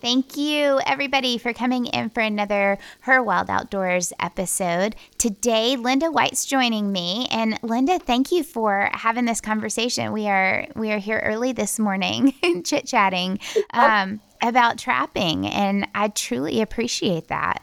Thank 0.00 0.38
you, 0.38 0.80
everybody, 0.86 1.36
for 1.36 1.52
coming 1.52 1.84
in 1.84 2.08
for 2.08 2.20
another 2.20 2.78
Her 3.00 3.22
Wild 3.22 3.50
Outdoors 3.50 4.14
episode. 4.18 4.96
Today, 5.18 5.76
Linda 5.76 6.10
White's 6.10 6.46
joining 6.46 6.90
me, 6.90 7.28
and 7.30 7.58
Linda, 7.62 7.98
thank 7.98 8.32
you 8.32 8.42
for 8.42 8.88
having 8.94 9.26
this 9.26 9.42
conversation. 9.42 10.12
We 10.12 10.26
are 10.26 10.66
we 10.74 10.90
are 10.90 10.98
here 10.98 11.20
early 11.22 11.52
this 11.52 11.78
morning, 11.78 12.32
chit 12.64 12.86
chatting 12.86 13.40
um, 13.74 14.20
about 14.40 14.78
trapping, 14.78 15.46
and 15.46 15.86
I 15.94 16.08
truly 16.08 16.62
appreciate 16.62 17.28
that. 17.28 17.62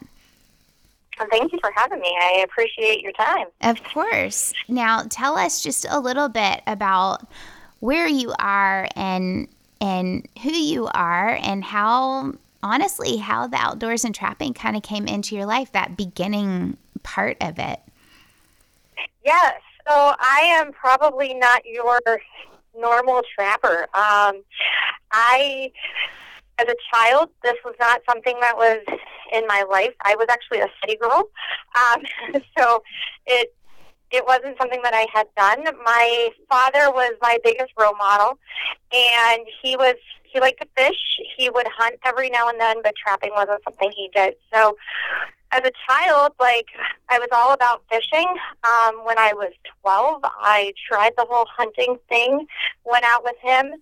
Thank 1.32 1.52
you 1.52 1.58
for 1.60 1.72
having 1.76 2.00
me. 2.00 2.16
I 2.22 2.46
appreciate 2.48 3.02
your 3.02 3.14
time. 3.14 3.48
Of 3.62 3.84
course. 3.84 4.54
Now, 4.68 5.02
tell 5.10 5.36
us 5.36 5.64
just 5.64 5.88
a 5.90 6.00
little 6.00 6.30
bit 6.30 6.62
about 6.68 7.26
where 7.80 8.08
you 8.08 8.34
are 8.38 8.88
and 8.96 9.48
and 9.82 10.28
who 10.44 10.52
you 10.52 10.88
are 10.88 11.38
and 11.42 11.64
how 11.64 12.34
honestly 12.64 13.18
how 13.18 13.48
the 13.48 13.58
outdoors 13.58 14.04
and 14.04 14.16
trapping 14.16 14.54
kind 14.54 14.76
of 14.76 14.84
came 14.84 15.08
into 15.08 15.36
your 15.36 15.46
life 15.46 15.72
that 15.72 15.96
beginning 15.96 16.78
part 17.04 17.38
of 17.42 17.60
it. 17.60 17.80
Yes 19.24 19.54
so 19.88 20.14
i 20.20 20.42
am 20.60 20.72
probably 20.74 21.34
not 21.34 21.66
your 21.66 22.00
normal 22.78 23.22
trapper. 23.34 23.84
Um, 23.94 24.44
i 25.12 25.72
as 26.60 26.68
a 26.68 26.76
child 26.94 27.30
this 27.44 27.56
was 27.64 27.76
not 27.80 28.02
something 28.10 28.38
that 28.42 28.56
was 28.58 28.84
in 29.32 29.46
my 29.48 29.64
life. 29.70 29.94
I 30.02 30.16
was 30.16 30.28
actually 30.30 30.60
a 30.60 30.70
city 30.82 30.98
girl. 30.98 31.30
Um, 31.76 32.42
so 32.58 32.82
it 33.26 33.54
it 34.12 34.26
wasn't 34.26 34.58
something 34.58 34.82
that 34.84 34.94
I 34.94 35.06
had 35.14 35.28
done. 35.36 35.64
My 35.84 36.30
father 36.50 36.92
was 36.92 37.14
my 37.22 37.38
biggest 37.44 37.72
role 37.80 37.96
model, 37.96 38.40
and 38.94 39.42
he 39.62 39.76
was 39.76 39.96
he 40.24 40.40
liked 40.40 40.62
to 40.62 40.68
fish. 40.78 40.98
He 41.38 41.50
would 41.50 41.68
hunt 41.78 41.96
every 42.06 42.30
now 42.30 42.50
and 42.50 42.60
then, 42.60 42.82
but 42.84 42.94
trapping 42.96 43.32
wasn't 43.34 43.64
something 43.64 43.92
he 43.96 44.10
did. 44.14 44.36
So, 44.54 44.78
as 45.52 45.62
a 45.62 45.72
child, 45.88 46.34
like 46.40 46.68
I 47.10 47.20
was 47.20 47.30
all 47.32 47.54
about 47.54 47.84
fishing. 47.90 48.28
Um, 48.64 49.06
when 49.06 49.18
I 49.18 49.34
was 49.34 49.52
twelve, 49.82 50.22
I 50.24 50.74
tried 50.88 51.14
the 51.18 51.26
whole 51.30 51.48
hunting 51.56 51.98
thing. 52.10 52.48
Went 52.86 53.06
out 53.06 53.24
with 53.24 53.38
him. 53.42 53.74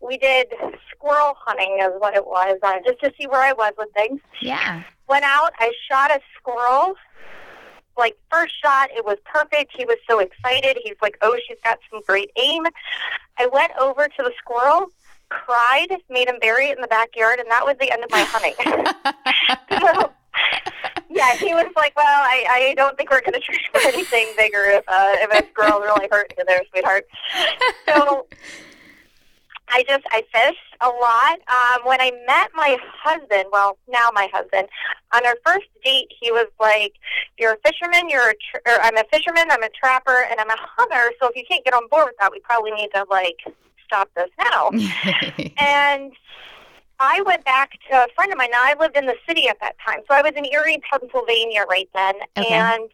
We 0.00 0.18
did 0.18 0.48
squirrel 0.90 1.34
hunting, 1.38 1.78
is 1.80 1.92
what 1.98 2.14
it 2.14 2.26
was, 2.26 2.58
uh, 2.62 2.74
just 2.84 3.00
to 3.00 3.12
see 3.18 3.26
where 3.26 3.40
I 3.40 3.52
was 3.52 3.72
with 3.78 3.88
things. 3.94 4.20
Yeah. 4.42 4.82
Went 5.08 5.24
out. 5.24 5.52
I 5.58 5.72
shot 5.88 6.10
a 6.10 6.20
squirrel 6.36 6.94
like 7.96 8.16
first 8.30 8.54
shot, 8.60 8.90
it 8.90 9.04
was 9.04 9.18
perfect. 9.24 9.76
He 9.76 9.84
was 9.84 9.98
so 10.08 10.18
excited. 10.18 10.78
He's 10.82 10.96
like, 11.02 11.16
"Oh, 11.22 11.36
she's 11.46 11.58
got 11.64 11.78
some 11.90 12.00
great 12.06 12.30
aim." 12.36 12.64
I 13.38 13.46
went 13.46 13.72
over 13.80 14.06
to 14.06 14.22
the 14.22 14.32
squirrel, 14.38 14.90
cried, 15.28 15.96
made 16.08 16.28
him 16.28 16.36
bury 16.40 16.68
it 16.68 16.76
in 16.76 16.82
the 16.82 16.88
backyard, 16.88 17.40
and 17.40 17.50
that 17.50 17.64
was 17.64 17.76
the 17.80 17.90
end 17.90 18.04
of 18.04 18.10
my 18.10 18.22
hunting. 18.28 18.54
so, 19.80 20.12
yeah, 21.10 21.34
he 21.36 21.54
was 21.54 21.70
like, 21.76 21.96
"Well, 21.96 22.06
I, 22.06 22.46
I 22.48 22.74
don't 22.74 22.96
think 22.96 23.10
we're 23.10 23.20
going 23.20 23.34
to 23.34 23.40
try 23.40 23.56
for 23.72 23.88
anything 23.88 24.28
bigger 24.36 24.64
if 24.64 24.84
uh, 24.88 25.16
if 25.20 25.30
a 25.30 25.48
squirrel 25.50 25.80
really 25.80 26.08
hurt 26.10 26.32
you 26.36 26.44
there, 26.44 26.62
sweetheart." 26.70 27.06
So 27.86 28.26
I 29.68 29.84
just 29.88 30.04
I 30.10 30.22
fish 30.32 30.56
a 30.80 30.88
lot. 30.88 31.38
Um, 31.48 31.86
when 31.86 32.00
I 32.00 32.12
met 32.26 32.50
my 32.54 32.76
husband, 33.02 33.46
well, 33.52 33.78
now 33.88 34.08
my 34.12 34.28
husband, 34.32 34.68
on 35.14 35.26
our 35.26 35.36
first 35.44 35.66
date, 35.84 36.12
he 36.20 36.30
was 36.30 36.46
like, 36.60 36.94
"You're 37.38 37.54
a 37.54 37.58
fisherman. 37.64 38.08
You're 38.08 38.30
a 38.30 38.34
tra- 38.50 38.60
or 38.66 38.82
I'm 38.82 38.96
a 38.96 39.04
fisherman. 39.12 39.50
I'm 39.50 39.62
a 39.62 39.70
trapper, 39.70 40.26
and 40.30 40.40
I'm 40.40 40.50
a 40.50 40.56
hunter. 40.58 41.12
So 41.20 41.28
if 41.28 41.36
you 41.36 41.44
can't 41.48 41.64
get 41.64 41.74
on 41.74 41.88
board 41.88 42.06
with 42.06 42.16
that, 42.20 42.30
we 42.30 42.40
probably 42.40 42.72
need 42.72 42.90
to 42.94 43.06
like 43.10 43.38
stop 43.86 44.10
this 44.14 44.30
now." 44.38 44.70
and 45.58 46.12
I 47.00 47.22
went 47.22 47.44
back 47.44 47.72
to 47.90 48.04
a 48.04 48.06
friend 48.14 48.32
of 48.32 48.38
mine. 48.38 48.50
Now 48.50 48.62
I 48.62 48.74
lived 48.78 48.96
in 48.96 49.06
the 49.06 49.16
city 49.26 49.48
at 49.48 49.58
that 49.60 49.76
time, 49.84 50.00
so 50.08 50.14
I 50.14 50.22
was 50.22 50.32
in 50.36 50.44
Erie, 50.44 50.80
Pennsylvania, 50.90 51.64
right 51.68 51.88
then. 51.94 52.14
Okay. 52.36 52.54
And 52.54 52.88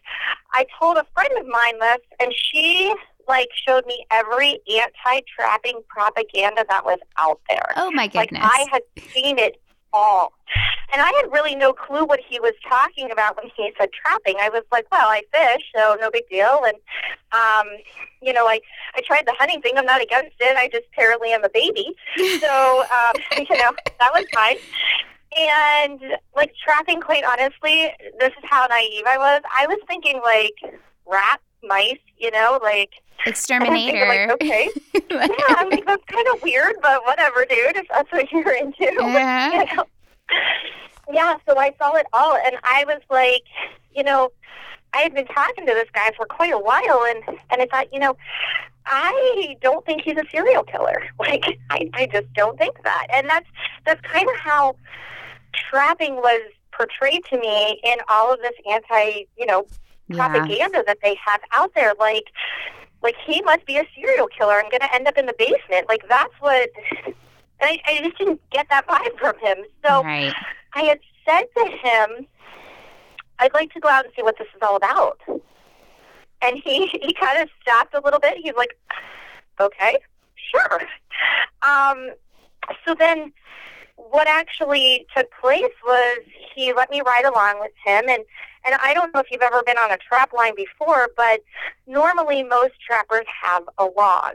I 0.52 0.66
told 0.78 0.96
a 0.96 1.06
friend 1.14 1.30
of 1.38 1.46
mine 1.46 1.78
this, 1.78 1.98
and 2.20 2.32
she 2.34 2.94
like 3.30 3.48
showed 3.66 3.86
me 3.86 4.04
every 4.10 4.60
anti-trapping 4.68 5.80
propaganda 5.88 6.64
that 6.68 6.84
was 6.84 6.98
out 7.18 7.40
there. 7.48 7.72
Oh 7.76 7.90
my 7.90 8.06
goodness! 8.06 8.42
Like 8.42 8.52
I 8.52 8.66
had 8.70 8.82
seen 9.12 9.38
it 9.38 9.60
all. 9.92 10.32
And 10.92 11.00
I 11.00 11.10
had 11.12 11.32
really 11.32 11.54
no 11.54 11.72
clue 11.72 12.04
what 12.04 12.20
he 12.28 12.40
was 12.40 12.54
talking 12.68 13.10
about 13.12 13.36
when 13.36 13.50
he 13.56 13.72
said 13.78 13.90
trapping. 13.92 14.36
I 14.40 14.48
was 14.48 14.64
like, 14.72 14.86
well, 14.90 15.08
I 15.08 15.22
fish, 15.32 15.62
so 15.74 15.96
no 16.00 16.10
big 16.10 16.28
deal. 16.28 16.62
And, 16.66 16.76
um, 17.32 17.66
you 18.20 18.32
know, 18.32 18.46
I, 18.46 18.60
I 18.96 19.00
tried 19.06 19.24
the 19.26 19.34
hunting 19.38 19.62
thing. 19.62 19.74
I'm 19.76 19.86
not 19.86 20.02
against 20.02 20.34
it. 20.40 20.56
I 20.56 20.68
just 20.68 20.86
apparently 20.92 21.30
am 21.32 21.44
a 21.44 21.48
baby. 21.48 21.94
So, 22.40 22.82
um, 22.82 23.14
you 23.38 23.56
know, 23.56 23.72
that 23.98 24.12
was 24.12 24.24
fine. 24.34 24.56
And, 25.36 26.00
like, 26.34 26.52
trapping, 26.64 27.00
quite 27.00 27.22
honestly, 27.24 27.92
this 28.18 28.30
is 28.30 28.44
how 28.44 28.66
naive 28.66 29.04
I 29.06 29.16
was. 29.16 29.42
I 29.56 29.66
was 29.66 29.78
thinking, 29.86 30.20
like, 30.24 30.74
rats, 31.06 31.42
mice, 31.62 31.98
you 32.18 32.30
know, 32.30 32.58
like, 32.62 32.90
exterminator. 33.26 34.06
Like, 34.06 34.30
okay. 34.30 34.70
yeah, 35.10 35.26
I'm 35.48 35.70
like, 35.70 35.84
that's 35.86 36.04
kind 36.04 36.26
of 36.34 36.42
weird, 36.42 36.76
but 36.82 37.04
whatever, 37.04 37.44
dude, 37.44 37.76
if 37.76 37.86
that's 37.88 38.10
what 38.12 38.30
you're 38.32 38.52
into. 38.52 38.74
Yeah. 39.00 39.64
you 39.70 39.76
know? 39.76 39.84
Yeah, 41.12 41.36
so 41.48 41.58
I 41.58 41.74
saw 41.78 41.94
it 41.94 42.06
all, 42.12 42.36
and 42.36 42.56
I 42.62 42.84
was 42.86 43.00
like, 43.10 43.42
you 43.94 44.04
know, 44.04 44.30
I 44.92 44.98
had 44.98 45.14
been 45.14 45.26
talking 45.26 45.66
to 45.66 45.72
this 45.72 45.88
guy 45.92 46.12
for 46.16 46.26
quite 46.26 46.52
a 46.52 46.58
while, 46.58 47.04
and 47.08 47.38
and 47.50 47.62
I 47.62 47.66
thought, 47.66 47.92
you 47.92 47.98
know, 47.98 48.16
I 48.86 49.56
don't 49.60 49.84
think 49.86 50.02
he's 50.02 50.16
a 50.16 50.24
serial 50.30 50.62
killer. 50.62 51.02
Like, 51.18 51.44
I 51.70 51.90
I 51.94 52.06
just 52.06 52.32
don't 52.34 52.56
think 52.58 52.82
that, 52.84 53.06
and 53.12 53.28
that's 53.28 53.48
that's 53.84 54.00
kind 54.02 54.28
of 54.28 54.36
how 54.36 54.76
trapping 55.52 56.16
was 56.16 56.42
portrayed 56.72 57.24
to 57.26 57.38
me 57.38 57.80
in 57.84 57.96
all 58.08 58.32
of 58.32 58.40
this 58.40 58.54
anti, 58.70 59.26
you 59.36 59.46
know, 59.46 59.66
propaganda 60.10 60.78
yeah. 60.78 60.82
that 60.86 60.98
they 61.02 61.16
have 61.24 61.40
out 61.52 61.72
there. 61.74 61.94
Like, 61.98 62.24
like 63.02 63.16
he 63.26 63.42
must 63.42 63.66
be 63.66 63.78
a 63.78 63.86
serial 63.94 64.28
killer 64.28 64.58
and 64.58 64.70
going 64.70 64.80
to 64.80 64.94
end 64.94 65.06
up 65.06 65.16
in 65.16 65.26
the 65.26 65.34
basement. 65.38 65.88
Like 65.88 66.08
that's 66.08 66.34
what. 66.40 66.70
I, 67.62 67.78
I 67.86 68.00
just 68.02 68.16
didn't 68.16 68.40
get 68.50 68.66
that 68.70 68.86
vibe 68.86 69.18
from 69.18 69.38
him. 69.38 69.58
So 69.84 70.02
right. 70.02 70.32
I 70.74 70.82
had 70.82 70.98
said 71.28 71.44
to 71.56 71.66
him, 71.66 72.26
"I'd 73.38 73.52
like 73.52 73.72
to 73.74 73.80
go 73.80 73.88
out 73.88 74.06
and 74.06 74.14
see 74.16 74.22
what 74.22 74.38
this 74.38 74.48
is 74.54 74.62
all 74.62 74.76
about." 74.76 75.20
And 76.42 76.56
he 76.64 76.86
he 77.02 77.12
kind 77.12 77.42
of 77.42 77.48
stopped 77.60 77.94
a 77.94 78.00
little 78.00 78.20
bit. 78.20 78.38
He's 78.38 78.54
like, 78.56 78.78
"Okay, 79.60 79.98
sure." 80.34 80.80
Um, 81.62 82.12
so 82.86 82.94
then 82.94 83.32
what 84.10 84.26
actually 84.28 85.06
took 85.14 85.30
place 85.40 85.72
was 85.84 86.18
he 86.54 86.72
let 86.72 86.90
me 86.90 87.02
ride 87.04 87.24
along 87.24 87.60
with 87.60 87.72
him 87.84 88.08
and 88.08 88.24
and 88.64 88.74
I 88.82 88.92
don't 88.92 89.12
know 89.14 89.20
if 89.20 89.30
you've 89.30 89.40
ever 89.40 89.62
been 89.64 89.78
on 89.78 89.90
a 89.90 89.96
trap 89.96 90.34
line 90.34 90.54
before, 90.54 91.08
but 91.16 91.40
normally 91.86 92.42
most 92.42 92.74
trappers 92.86 93.24
have 93.42 93.62
a 93.78 93.86
log. 93.86 94.34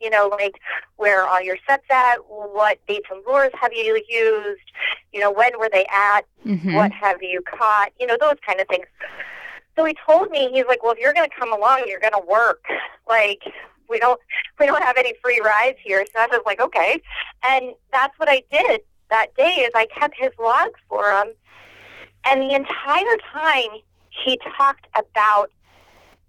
You 0.00 0.10
know, 0.10 0.28
like 0.28 0.58
where 0.96 1.24
all 1.24 1.40
your 1.40 1.56
sets 1.68 1.84
at, 1.88 2.16
what 2.26 2.78
baits 2.88 3.06
and 3.12 3.22
lures 3.28 3.52
have 3.60 3.72
you 3.72 4.02
used, 4.08 4.62
you 5.12 5.20
know, 5.20 5.30
when 5.30 5.52
were 5.58 5.68
they 5.70 5.86
at, 5.92 6.22
mm-hmm. 6.44 6.74
what 6.74 6.90
have 6.90 7.22
you 7.22 7.42
caught, 7.42 7.90
you 8.00 8.08
know, 8.08 8.16
those 8.18 8.38
kind 8.44 8.60
of 8.60 8.66
things. 8.66 8.86
So 9.76 9.84
he 9.84 9.94
told 10.04 10.30
me, 10.30 10.50
he's 10.52 10.64
like, 10.66 10.82
well, 10.82 10.92
if 10.92 10.98
you're 10.98 11.12
going 11.12 11.28
to 11.28 11.36
come 11.38 11.52
along, 11.52 11.84
you're 11.86 12.00
going 12.00 12.14
to 12.14 12.26
work. 12.26 12.64
Like, 13.08 13.42
we 13.88 14.00
don't 14.00 14.20
we 14.58 14.66
don't 14.66 14.82
have 14.82 14.96
any 14.96 15.14
free 15.22 15.40
rides 15.44 15.78
here. 15.84 16.04
So 16.12 16.20
I 16.20 16.26
was 16.26 16.42
like, 16.46 16.60
okay. 16.60 17.00
And 17.44 17.74
that's 17.92 18.18
what 18.18 18.28
I 18.28 18.42
did 18.50 18.80
that 19.10 19.34
day 19.36 19.66
is 19.66 19.70
I 19.74 19.86
kept 19.86 20.14
his 20.18 20.30
logs 20.38 20.78
for 20.88 21.10
him. 21.10 21.28
And 22.24 22.42
the 22.42 22.54
entire 22.54 23.16
time 23.32 23.80
he 24.10 24.38
talked 24.56 24.86
about 24.94 25.50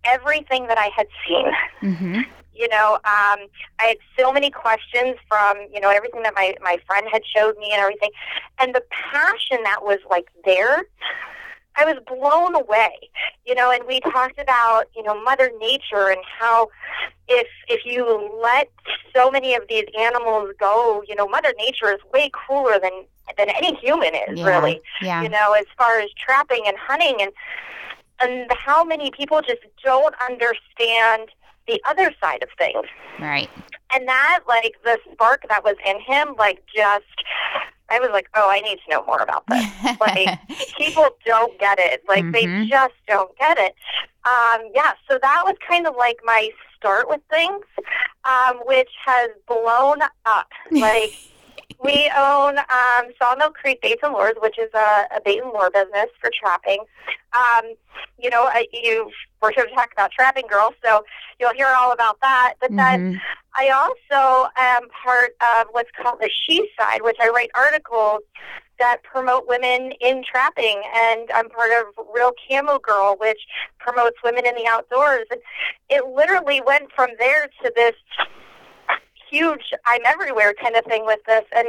everything 0.03 0.68
that 0.68 0.78
I 0.78 0.90
had 0.96 1.08
seen. 1.28 1.52
Mm-hmm. 1.81 2.22
You 2.53 2.68
know, 2.70 2.96
um, 2.96 3.47
I 3.80 3.86
had 3.88 3.97
so 4.20 4.31
many 4.31 4.52
questions 4.52 5.16
from, 5.28 5.58
you 5.74 5.80
know, 5.80 5.90
everything 5.90 6.24
that 6.24 6.34
my, 6.36 6.53
my 6.62 6.78
friend 6.86 7.08
had 7.12 7.24
showed 7.25 7.58
me 7.58 7.72
and 7.72 7.81
everything. 7.81 8.12
And 8.59 8.75
the 8.75 8.84
passion 8.90 9.64
that 9.64 9.84
was 9.84 10.00
like 10.09 10.28
there 10.46 10.84
I 11.76 11.85
was 11.85 11.96
blown 12.06 12.56
away, 12.56 13.09
you 13.46 13.56
know, 13.56 13.72
and 13.72 13.84
we 13.88 14.00
talked 14.02 14.40
about, 14.40 14.85
you 14.96 15.03
know, 15.03 15.22
Mother 15.23 15.52
Nature 15.59 16.09
and 16.09 16.20
how 16.40 16.70
if 17.28 17.47
if 17.68 17.85
you 17.85 18.40
let 18.41 18.70
so 19.16 19.32
many 19.32 19.56
of 19.56 19.64
these 19.70 19.85
animals 19.97 20.52
go, 20.59 21.03
you 21.08 21.16
know, 21.16 21.28
Mother 21.28 21.53
Nature 21.58 21.91
is 21.91 22.00
way 22.14 22.29
cooler 22.34 22.79
than 22.79 23.06
than 23.38 23.50
any 23.50 23.76
human 23.76 24.14
is, 24.14 24.40
yeah. 24.40 24.46
really. 24.46 24.82
Yeah. 25.02 25.22
You 25.22 25.29
know, 25.29 25.53
as 25.53 25.66
far 25.78 26.00
as 26.00 26.09
trapping 26.18 26.64
and 26.66 26.78
hunting 26.78 27.18
and 27.22 27.32
and 28.22 28.52
how 28.52 28.84
many 28.84 29.09
people 29.12 29.41
just 29.41 29.62
don't 29.84 30.14
understand 30.22 31.29
the 31.68 31.82
other 31.88 32.14
side 32.22 32.44
of 32.44 32.50
things. 32.58 32.85
Right. 33.20 33.50
And 33.94 34.08
that 34.08 34.41
like 34.47 34.76
the 34.84 35.00
spark 35.12 35.46
that 35.50 35.64
was 35.64 35.76
in 35.85 36.00
him 36.02 36.35
like 36.38 36.64
just 36.76 37.06
I 37.91 37.99
was 37.99 38.09
like, 38.11 38.28
oh, 38.35 38.49
I 38.49 38.61
need 38.61 38.79
to 38.85 38.90
know 38.90 39.03
more 39.05 39.20
about 39.20 39.46
this. 39.47 39.66
like, 39.99 40.40
people 40.78 41.09
don't 41.26 41.59
get 41.59 41.78
it. 41.79 42.03
Like, 42.08 42.23
mm-hmm. 42.23 42.32
they 42.32 42.67
just 42.67 42.93
don't 43.08 43.38
get 43.38 43.58
it. 43.58 43.76
Um, 44.23 44.70
yeah, 44.73 44.93
so 45.09 45.20
that 45.22 45.41
was 45.46 45.55
kind 45.67 45.88
of 45.88 45.96
like 45.97 46.20
my 46.23 46.49
start 46.78 47.09
with 47.09 47.22
things, 47.29 47.66
um, 48.23 48.59
which 48.66 48.90
has 49.05 49.29
blown 49.47 50.02
up. 50.26 50.49
Like, 50.72 51.14
we 51.84 52.12
own 52.18 52.58
um, 52.58 53.12
Sawmill 53.22 53.52
Creek 53.52 53.82
Baits 53.82 54.02
and 54.03 54.14
Lures, 54.14 54.35
which 54.41 54.58
is 54.59 54.70
a, 54.73 55.06
a 55.16 55.22
bait 55.23 55.41
and 55.41 55.52
lure 55.52 55.70
business 55.72 56.08
for 56.20 56.29
trapping. 56.40 56.79
Um, 57.34 57.73
you 58.20 58.29
know, 58.29 58.44
I, 58.44 58.68
you 58.73 59.09
we're 59.41 59.52
here 59.53 59.66
to 59.66 59.73
talk 59.73 59.91
about 59.91 60.12
trapping 60.12 60.46
girls, 60.50 60.73
so 60.84 61.03
you'll 61.40 61.53
hear 61.53 61.73
all 61.78 61.91
about 61.91 62.20
that. 62.22 62.56
But 62.59 62.76
then 62.76 63.00
Mhm. 63.00 63.22
I 63.56 63.70
also 63.70 64.50
am 64.56 64.88
part 64.90 65.35
of 65.41 65.68
what's 65.72 65.90
called 66.02 66.20
the 66.20 66.29
She 66.29 66.70
Side, 66.79 67.02
which 67.02 67.18
I 67.20 67.29
write 67.29 67.50
articles 67.56 68.22
that 68.79 69.03
promote 69.03 69.47
women 69.47 69.91
in 70.02 70.23
trapping, 70.23 70.82
and 70.96 71.29
I'm 71.34 71.50
part 71.50 71.72
of 71.72 72.06
Real 72.14 72.32
Camo 72.47 72.79
Girl, 72.79 73.16
which 73.20 73.40
promotes 73.79 74.18
women 74.23 74.46
in 74.46 74.56
the 74.56 74.68
outdoors. 74.68 75.26
And 75.32 75.41
it 75.90 76.06
literally 76.06 76.62
went 76.66 76.91
from 76.96 77.09
there 77.20 77.47
to 77.64 77.72
this 77.76 77.94
huge 79.32 79.74
I'm 79.86 80.02
everywhere 80.06 80.54
kind 80.62 80.76
of 80.76 80.86
thing 80.86 81.06
with 81.06 81.20
this, 81.26 81.46
and 81.56 81.68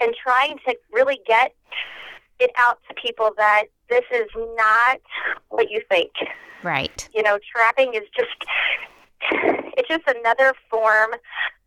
and 0.00 0.14
trying 0.22 0.58
to 0.66 0.76
really 0.92 1.20
get 1.26 1.52
it 2.38 2.50
out 2.58 2.78
to 2.88 2.94
people 2.94 3.30
that 3.36 3.64
this 3.88 4.04
is 4.12 4.28
not 4.56 5.00
what 5.48 5.70
you 5.70 5.80
think 5.88 6.10
Right. 6.62 7.08
you 7.14 7.22
know, 7.22 7.38
trapping 7.52 7.94
is 7.94 8.02
just 8.16 8.30
it's 9.78 9.88
just 9.88 10.02
another 10.06 10.52
form 10.70 11.12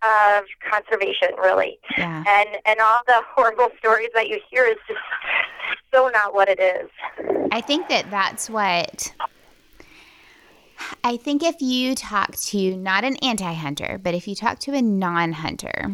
of 0.02 0.44
conservation, 0.70 1.30
really. 1.38 1.80
Yeah. 1.98 2.24
And 2.28 2.50
and 2.66 2.80
all 2.80 3.00
the 3.08 3.22
horrible 3.36 3.70
stories 3.78 4.10
that 4.14 4.28
you 4.28 4.40
hear 4.50 4.66
is 4.66 4.78
just 4.88 5.00
so 5.94 6.10
not 6.10 6.34
what 6.34 6.50
it 6.50 6.60
is. 6.60 6.90
I 7.52 7.62
think 7.62 7.88
that 7.90 8.10
that's 8.12 8.50
what. 8.50 9.14
I 11.04 11.18
think 11.18 11.44
if 11.44 11.62
you 11.62 11.96
talk 11.96 12.36
to 12.36 12.76
not 12.76 13.04
an 13.04 13.16
anti 13.18 13.54
hunter, 13.54 14.00
but 14.02 14.14
if 14.14 14.28
you 14.28 14.36
talk 14.36 14.60
to 14.60 14.74
a 14.74 14.82
non 14.82 15.34
hunter 15.34 15.92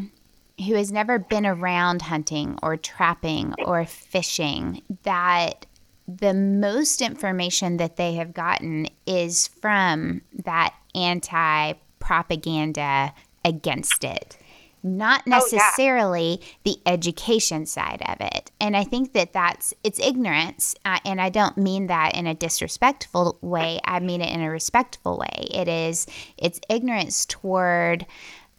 who 0.66 0.76
has 0.76 0.92
never 0.92 1.20
been 1.20 1.46
around 1.46 2.02
hunting 2.04 2.58
or 2.64 2.78
trapping 2.78 3.54
or 3.66 3.86
fishing, 3.86 4.82
that 5.04 5.66
the 6.08 6.34
most 6.34 7.02
information 7.02 7.78
that 7.78 7.98
they 7.98 8.14
have 8.14 8.34
gotten 8.34 8.88
is 9.06 9.48
from 9.48 10.22
that 10.46 10.74
anti 10.94 11.74
propaganda 12.00 13.14
against 13.44 14.04
it 14.04 14.38
not 14.86 15.22
Oh, 15.22 15.24
yeah. 15.26 15.36
necessarily 15.38 16.42
the 16.64 16.78
education 16.86 17.66
side 17.66 18.04
of 18.08 18.18
it. 18.22 18.52
And 18.62 18.78
I 18.78 18.84
think 18.84 19.14
that 19.14 19.34
that's 19.34 19.74
it's 19.84 20.00
ignorance, 20.00 20.76
uh, 20.86 21.00
and 21.04 21.20
I 21.20 21.30
don't 21.30 21.58
mean 21.58 21.88
that 21.88 22.16
in 22.16 22.28
a 22.28 22.36
disrespectful 22.36 23.38
way. 23.42 23.80
I 23.84 24.00
mean 24.00 24.22
it 24.22 24.32
in 24.32 24.42
a 24.42 24.50
respectful 24.50 25.18
way. 25.18 25.48
It 25.52 25.68
is 25.68 26.06
it's 26.38 26.60
ignorance 26.70 27.26
toward 27.26 28.06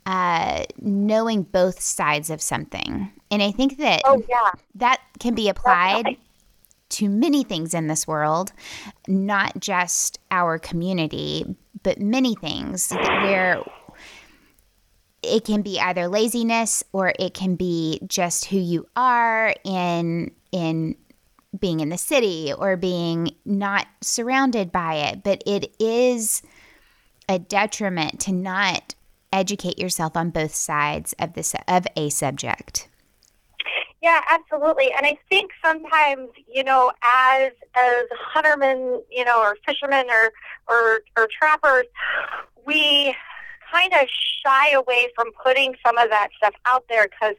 uh, 0.05 0.64
knowing 0.81 1.43
both 1.44 1.81
sides 1.81 2.31
of 2.31 2.40
something, 2.43 3.11
and 3.31 3.43
I 3.43 3.52
think 3.52 3.79
that 3.79 4.02
Oh 4.05 4.22
yeah. 4.29 4.50
that 4.75 5.00
can 5.20 5.34
be 5.34 5.49
applied 5.49 6.17
to 6.88 7.08
many 7.08 7.43
things 7.44 7.72
in 7.75 7.87
this 7.88 8.06
world, 8.06 8.52
not 9.08 9.58
just 9.61 10.19
our 10.31 10.58
community, 10.58 11.56
but 11.82 12.00
many 12.00 12.34
things 12.37 12.93
where 12.93 13.62
it 15.23 15.45
can 15.45 15.63
be 15.63 15.81
either 15.81 16.09
laziness 16.09 16.85
or 16.93 17.13
it 17.19 17.35
can 17.35 17.57
be 17.57 18.01
just 18.07 18.47
who 18.47 18.59
you 18.59 18.87
are 18.97 19.55
in 19.65 20.31
in 20.53 20.97
being 21.59 21.81
in 21.81 21.89
the 21.89 21.99
city 21.99 22.53
or 22.57 22.77
being 22.77 23.31
not 23.45 23.87
surrounded 24.01 24.71
by 24.71 24.95
it 24.95 25.23
but 25.23 25.43
it 25.47 25.75
is 25.81 26.43
a 27.29 27.39
detriment 27.39 28.21
to 28.21 28.33
not 28.33 28.95
educate 29.33 29.79
yourself 29.79 30.17
on 30.17 30.31
both 30.31 30.55
sides 30.55 31.15
of 31.19 31.33
this 31.35 31.55
of 31.67 31.87
a 31.97 32.09
subject 32.11 32.89
Yeah, 34.03 34.21
absolutely. 34.31 34.93
And 34.93 35.05
I 35.05 35.19
think 35.29 35.51
sometimes, 35.65 36.29
you 36.47 36.63
know, 36.63 36.93
as 37.03 37.51
as 37.75 38.05
huntermen, 38.33 39.03
you 39.11 39.25
know, 39.25 39.41
or 39.41 39.57
fishermen 39.67 40.07
or 40.09 40.33
or, 40.69 41.01
or 41.17 41.29
trappers, 41.37 41.87
we 42.67 43.17
kind 43.76 43.93
of 43.94 44.08
shy 44.44 44.70
away 44.73 45.08
from 45.14 45.26
putting 45.44 45.75
some 45.84 45.99
of 45.99 46.08
that 46.11 46.28
stuff 46.37 46.55
out 46.67 46.84
there 46.88 47.08
because 47.08 47.34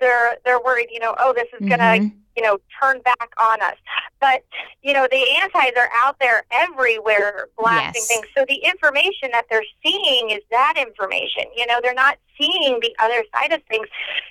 they're 0.00 0.36
they're 0.44 0.60
worried, 0.60 0.88
you 0.90 1.00
know, 1.00 1.14
oh, 1.18 1.32
this 1.32 1.48
is 1.58 1.68
gonna 1.68 1.98
Mhm. 1.98 2.12
you 2.36 2.42
know, 2.42 2.58
turn 2.80 2.98
back 3.02 3.30
on 3.38 3.60
us. 3.60 3.76
But, 4.18 4.42
you 4.80 4.94
know, 4.94 5.06
the 5.10 5.22
antis 5.36 5.76
are 5.76 5.90
out 5.94 6.18
there 6.18 6.44
everywhere 6.50 7.48
blasting 7.58 8.00
Yes. 8.00 8.08
things. 8.08 8.26
So 8.34 8.46
the 8.48 8.54
information 8.54 9.30
that 9.32 9.44
they're 9.50 9.64
seeing 9.84 10.30
is 10.30 10.40
that 10.50 10.74
information. 10.78 11.44
You 11.54 11.66
know, 11.66 11.80
they're 11.82 11.92
not 11.92 12.16
seeing 12.40 12.80
the 12.80 12.94
other 12.98 13.22
side 13.34 13.52
of 13.52 13.62
things, 13.64 13.86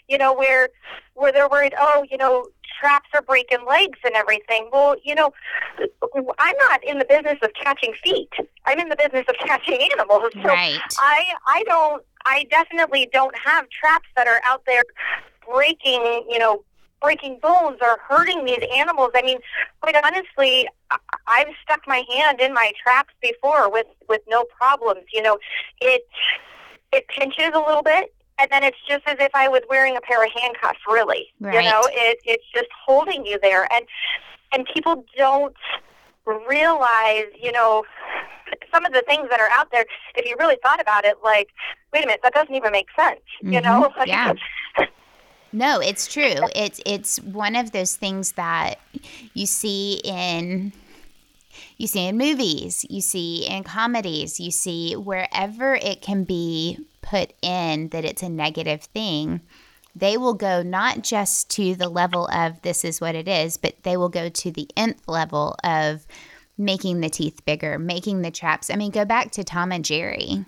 you 0.08 0.18
know, 0.18 0.34
where 0.34 0.70
where 1.14 1.32
they're 1.32 1.50
worried, 1.50 1.76
oh, 1.78 2.04
you 2.10 2.18
know, 2.18 2.48
traps 2.82 3.10
are 3.14 3.22
breaking 3.22 3.66
legs 3.68 4.00
and 4.04 4.16
everything. 4.16 4.70
Well, 4.74 4.96
you 5.04 5.16
know, 5.16 5.32
I'm 6.40 6.56
not 6.70 6.84
in 6.84 6.98
the 7.00 7.06
business 7.06 7.38
of 7.44 7.52
catching 7.54 7.94
feet. 8.04 8.30
I'm 8.66 8.80
in 8.80 8.90
the 8.90 8.96
business 8.96 9.26
of 9.30 9.36
catching 9.46 9.80
animals. 9.92 10.32
So 10.34 10.42
right 10.42 10.80
I 10.98 11.24
I 11.48 11.64
don't 11.66 12.04
I 12.26 12.46
definitely 12.50 13.10
don't 13.14 13.36
have 13.38 13.70
traps 13.70 14.08
that 14.16 14.28
are 14.28 14.42
out 14.46 14.64
there 14.66 14.84
breaking, 15.50 16.26
you 16.30 16.40
know, 16.40 16.64
breaking 17.02 17.40
bones 17.42 17.78
or 17.82 17.98
hurting 18.08 18.46
these 18.46 18.64
animals. 18.76 19.10
I 19.16 19.22
mean, 19.24 19.40
quite 19.82 19.96
honestly, 20.04 20.68
I've 21.28 21.48
stuck 21.64 21.82
my 21.88 22.04
hand 22.14 22.40
in 22.40 22.54
my 22.54 22.72
traps 22.82 23.14
before 23.22 23.72
with 23.72 23.88
with 24.10 24.22
no 24.28 24.46
problems. 24.58 25.06
You 25.14 25.22
know, 25.22 25.38
it 25.80 26.08
it 26.92 27.08
pinches 27.08 27.52
a 27.54 27.60
little 27.60 27.84
bit. 27.84 28.14
And 28.42 28.50
then 28.50 28.64
it's 28.64 28.78
just 28.88 29.04
as 29.06 29.18
if 29.20 29.30
I 29.36 29.48
was 29.48 29.62
wearing 29.70 29.96
a 29.96 30.02
pair 30.02 30.24
of 30.24 30.32
handcuffs. 30.36 30.80
Really, 30.88 31.28
right. 31.40 31.64
you 31.64 31.70
know, 31.70 31.82
it 31.92 32.20
it's 32.26 32.46
just 32.54 32.68
holding 32.86 33.26
you 33.26 33.38
there, 33.42 33.72
and 33.72 33.86
and 34.52 34.68
people 34.74 35.06
don't 35.16 35.56
realize, 36.50 37.26
you 37.40 37.52
know, 37.52 37.84
some 38.74 38.84
of 38.86 38.94
the 38.94 39.04
things 39.08 39.30
that 39.30 39.40
are 39.40 39.50
out 39.52 39.72
there. 39.72 39.86
If 40.16 40.26
you 40.26 40.36
really 40.40 40.58
thought 40.64 40.82
about 40.82 41.06
it, 41.06 41.18
like, 41.24 41.50
wait 41.94 42.04
a 42.04 42.08
minute, 42.08 42.22
that 42.24 42.34
doesn't 42.34 42.56
even 42.56 42.72
make 42.72 42.88
sense. 42.98 43.22
You 43.42 43.62
know, 43.62 43.94
Mhm. 44.00 44.08
Yeah. 44.08 44.34
No, 45.54 45.82
it's 45.82 46.08
true. 46.08 46.48
It's 46.56 46.80
it's 46.86 47.18
one 47.24 47.58
of 47.58 47.74
those 47.74 47.98
things 47.98 48.32
that 48.34 48.80
you 49.34 49.46
see 49.46 50.00
in 50.06 50.72
you 51.82 51.88
see 51.88 52.06
in 52.06 52.16
movies, 52.16 52.86
you 52.92 53.02
see 53.02 53.48
in 53.48 53.64
comedies, 53.64 54.40
you 54.40 54.52
see 54.52 54.96
wherever 54.96 55.74
it 55.74 56.00
can 56.00 56.24
be 56.24 56.78
put 57.02 57.34
in 57.42 57.90
that 57.90 58.06
it's 58.06 58.22
a 58.22 58.30
negative 58.30 58.84
thing, 58.84 59.42
they 59.96 60.16
will 60.16 60.36
go 60.36 60.62
not 60.62 61.02
just 61.02 61.50
to 61.50 61.74
the 61.74 61.90
level 61.90 62.28
of 62.28 62.62
this 62.62 62.86
is 62.86 63.02
what 63.02 63.16
it 63.16 63.28
is, 63.28 63.58
but 63.58 63.82
they 63.82 63.98
will 63.98 64.10
go 64.10 64.30
to 64.30 64.52
the 64.52 64.70
nth 64.78 65.08
level 65.08 65.56
of 65.64 66.06
making 66.56 67.02
the 67.02 67.10
teeth 67.10 67.44
bigger, 67.46 67.80
making 67.80 68.22
the 68.22 68.30
traps. 68.30 68.70
I 68.70 68.76
mean, 68.76 68.92
go 68.92 69.04
back 69.04 69.32
to 69.32 69.44
Tom 69.44 69.72
and 69.72 69.84
Jerry. 69.84 70.46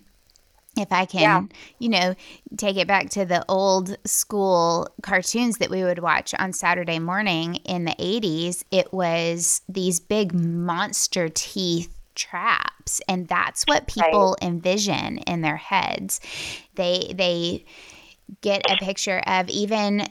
If 0.75 0.91
I 0.91 1.05
can, 1.05 1.21
Yeah. 1.21 1.43
you 1.77 1.89
know, 1.89 2.15
take 2.57 2.77
it 2.77 2.87
back 2.87 3.09
to 3.11 3.25
the 3.25 3.45
old 3.47 3.95
school 4.05 4.87
cartoons 5.03 5.57
that 5.57 5.69
we 5.69 5.83
would 5.83 5.99
watch 5.99 6.33
on 6.39 6.51
Saturday 6.51 6.97
morning 6.97 7.55
in 7.57 7.85
the 7.85 7.95
80s, 7.99 8.63
it 8.71 8.91
was 8.91 9.61
these 9.69 9.99
big 9.99 10.33
monster 10.33 11.29
teeth 11.29 11.95
traps 12.15 13.01
and 13.07 13.27
that's 13.27 13.63
what 13.63 13.87
people 13.87 14.35
envision 14.41 15.19
in 15.19 15.41
their 15.41 15.57
heads. 15.57 16.19
They 16.75 17.13
they 17.15 17.65
get 18.41 18.63
a 18.69 18.77
picture 18.77 19.21
of 19.27 19.49
even 19.49 20.07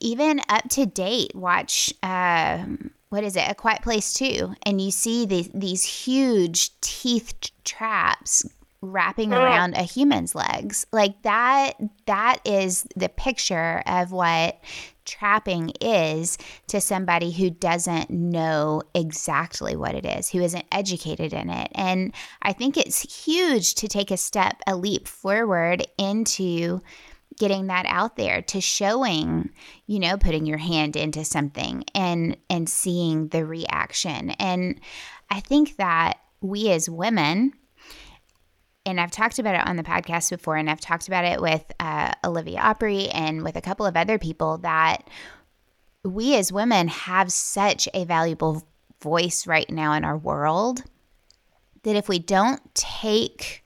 even 0.00 0.40
up 0.48 0.68
to 0.70 0.86
date 0.86 1.34
watch 1.34 1.92
um 2.02 2.90
what 3.10 3.22
is 3.24 3.36
it 3.36 3.48
a 3.48 3.54
quiet 3.54 3.82
place 3.82 4.12
too 4.14 4.54
and 4.64 4.80
you 4.80 4.90
see 4.90 5.26
these 5.26 5.48
these 5.54 5.84
huge 5.84 6.78
teeth 6.80 7.34
traps 7.64 8.44
wrapping 8.82 9.32
around 9.32 9.74
a 9.74 9.84
human's 9.84 10.34
legs. 10.34 10.84
Like 10.92 11.22
that 11.22 11.74
that 12.06 12.40
is 12.44 12.84
the 12.96 13.08
picture 13.08 13.82
of 13.86 14.10
what 14.10 14.60
trapping 15.04 15.72
is 15.80 16.36
to 16.66 16.80
somebody 16.80 17.30
who 17.30 17.48
doesn't 17.48 18.10
know 18.10 18.82
exactly 18.94 19.76
what 19.76 19.94
it 19.94 20.04
is 20.04 20.28
who 20.28 20.40
isn't 20.40 20.64
educated 20.72 21.32
in 21.32 21.48
it. 21.48 21.70
And 21.74 22.12
i 22.42 22.52
think 22.52 22.76
it's 22.76 23.24
huge 23.24 23.76
to 23.76 23.88
take 23.88 24.10
a 24.10 24.16
step 24.16 24.60
a 24.66 24.76
leap 24.76 25.06
forward 25.06 25.86
into 25.96 26.82
getting 27.38 27.68
that 27.68 27.86
out 27.86 28.16
there 28.16 28.42
to 28.42 28.60
showing 28.60 29.50
you 29.86 30.00
know 30.00 30.16
putting 30.16 30.44
your 30.44 30.58
hand 30.58 30.96
into 30.96 31.24
something 31.24 31.84
and 31.94 32.36
and 32.50 32.68
seeing 32.68 33.28
the 33.28 33.46
reaction. 33.46 34.30
And 34.30 34.80
i 35.30 35.38
think 35.38 35.76
that 35.76 36.18
we 36.40 36.70
as 36.70 36.90
women 36.90 37.52
and 38.84 39.00
I've 39.00 39.10
talked 39.10 39.38
about 39.38 39.54
it 39.54 39.66
on 39.66 39.76
the 39.76 39.82
podcast 39.82 40.30
before, 40.30 40.56
and 40.56 40.68
I've 40.68 40.80
talked 40.80 41.08
about 41.08 41.24
it 41.24 41.40
with 41.40 41.64
uh, 41.78 42.12
Olivia 42.24 42.58
Opry 42.58 43.08
and 43.08 43.42
with 43.42 43.56
a 43.56 43.60
couple 43.60 43.86
of 43.86 43.96
other 43.96 44.18
people 44.18 44.58
that 44.58 45.08
we 46.04 46.36
as 46.36 46.52
women 46.52 46.88
have 46.88 47.30
such 47.30 47.88
a 47.94 48.04
valuable 48.04 48.66
voice 49.00 49.46
right 49.46 49.70
now 49.70 49.92
in 49.92 50.04
our 50.04 50.16
world 50.16 50.82
that 51.82 51.96
if 51.96 52.08
we 52.08 52.18
don't 52.18 52.74
take 52.74 53.64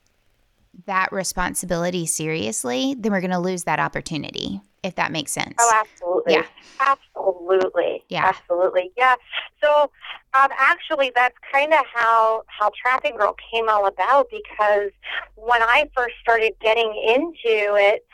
that 0.85 1.11
responsibility 1.11 2.05
seriously, 2.05 2.95
then 2.97 3.11
we're 3.11 3.21
going 3.21 3.31
to 3.31 3.39
lose 3.39 3.63
that 3.63 3.79
opportunity. 3.79 4.61
If 4.87 4.95
that 4.95 5.11
makes 5.11 5.31
sense. 5.31 5.55
Oh, 5.59 5.71
absolutely. 5.73 6.33
Yeah. 6.33 6.45
Absolutely. 6.79 8.03
Yeah. 8.09 8.25
Absolutely. 8.25 8.91
Yeah. 8.95 9.15
So, 9.63 9.91
um, 10.39 10.49
actually, 10.57 11.11
that's 11.15 11.35
kind 11.51 11.73
of 11.73 11.79
how 11.91 12.43
how 12.47 12.71
Trapping 12.79 13.17
Girl 13.17 13.35
came 13.51 13.67
all 13.67 13.87
about 13.87 14.27
because 14.29 14.91
when 15.35 15.61
I 15.61 15.89
first 15.95 16.15
started 16.21 16.53
getting 16.61 16.89
into 17.07 17.75
it, 17.75 18.05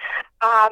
um, 0.42 0.70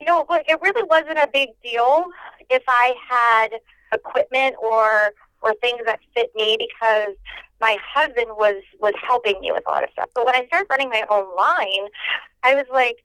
you 0.00 0.06
know, 0.06 0.24
it 0.30 0.60
really 0.62 0.84
wasn't 0.84 1.18
a 1.18 1.28
big 1.32 1.48
deal 1.62 2.04
if 2.48 2.62
I 2.68 2.94
had 3.08 3.48
equipment 3.92 4.54
or 4.62 5.12
or 5.42 5.54
things 5.60 5.80
that 5.84 5.98
fit 6.14 6.30
me 6.36 6.56
because 6.58 7.14
my 7.60 7.76
husband 7.94 8.28
was 8.30 8.62
was 8.80 8.94
helping 9.04 9.40
me 9.40 9.52
with 9.52 9.64
a 9.66 9.70
lot 9.70 9.82
of 9.84 9.90
stuff. 9.92 10.10
But 10.14 10.26
when 10.26 10.34
I 10.34 10.46
started 10.46 10.68
running 10.70 10.90
my 10.90 11.04
own 11.10 11.26
line, 11.36 11.88
I 12.42 12.54
was 12.54 12.66
like, 12.72 12.96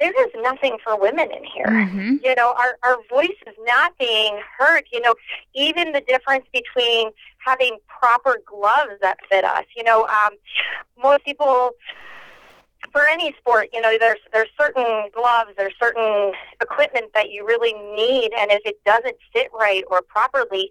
there 0.00 0.26
is 0.26 0.32
nothing 0.36 0.78
for 0.82 0.98
women 0.98 1.30
in 1.30 1.44
here. 1.44 1.66
Mm-hmm. 1.66 2.16
You 2.22 2.34
know, 2.34 2.54
our, 2.56 2.78
our 2.82 2.98
voice 3.10 3.36
is 3.46 3.54
not 3.66 3.96
being 3.98 4.40
heard. 4.58 4.84
You 4.92 5.00
know, 5.00 5.14
even 5.54 5.92
the 5.92 6.00
difference 6.00 6.44
between 6.52 7.10
having 7.38 7.78
proper 7.86 8.38
gloves 8.46 9.00
that 9.00 9.18
fit 9.28 9.44
us. 9.44 9.64
You 9.76 9.84
know, 9.84 10.06
um, 10.06 10.34
most 11.02 11.24
people 11.24 11.72
for 12.92 13.06
any 13.06 13.34
sport, 13.38 13.68
you 13.72 13.80
know, 13.80 13.96
there's 13.98 14.18
there's 14.32 14.48
certain 14.58 15.10
gloves, 15.14 15.50
there's 15.56 15.74
certain 15.80 16.32
equipment 16.60 17.06
that 17.14 17.30
you 17.30 17.46
really 17.46 17.72
need, 17.72 18.32
and 18.36 18.50
if 18.50 18.62
it 18.64 18.82
doesn't 18.84 19.16
fit 19.32 19.48
right 19.52 19.84
or 19.90 20.02
properly, 20.02 20.70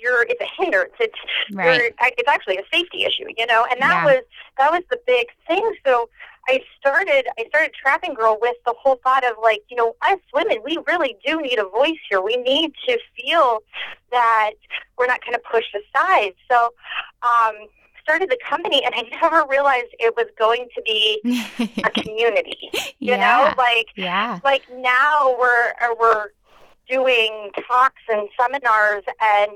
you're 0.00 0.22
it's 0.28 0.40
a 0.40 0.62
hindrance. 0.62 0.92
It's 1.00 1.14
Right. 1.52 1.92
it's 2.00 2.28
actually 2.28 2.58
a 2.58 2.64
safety 2.72 3.04
issue, 3.04 3.24
you 3.36 3.46
know, 3.46 3.66
and 3.70 3.80
that 3.80 3.94
Yeah. 3.94 4.04
was 4.04 4.22
that 4.58 4.70
was 4.70 4.82
the 4.90 5.00
big 5.06 5.28
thing. 5.46 5.62
So 5.86 6.08
I 6.48 6.60
started 6.78 7.26
I 7.38 7.44
started 7.48 7.72
Trapping 7.74 8.14
Girl 8.14 8.38
with 8.40 8.56
the 8.64 8.74
whole 8.78 8.96
thought 9.02 9.24
of 9.24 9.32
like, 9.42 9.62
you 9.68 9.76
know, 9.76 9.94
us 10.02 10.18
women, 10.34 10.58
we 10.64 10.78
really 10.86 11.16
do 11.26 11.40
need 11.40 11.58
a 11.58 11.64
voice 11.68 11.98
here. 12.08 12.20
We 12.20 12.36
need 12.36 12.72
to 12.88 12.98
feel 13.16 13.60
that 14.10 14.52
we're 14.96 15.06
not 15.06 15.20
kind 15.22 15.34
of 15.34 15.42
pushed 15.44 15.74
aside. 15.74 16.32
So 16.50 16.72
um 17.22 17.54
started 18.02 18.30
the 18.30 18.38
company 18.48 18.82
and 18.84 18.94
I 18.94 19.02
never 19.22 19.44
realized 19.48 19.88
it 19.98 20.14
was 20.16 20.26
going 20.38 20.66
to 20.74 20.82
be 20.82 21.20
a 21.84 21.90
community. 21.90 22.56
You 22.98 23.12
yeah. 23.12 23.16
know, 23.16 23.54
like 23.62 23.86
yeah. 23.96 24.40
like 24.44 24.62
now 24.74 25.36
we're 25.38 25.72
we're 26.00 26.28
doing 26.88 27.50
talks 27.66 28.02
and 28.08 28.28
seminars 28.40 29.04
and 29.20 29.52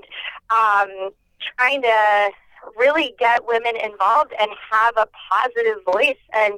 um, 0.50 1.10
trying 1.56 1.82
to 1.82 2.30
really 2.76 3.14
get 3.18 3.46
women 3.46 3.74
involved 3.76 4.32
and 4.40 4.50
have 4.70 4.96
a 4.96 5.08
positive 5.32 5.78
voice 5.92 6.16
and 6.32 6.54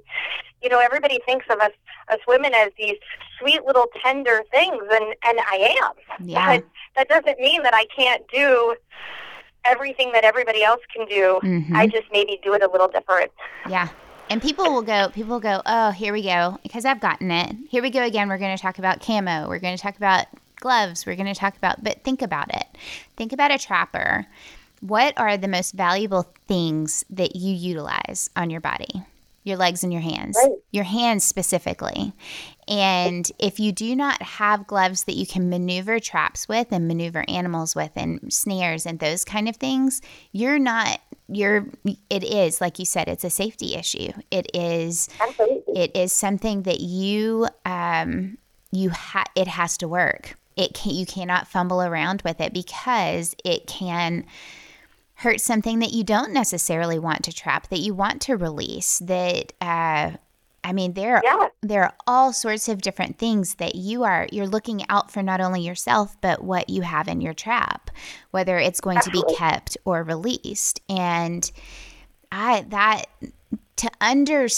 you 0.62 0.69
know 0.69 0.78
everybody 0.78 1.19
thinks 1.25 1.47
of 1.50 1.59
us 1.61 1.71
us 2.11 2.19
women 2.28 2.52
as 2.54 2.69
these 2.78 2.97
sweet 3.38 3.64
little 3.64 3.87
tender 4.02 4.43
things 4.50 4.83
and 4.93 5.14
and 5.25 5.38
I 5.50 5.78
am 5.83 6.26
Yeah. 6.26 6.57
but 6.59 6.64
that 6.97 7.09
doesn't 7.09 7.40
mean 7.40 7.62
that 7.62 7.73
I 7.75 7.87
can't 7.87 8.23
do 8.28 8.76
everything 9.64 10.12
that 10.12 10.25
everybody 10.25 10.62
else 10.62 10.83
can 10.95 11.07
do 11.07 11.40
Mhm. 11.43 11.75
I 11.75 11.87
just 11.87 12.04
maybe 12.12 12.38
do 12.43 12.52
it 12.52 12.62
a 12.62 12.69
little 12.71 12.88
different 12.88 13.31
Yeah. 13.69 13.88
And 14.31 14.40
people 14.40 14.64
will 14.73 14.81
go, 14.83 15.11
people 15.11 15.33
will 15.33 15.40
go, 15.40 15.61
oh, 15.66 15.90
here 15.90 16.11
we 16.14 16.23
go, 16.23 16.59
because 16.62 16.87
I've 16.87 16.99
gotten 16.99 17.31
it. 17.31 17.54
Here 17.69 17.83
we 17.83 17.90
go 17.90 18.02
again. 18.02 18.26
We're 18.31 18.38
going 18.38 18.57
to 18.57 18.61
talk 18.62 18.78
about 18.78 19.00
camo. 19.02 19.47
We're 19.49 19.59
going 19.59 19.76
to 19.76 19.83
talk 19.83 19.99
about 19.99 20.25
gloves. 20.64 21.04
We're 21.04 21.14
going 21.14 21.33
to 21.33 21.38
talk 21.38 21.56
about, 21.56 21.85
but 21.85 22.02
think 22.02 22.23
about 22.23 22.52
it. 22.52 22.66
Think 23.16 23.33
about 23.35 23.52
a 23.52 23.59
trapper. 23.59 24.26
What 24.80 25.12
are 25.18 25.37
the 25.37 25.47
most 25.47 25.75
valuable 25.75 26.26
things 26.49 27.04
that 27.11 27.37
you 27.37 27.54
utilize 27.54 28.30
on 28.35 28.49
your 28.49 28.62
body? 28.62 29.02
Your 29.44 29.59
legs 29.59 29.85
and 29.85 29.92
your 29.92 30.00
hands. 30.00 30.38
Right. 30.42 30.56
Your 30.73 30.85
hands 30.85 31.23
specifically. 31.23 32.14
And 32.66 33.30
if 33.38 33.61
you 33.61 33.73
do 33.73 33.94
not 33.94 34.23
have 34.23 34.66
gloves 34.66 35.04
that 35.04 35.16
you 35.16 35.26
can 35.26 35.50
maneuver 35.50 36.00
traps 36.00 36.49
with 36.49 36.68
and 36.73 36.88
maneuver 36.88 37.26
animals 37.28 37.76
with 37.76 37.92
and 37.94 38.33
snares 38.33 38.87
and 38.87 38.99
those 38.99 39.23
kind 39.23 39.50
of 39.50 39.56
things, 39.56 40.00
you're 40.33 40.59
not 40.59 40.99
you're 41.28 41.66
it 42.11 42.23
is 42.25 42.61
like 42.61 42.78
you 42.78 42.85
said 42.85 43.09
it's 43.09 43.25
a 43.25 43.30
safety 43.30 43.75
issue. 43.75 44.12
It 44.30 44.50
is 44.54 45.11
absolutely 45.21 45.83
it 45.83 45.94
is 45.94 46.12
something 46.12 46.62
that 46.62 46.80
you 46.80 47.49
um 47.66 48.38
you 48.73 48.90
ha- 48.90 49.30
it 49.35 49.49
has 49.49 49.76
to 49.78 49.88
work. 49.88 50.37
It 50.56 50.75
can 50.75 50.94
you 50.94 51.06
cannot 51.06 51.49
fumble 51.49 51.82
around 51.82 52.23
with 52.23 52.40
it 52.40 52.52
because 52.52 53.34
it 53.44 53.66
can 53.66 54.25
hurt 55.16 55.40
something 55.40 55.78
that 55.78 55.92
you 55.92 56.04
don't 56.04 56.32
necessarily 56.32 56.99
want 56.99 57.23
to 57.25 57.32
trap 57.32 57.68
that 57.68 57.78
you 57.78 57.94
want 57.94 58.20
to 58.23 58.37
release 58.37 58.99
that 58.99 59.52
uh 59.61 60.11
I 60.66 60.73
mean 60.73 60.94
there 60.94 61.16
are 61.16 61.23
yeah. 61.23 61.49
there 61.62 61.84
are 61.84 61.94
all 62.06 62.32
sorts 62.32 62.68
of 62.68 62.82
different 62.82 63.18
things 63.18 63.56
that 63.56 63.75
you 63.75 64.02
are 64.02 64.26
you're 64.32 64.49
looking 64.49 64.84
out 64.88 65.11
for 65.11 65.23
not 65.23 65.40
only 65.40 65.61
yourself 65.61 66.16
but 66.20 66.42
what 66.42 66.68
you 66.68 66.82
have 66.82 67.06
in 67.06 67.20
your 67.20 67.34
trap 67.34 67.90
whether 68.32 68.58
it's 68.58 68.80
going 68.80 69.00
to 69.00 69.11
be 69.11 69.23
kept 69.37 69.76
or 69.84 70.02
released. 70.02 70.80
And 70.88 71.50
i 72.32 72.62
that 72.68 73.04
to 73.76 73.90
under 74.00 74.49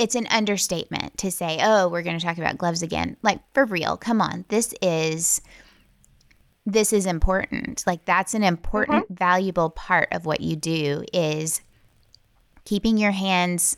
it's 0.00 0.14
an 0.14 0.26
understatement 0.28 1.18
to 1.18 1.30
say 1.30 1.58
oh 1.62 1.88
we're 1.88 2.02
going 2.02 2.18
to 2.18 2.24
talk 2.24 2.38
about 2.38 2.58
gloves 2.58 2.82
again. 2.82 3.16
Like 3.22 3.40
for 3.54 3.64
real 3.64 3.96
come 3.96 4.20
on. 4.20 4.44
This 4.48 4.74
is 4.80 5.42
this 6.66 6.92
is 6.92 7.06
important. 7.06 7.84
Like 7.86 8.04
that's 8.04 8.34
an 8.34 8.42
important 8.42 9.06
valuable 9.10 9.70
part 9.70 10.08
of 10.12 10.26
what 10.26 10.40
you 10.40 10.56
do 10.56 11.04
is 11.12 11.60
keeping 12.64 12.96
your 12.96 13.10
hands 13.10 13.76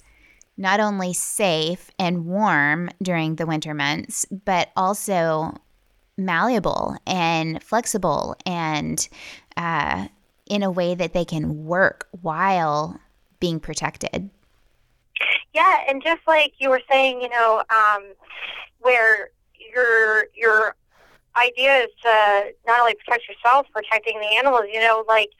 not 0.56 0.80
only 0.80 1.12
safe 1.12 1.90
and 1.98 2.26
warm 2.26 2.90
during 3.02 3.36
the 3.36 3.46
winter 3.46 3.74
months, 3.74 4.26
but 4.44 4.70
also 4.76 5.54
malleable 6.16 6.96
and 7.06 7.62
flexible 7.62 8.36
and 8.44 9.08
uh, 9.56 10.06
in 10.46 10.62
a 10.62 10.70
way 10.70 10.94
that 10.94 11.14
they 11.14 11.24
can 11.24 11.64
work 11.64 12.08
while 12.20 13.00
being 13.40 13.58
protected. 13.58 14.30
Yeah, 15.54 15.78
and 15.88 16.02
just 16.02 16.22
like 16.26 16.54
you 16.58 16.70
were 16.70 16.80
saying, 16.90 17.20
you 17.20 17.28
know, 17.28 17.62
um, 17.70 18.12
where 18.80 19.30
your 19.74 20.26
your 20.34 20.76
idea 21.36 21.84
is 21.84 21.88
to 22.02 22.52
not 22.66 22.80
only 22.80 22.94
protect 22.94 23.28
yourself, 23.28 23.66
protecting 23.72 24.18
the 24.20 24.36
animals. 24.36 24.64
You 24.72 24.80
know, 24.80 25.04
like 25.08 25.30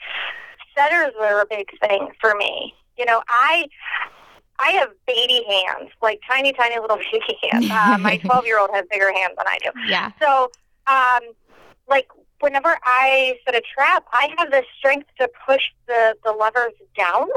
setters 0.77 1.13
were 1.19 1.41
a 1.41 1.47
big 1.49 1.69
thing 1.81 2.09
for 2.21 2.35
me. 2.35 2.75
You 2.99 3.05
know, 3.05 3.23
I 3.29 3.67
I 4.59 4.71
have 4.73 4.91
baby 5.07 5.45
hands, 5.49 5.91
like 6.03 6.21
tiny, 6.29 6.53
tiny 6.53 6.79
little 6.79 6.99
baby 7.13 7.39
hands. 7.51 7.71
Uh, 7.71 7.99
my 8.01 8.17
twelve 8.25 8.47
year 8.47 8.59
old 8.59 8.71
has 8.73 8.85
bigger 8.91 9.13
hands 9.13 9.35
than 9.37 9.47
I 9.47 9.59
do. 9.63 9.71
Yeah. 9.87 10.13
So, 10.21 10.51
um, 10.87 11.35
like 11.89 12.09
whenever 12.43 12.77
I 12.85 13.37
set 13.47 13.55
a 13.55 13.63
trap, 13.75 14.05
I 14.13 14.29
have 14.39 14.51
the 14.51 14.65
strength 14.79 15.09
to 15.19 15.29
push 15.47 15.63
the 15.87 16.17
the 16.25 16.33
levers 16.33 16.73
down, 16.97 17.29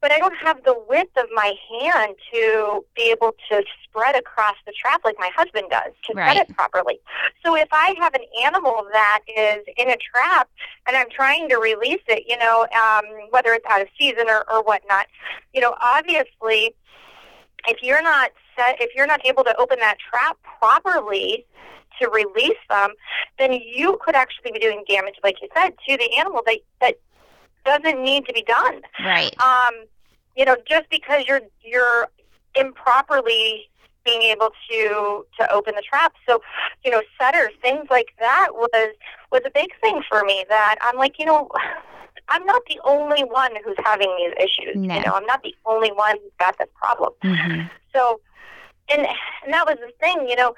but 0.00 0.12
I 0.12 0.18
don't 0.18 0.36
have 0.36 0.62
the 0.64 0.76
width 0.88 1.16
of 1.16 1.26
my 1.32 1.54
hand 1.80 2.14
to 2.32 2.84
be 2.94 3.10
able 3.10 3.32
to 3.50 3.62
spread 3.84 4.14
across 4.16 4.54
the 4.66 4.72
trap 4.72 5.00
like 5.04 5.16
my 5.18 5.30
husband 5.34 5.66
does 5.70 5.92
to 6.04 6.14
Right. 6.14 6.36
set 6.36 6.48
it 6.48 6.54
properly. 6.56 7.00
So 7.44 7.56
if 7.56 7.68
I 7.72 7.94
have 7.98 8.14
an 8.14 8.24
animal 8.44 8.86
that 8.92 9.20
is 9.26 9.64
in 9.76 9.90
a 9.90 9.96
trap 9.96 10.48
and 10.86 10.96
I'm 10.96 11.10
trying 11.10 11.48
to 11.48 11.56
release 11.56 12.02
it, 12.06 12.24
you 12.28 12.38
know, 12.38 12.66
um, 12.84 13.04
whether 13.30 13.52
it's 13.52 13.66
out 13.68 13.80
of 13.80 13.88
season 13.98 14.28
or, 14.28 14.44
or 14.52 14.62
whatnot, 14.62 15.06
you 15.52 15.60
know, 15.60 15.74
obviously, 15.80 16.74
if 17.66 17.82
you're 17.82 18.02
not 18.02 18.30
set, 18.56 18.80
if 18.80 18.94
you're 18.94 19.06
not 19.06 19.24
able 19.26 19.42
to 19.44 19.56
open 19.56 19.78
that 19.80 19.96
trap 19.98 20.38
properly 20.60 21.44
to 22.00 22.08
release 22.08 22.58
them, 22.68 22.90
then 23.38 23.52
you 23.52 23.98
could 24.04 24.14
actually 24.14 24.52
be 24.52 24.58
doing 24.58 24.84
damage, 24.88 25.14
like 25.22 25.36
you 25.42 25.48
said, 25.54 25.70
to 25.88 25.96
the 25.96 26.16
animal 26.16 26.42
that 26.46 26.58
that 26.80 26.94
doesn't 27.64 28.02
need 28.02 28.26
to 28.26 28.32
be 28.32 28.42
done. 28.42 28.80
Right. 29.04 29.34
Um, 29.40 29.74
you 30.36 30.44
know, 30.44 30.56
just 30.68 30.88
because 30.90 31.24
you're 31.26 31.42
you're 31.62 32.08
improperly 32.54 33.68
being 34.04 34.22
able 34.22 34.50
to 34.70 35.26
to 35.38 35.52
open 35.52 35.74
the 35.74 35.82
trap. 35.82 36.14
So, 36.26 36.40
you 36.84 36.90
know, 36.90 37.02
setters, 37.20 37.52
things 37.60 37.86
like 37.90 38.08
that 38.18 38.48
was 38.52 38.94
was 39.30 39.42
a 39.44 39.50
big 39.50 39.68
thing 39.80 40.02
for 40.08 40.24
me. 40.24 40.44
That 40.48 40.76
I'm 40.80 40.96
like, 40.96 41.18
you 41.18 41.26
know, 41.26 41.48
I'm 42.30 42.44
not 42.44 42.62
the 42.68 42.80
only 42.84 43.22
one 43.24 43.52
who's 43.64 43.76
having 43.84 44.14
these 44.18 44.34
issues. 44.36 44.76
No. 44.76 44.94
You 44.94 45.02
know, 45.02 45.12
I'm 45.14 45.26
not 45.26 45.42
the 45.42 45.54
only 45.66 45.90
one 45.92 46.16
who's 46.22 46.32
got 46.38 46.58
this 46.58 46.68
problem. 46.74 47.12
hmm 47.22 47.62
So, 47.94 48.20
and 48.90 49.06
and 49.44 49.52
that 49.52 49.66
was 49.66 49.76
the 49.80 49.92
thing, 50.00 50.28
you 50.28 50.36
know, 50.36 50.54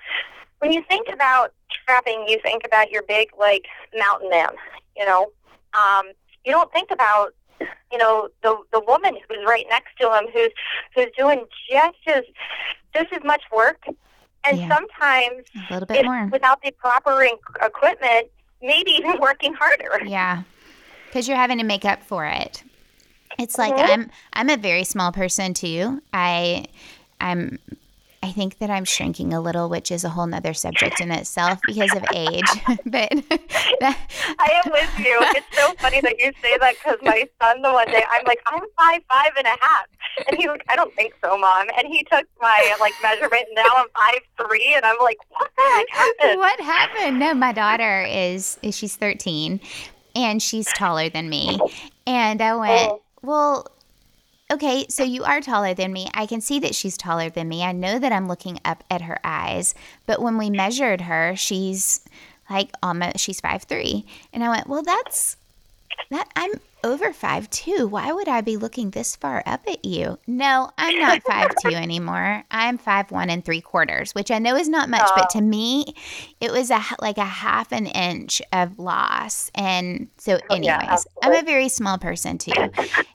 when 0.60 0.72
you 0.72 0.82
think 0.88 1.08
about 1.12 1.52
trapping, 1.86 2.24
you 2.28 2.38
think 2.42 2.62
about 2.64 2.90
your 2.90 3.02
big 3.02 3.28
like 3.38 3.66
mountain 3.96 4.30
man, 4.30 4.48
you 4.96 5.04
know. 5.04 5.32
Um, 5.74 6.06
you 6.44 6.52
don't 6.52 6.72
think 6.72 6.90
about, 6.90 7.34
you 7.92 7.98
know, 7.98 8.28
the 8.42 8.56
the 8.72 8.80
woman 8.86 9.16
who's 9.28 9.38
right 9.46 9.66
next 9.68 9.96
to 10.00 10.10
him, 10.16 10.26
who's 10.32 10.50
who's 10.94 11.06
doing 11.18 11.44
just 11.70 11.98
as 12.06 12.22
just 12.94 13.12
as 13.12 13.22
much 13.24 13.42
work, 13.54 13.82
and 14.44 14.58
Yeah. 14.58 14.68
sometimes 14.68 15.44
A 15.68 15.72
little 15.72 15.86
bit 15.86 16.04
more. 16.04 16.28
without 16.32 16.62
the 16.62 16.70
proper 16.72 17.22
equipment, 17.62 18.28
maybe 18.62 18.90
even 18.98 19.18
working 19.20 19.54
harder. 19.54 20.00
Yeah. 20.06 20.42
Cuz 21.12 21.26
you're 21.26 21.36
having 21.36 21.58
to 21.58 21.64
make 21.64 21.84
up 21.84 22.02
for 22.02 22.24
it. 22.26 22.62
It's 23.38 23.56
like 23.58 23.74
Mhm. 23.74 23.88
I'm 23.88 24.10
I'm 24.34 24.50
a 24.50 24.56
very 24.56 24.84
small 24.84 25.12
person 25.12 25.54
too. 25.54 26.02
I 26.12 26.66
I'm 27.20 27.58
I 28.22 28.32
think 28.32 28.58
that 28.58 28.68
I'm 28.68 28.84
shrinking 28.84 29.32
a 29.32 29.40
little, 29.40 29.70
which 29.70 29.90
is 29.90 30.04
a 30.04 30.10
whole 30.10 30.26
nother 30.26 30.52
subject 30.52 31.00
in 31.00 31.10
itself 31.10 31.58
because 31.66 31.94
of 31.94 32.04
age. 32.14 32.44
but 32.84 33.08
that, 33.80 33.98
I 34.38 34.60
am 34.62 34.72
with 34.72 34.98
you. 34.98 35.18
It's 35.34 35.56
so 35.56 35.72
funny 35.78 36.02
that 36.02 36.18
you 36.18 36.30
say 36.42 36.58
that 36.58 36.74
because 36.74 36.98
my 37.02 37.26
son 37.40 37.62
the 37.62 37.72
one 37.72 37.86
day 37.86 38.04
I'm 38.10 38.22
like, 38.26 38.40
I'm 38.46 38.60
five, 38.78 39.00
five 39.10 39.32
and 39.38 39.46
a 39.46 39.56
half. 39.60 39.86
And 40.28 40.36
he's 40.36 40.48
like, 40.48 40.64
I 40.68 40.76
don't 40.76 40.94
think 40.94 41.14
so, 41.24 41.38
mom. 41.38 41.68
And 41.78 41.86
he 41.86 42.04
took 42.12 42.26
my 42.42 42.76
like 42.78 42.92
measurement 43.02 43.44
and 43.46 43.54
now 43.56 43.68
I'm 43.74 43.86
five 43.96 44.46
three 44.46 44.74
and 44.76 44.84
I'm 44.84 44.98
like, 45.00 45.18
what 45.30 45.50
the 45.56 45.62
heck 45.62 45.88
happened? 45.88 46.38
What 46.38 46.60
happened? 46.60 47.18
No, 47.18 47.32
my 47.32 47.52
daughter 47.52 48.04
is 48.06 48.58
she's 48.70 48.96
thirteen 48.96 49.60
and 50.14 50.42
she's 50.42 50.70
taller 50.74 51.08
than 51.08 51.30
me. 51.30 51.58
And 52.06 52.42
I 52.42 52.54
went, 52.54 52.90
oh. 52.90 53.02
Well, 53.22 53.66
okay, 54.50 54.86
so 54.88 55.02
you 55.02 55.24
are 55.24 55.40
taller 55.40 55.74
than 55.74 55.92
me. 55.92 56.08
I 56.14 56.26
can 56.26 56.40
see 56.40 56.58
that 56.60 56.74
she's 56.74 56.96
taller 56.96 57.30
than 57.30 57.48
me. 57.48 57.62
I 57.62 57.72
know 57.72 57.98
that 57.98 58.12
I'm 58.12 58.28
looking 58.28 58.60
up 58.64 58.84
at 58.90 59.02
her 59.02 59.18
eyes. 59.24 59.74
But 60.06 60.20
when 60.20 60.36
we 60.36 60.50
measured 60.50 61.02
her, 61.02 61.34
she's 61.36 62.00
like 62.48 62.70
almost 62.82 63.18
she's 63.18 63.40
five 63.40 63.64
three. 63.64 64.06
And 64.32 64.42
I 64.44 64.48
went, 64.48 64.66
Well, 64.66 64.82
that's 64.82 65.36
that 66.10 66.28
I'm 66.36 66.52
over 66.84 67.12
five 67.12 67.48
two. 67.50 67.86
Why 67.86 68.12
would 68.12 68.28
I 68.28 68.40
be 68.40 68.56
looking 68.56 68.90
this 68.90 69.16
far 69.16 69.42
up 69.46 69.66
at 69.66 69.84
you? 69.84 70.18
No, 70.26 70.70
I'm 70.78 70.98
not 70.98 71.22
five 71.22 71.50
two 71.62 71.68
anymore. 71.74 72.44
I'm 72.50 72.78
five 72.78 73.10
one 73.10 73.30
and 73.30 73.44
three 73.44 73.60
quarters, 73.60 74.14
which 74.14 74.30
I 74.30 74.38
know 74.38 74.56
is 74.56 74.68
not 74.68 74.88
much, 74.88 75.08
but 75.14 75.30
to 75.30 75.40
me, 75.40 75.94
it 76.40 76.50
was 76.50 76.70
a 76.70 76.80
like 77.00 77.18
a 77.18 77.24
half 77.24 77.72
an 77.72 77.86
inch 77.86 78.40
of 78.52 78.78
loss. 78.78 79.50
And 79.54 80.08
so, 80.16 80.38
oh, 80.50 80.54
anyways, 80.54 80.64
yeah, 80.64 80.96
I'm 81.22 81.34
a 81.34 81.42
very 81.42 81.68
small 81.68 81.98
person 81.98 82.38
too, 82.38 82.52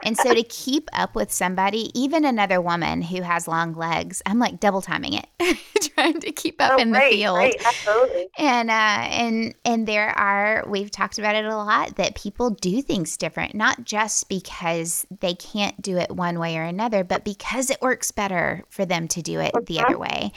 and 0.04 0.18
so 0.18 0.34
to 0.34 0.44
keep 0.50 0.90
up 0.94 1.16
with 1.16 1.32
somebody, 1.32 1.90
even 2.00 2.26
another 2.26 2.62
woman 2.62 3.02
who 3.02 3.22
has 3.22 3.48
long 3.48 3.74
legs, 3.74 4.22
I'm 4.26 4.40
like 4.40 4.60
double 4.60 4.82
timing 4.82 5.14
it, 5.14 5.58
trying 5.96 6.20
to 6.20 6.32
keep 6.32 6.62
up 6.62 6.74
oh, 6.76 6.82
in 6.82 6.92
the 6.92 7.00
field. 7.00 7.38
Right, 7.38 7.56
absolutely. 7.66 8.28
And 8.38 8.70
uh, 8.70 8.74
and 8.74 9.56
and 9.66 9.88
there 9.88 10.10
are 10.10 10.64
we've 10.68 10.92
talked 10.92 11.18
about 11.18 11.36
it 11.36 11.46
a 11.46 11.56
lot 11.56 11.96
that 11.96 12.16
people 12.16 12.52
do 12.52 12.82
things 12.82 13.18
different 13.18 13.55
not 13.56 13.86
just 13.86 14.30
because 14.30 15.06
they 15.22 15.34
can't 15.34 15.82
do 15.82 15.98
it 15.98 16.12
one 16.12 16.40
way 16.40 16.58
or 16.58 16.64
another, 16.64 17.04
but 17.04 17.24
because 17.24 17.70
it 17.70 17.82
works 17.82 18.12
better 18.12 18.64
for 18.70 18.86
them 18.86 19.08
to 19.10 19.22
do 19.22 19.40
it 19.40 19.54
the 19.66 19.80
other 19.80 19.98
way. 19.98 20.32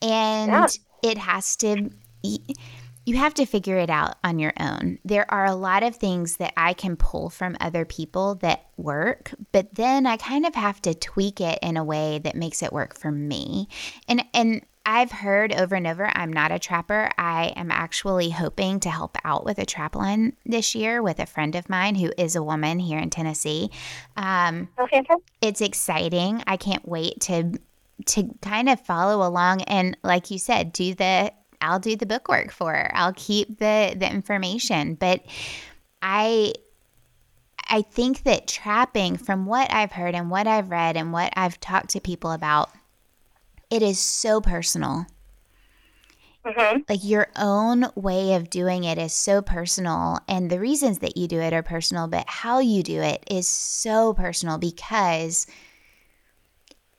And 0.00 0.50
yeah. 0.50 0.68
it 1.02 1.18
has 1.18 1.56
to, 1.56 1.90
you 2.22 3.16
have 3.16 3.34
to 3.34 3.46
figure 3.46 3.76
it 3.76 3.90
out 3.90 4.16
on 4.22 4.38
your 4.38 4.52
own. 4.58 4.98
There 5.04 5.30
are 5.32 5.46
a 5.46 5.54
lot 5.54 5.82
of 5.82 5.96
things 5.96 6.36
that 6.36 6.52
I 6.56 6.72
can 6.72 6.96
pull 6.96 7.28
from 7.28 7.56
other 7.60 7.84
people 7.84 8.36
that 8.36 8.66
work, 8.76 9.34
but 9.52 9.74
then 9.74 10.06
I 10.06 10.16
kind 10.16 10.46
of 10.46 10.54
have 10.54 10.80
to 10.82 10.94
tweak 10.94 11.40
it 11.40 11.58
in 11.62 11.76
a 11.76 11.84
way 11.84 12.20
that 12.20 12.36
makes 12.36 12.62
it 12.62 12.72
work 12.72 12.96
for 12.96 13.10
me. 13.10 13.68
And, 14.08 14.24
and, 14.32 14.64
I've 14.90 15.12
heard 15.12 15.52
over 15.52 15.76
and 15.76 15.86
over 15.86 16.10
I'm 16.16 16.32
not 16.32 16.50
a 16.50 16.58
trapper. 16.58 17.12
I 17.16 17.52
am 17.54 17.70
actually 17.70 18.30
hoping 18.30 18.80
to 18.80 18.90
help 18.90 19.16
out 19.24 19.44
with 19.44 19.60
a 19.60 19.64
trap 19.64 19.94
line 19.94 20.36
this 20.44 20.74
year 20.74 21.00
with 21.00 21.20
a 21.20 21.26
friend 21.26 21.54
of 21.54 21.68
mine 21.68 21.94
who 21.94 22.10
is 22.18 22.34
a 22.34 22.42
woman 22.42 22.80
here 22.80 22.98
in 22.98 23.08
Tennessee. 23.08 23.70
Um, 24.16 24.68
okay. 24.80 25.04
It's 25.40 25.60
exciting. 25.60 26.42
I 26.48 26.56
can't 26.56 26.86
wait 26.88 27.20
to 27.20 27.56
to 28.06 28.34
kind 28.42 28.68
of 28.68 28.80
follow 28.80 29.24
along 29.24 29.62
and 29.62 29.96
like 30.02 30.32
you 30.32 30.40
said, 30.40 30.72
do 30.72 30.92
the 30.92 31.32
I'll 31.60 31.78
do 31.78 31.94
the 31.94 32.04
bookwork 32.04 32.50
for 32.50 32.72
her. 32.72 32.90
I'll 32.92 33.14
keep 33.14 33.60
the 33.60 33.94
the 33.96 34.10
information, 34.10 34.94
but 34.94 35.20
I 36.02 36.54
I 37.68 37.82
think 37.82 38.24
that 38.24 38.48
trapping 38.48 39.18
from 39.18 39.46
what 39.46 39.72
I've 39.72 39.92
heard 39.92 40.16
and 40.16 40.32
what 40.32 40.48
I've 40.48 40.68
read 40.68 40.96
and 40.96 41.12
what 41.12 41.32
I've 41.36 41.60
talked 41.60 41.90
to 41.90 42.00
people 42.00 42.32
about 42.32 42.70
it 43.70 43.82
is 43.82 43.98
so 43.98 44.40
personal. 44.40 45.06
Mm-hmm. 46.44 46.80
Like 46.88 47.04
your 47.04 47.28
own 47.36 47.86
way 47.94 48.34
of 48.34 48.48
doing 48.48 48.84
it 48.84 48.96
is 48.96 49.12
so 49.12 49.42
personal, 49.42 50.18
and 50.26 50.50
the 50.50 50.58
reasons 50.58 51.00
that 51.00 51.16
you 51.16 51.28
do 51.28 51.38
it 51.38 51.52
are 51.52 51.62
personal, 51.62 52.08
but 52.08 52.24
how 52.26 52.60
you 52.60 52.82
do 52.82 53.00
it 53.00 53.22
is 53.30 53.46
so 53.46 54.14
personal 54.14 54.56
because 54.56 55.46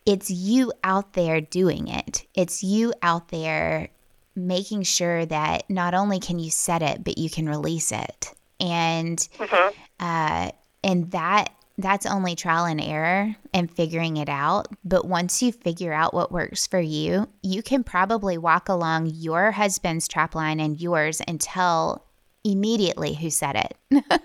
it's 0.06 0.30
you 0.30 0.72
out 0.84 1.14
there 1.14 1.42
doing 1.42 1.88
it. 1.88 2.26
It's 2.36 2.64
you 2.64 2.94
out 3.02 3.30
there 3.30 3.90
making 4.36 4.84
sure 4.84 5.26
that 5.26 5.70
not 5.70 5.94
only 5.94 6.20
can 6.20 6.40
you 6.40 6.52
set 6.52 6.82
it, 6.82 7.04
but 7.04 7.18
you 7.18 7.30
can 7.30 7.50
release 7.50 7.92
it. 7.92 8.34
And 8.60 9.18
mm-hmm. 9.18 9.80
uh, 10.00 10.52
and 10.84 11.12
that 11.12 11.50
that's 11.78 12.06
only 12.06 12.36
trial 12.36 12.66
and 12.66 12.82
error 12.82 13.36
and 13.54 13.72
figuring 13.72 14.18
it 14.18 14.30
out. 14.30 14.68
But 14.84 15.06
once 15.06 15.42
you 15.42 15.52
figure 15.52 15.94
out 15.94 16.14
what 16.14 16.32
works 16.32 16.68
for 16.68 16.80
you, 16.80 17.28
you 17.42 17.64
can 17.64 17.84
probably 17.84 18.38
walk 18.38 18.70
along 18.70 19.12
your 19.14 19.52
husband's 19.52 20.08
trap 20.08 20.36
line 20.36 20.60
and 20.60 20.80
yours 20.80 21.22
and 21.22 21.40
tell 21.40 22.06
immediately 22.44 23.14
who 23.14 23.30
said 23.30 23.56
it. 23.56 23.76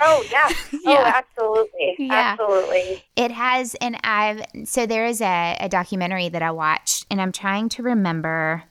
oh 0.00 0.26
yeah. 0.30 0.48
Oh, 0.48 0.78
yeah. 0.84 0.90
Oh, 0.90 1.04
absolutely. 1.04 1.96
Yeah. 1.98 2.36
Absolutely. 2.38 3.04
It 3.16 3.30
has 3.30 3.74
and 3.76 3.98
I've 4.04 4.42
so 4.64 4.86
there 4.86 5.06
is 5.06 5.20
a, 5.20 5.56
a 5.60 5.68
documentary 5.68 6.28
that 6.28 6.42
I 6.42 6.50
watched 6.50 7.06
and 7.10 7.20
I'm 7.20 7.32
trying 7.32 7.68
to 7.70 7.82
remember 7.82 8.64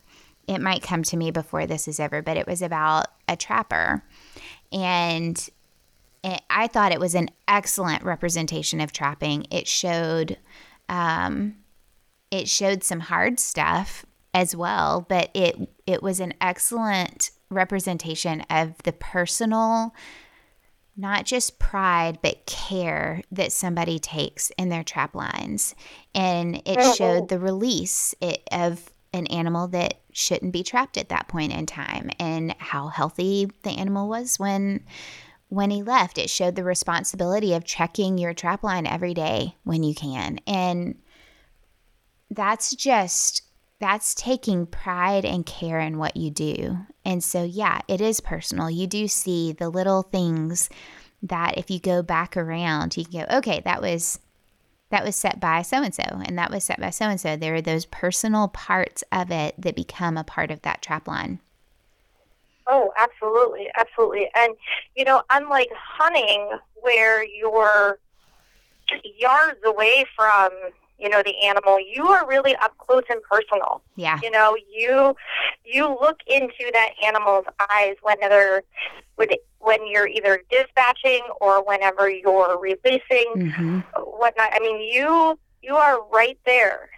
it 0.48 0.62
might 0.62 0.82
come 0.82 1.04
to 1.04 1.18
me 1.18 1.32
before 1.32 1.68
this 1.68 1.88
is 1.88 2.00
over, 2.00 2.22
but 2.22 2.38
it 2.38 2.48
was 2.48 2.62
about 2.62 3.08
a 3.28 3.36
trapper. 3.36 4.02
And 4.72 5.50
I 6.50 6.68
thought 6.68 6.92
it 6.92 7.00
was 7.00 7.16
an 7.16 7.30
excellent 7.48 8.04
representation 8.04 8.82
of 8.82 8.92
trapping. 8.92 9.46
It 9.52 9.68
showed, 9.68 10.38
um, 10.90 11.56
it 12.32 12.50
showed 12.50 12.84
some 12.84 13.00
hard 13.00 13.40
stuff 13.40 14.06
as 14.34 14.56
well, 14.56 15.06
but 15.08 15.30
it 15.34 15.56
it 15.86 16.04
was 16.04 16.20
an 16.20 16.34
excellent 16.42 17.32
representation 17.50 18.42
of 18.50 18.78
the 18.84 18.92
personal, 18.94 19.96
not 20.96 21.26
just 21.26 21.60
pride 21.60 22.20
but 22.22 22.46
care 22.46 23.22
that 23.32 23.52
somebody 23.52 24.00
takes 24.00 24.52
in 24.58 24.70
their 24.70 24.84
trap 24.84 25.16
lines, 25.16 25.76
and 26.14 26.58
it 26.66 26.78
oh. 26.80 26.94
showed 26.94 27.30
the 27.30 27.40
release 27.40 28.14
of 28.52 28.92
an 29.14 29.28
animal 29.28 29.68
that 29.70 30.02
shouldn't 30.12 30.52
be 30.52 30.64
trapped 30.64 30.98
at 30.98 31.10
that 31.10 31.28
point 31.28 31.54
in 31.54 31.66
time, 31.66 32.10
and 32.20 32.54
how 32.60 32.88
healthy 32.88 33.50
the 33.64 33.72
animal 33.72 34.10
was 34.10 34.38
when 34.38 34.84
when 35.50 35.70
he 35.70 35.82
left, 35.82 36.18
it 36.18 36.30
showed 36.30 36.56
the 36.56 36.64
responsibility 36.64 37.54
of 37.54 37.64
checking 37.64 38.18
your 38.18 38.34
trap 38.34 38.64
line 38.64 38.86
every 38.86 39.14
day 39.14 39.56
when 39.64 39.84
you 39.84 39.96
can. 39.96 40.40
And 40.46 40.96
that's 42.30 42.76
just 42.76 43.44
that's 43.80 44.16
taking 44.16 44.66
pride 44.66 45.24
and 45.24 45.46
care 45.46 45.80
in 45.80 46.00
what 46.00 46.18
you 46.18 46.32
do. 46.32 46.78
And 47.06 47.24
so 47.24 47.44
yeah, 47.44 47.80
it 47.88 48.02
is 48.02 48.20
personal. 48.20 48.70
You 48.70 48.88
do 48.88 49.08
see 49.08 49.54
the 49.54 49.70
little 49.70 50.02
things 50.02 50.70
that 51.22 51.58
if 51.58 51.70
you 51.70 51.80
go 51.80 52.02
back 52.02 52.36
around, 52.36 52.98
you 52.98 53.06
can 53.06 53.26
go, 53.26 53.38
okay, 53.38 53.62
that 53.66 53.82
was 53.82 54.20
that 54.90 55.04
was 55.06 55.16
set 55.16 55.40
by 55.40 55.62
so 55.62 55.84
and 55.84 55.94
so 55.94 56.04
and 56.04 56.38
that 56.38 56.52
was 56.52 56.64
set 56.64 56.80
by 56.80 56.90
so 56.90 57.06
and 57.06 57.22
so. 57.22 57.38
There 57.38 57.56
are 57.56 57.62
those 57.62 57.86
personal 57.86 58.50
parts 58.50 59.04
of 59.12 59.32
it 59.32 59.56
that 59.62 59.76
become 59.76 60.18
a 60.18 60.24
part 60.24 60.52
of 60.52 60.62
that 60.64 60.82
trap 60.82 61.08
line. 61.08 61.40
Oh, 62.68 62.92
absolutely, 62.98 63.70
absolutely. 63.78 64.30
And 64.36 64.56
you 64.96 65.06
know, 65.06 65.24
unlike 65.32 65.70
hunting, 65.76 66.50
where 66.82 67.24
you're 67.24 68.00
yards 69.20 69.60
away 69.66 70.06
from 70.16 70.50
you 70.98 71.10
know 71.10 71.22
the 71.24 71.36
animal 71.46 71.78
you 71.80 72.08
are 72.08 72.28
really 72.28 72.56
up 72.58 72.78
close 72.78 73.04
and 73.10 73.22
personal 73.24 73.82
yeah 73.96 74.20
you 74.24 74.32
know 74.32 74.56
you 74.74 75.16
you 75.66 75.88
look 75.88 76.20
into 76.28 76.72
that 76.74 76.92
animal's 77.06 77.46
eyes 77.72 77.96
whenever 78.02 78.64
when 79.60 79.86
you're 79.88 80.08
either 80.08 80.42
dispatching 80.50 81.22
or 81.42 81.64
whenever 81.66 82.10
you're 82.10 82.58
releasing 82.60 83.34
mm-hmm. 83.36 83.80
whatnot 83.98 84.50
i 84.54 84.60
mean 84.60 84.82
you 84.82 85.38
you 85.62 85.76
are 85.76 86.02
right 86.10 86.40
there 86.46 86.90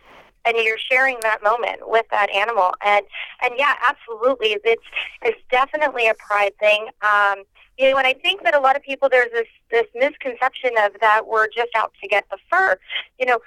and 0.45 0.57
you're 0.57 0.77
sharing 0.77 1.17
that 1.21 1.43
moment 1.43 1.87
with 1.87 2.05
that 2.11 2.29
animal. 2.31 2.73
And 2.83 3.05
and 3.41 3.53
yeah, 3.57 3.75
absolutely, 3.87 4.57
it's 4.63 4.83
it's 5.21 5.41
definitely 5.51 6.07
a 6.07 6.13
pride 6.15 6.53
thing. 6.59 6.87
Um, 7.01 7.43
you 7.77 7.91
know, 7.91 7.97
and 7.97 8.07
I 8.07 8.13
think 8.13 8.43
that 8.43 8.55
a 8.55 8.59
lot 8.59 8.75
of 8.75 8.83
people 8.83 9.09
there's 9.09 9.31
this 9.31 9.47
this 9.71 9.87
misconception 9.95 10.71
of 10.79 10.91
that 11.01 11.27
we're 11.27 11.47
just 11.47 11.69
out 11.75 11.93
to 12.01 12.07
get 12.07 12.25
the 12.29 12.37
fur. 12.49 12.77
You 13.19 13.25
know, 13.25 13.39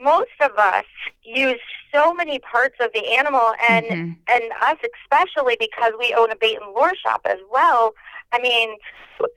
most 0.00 0.30
of 0.40 0.52
us 0.56 0.84
use 1.22 1.60
so 1.92 2.14
many 2.14 2.38
parts 2.38 2.76
of 2.80 2.90
the 2.94 3.06
animal, 3.16 3.52
and 3.68 3.86
mm-hmm. 3.86 4.12
and 4.28 4.44
us 4.62 4.78
especially 5.02 5.56
because 5.58 5.92
we 5.98 6.14
own 6.16 6.30
a 6.30 6.36
bait 6.36 6.58
and 6.60 6.74
lure 6.74 6.94
shop 6.94 7.22
as 7.24 7.38
well. 7.50 7.94
I 8.32 8.40
mean, 8.40 8.76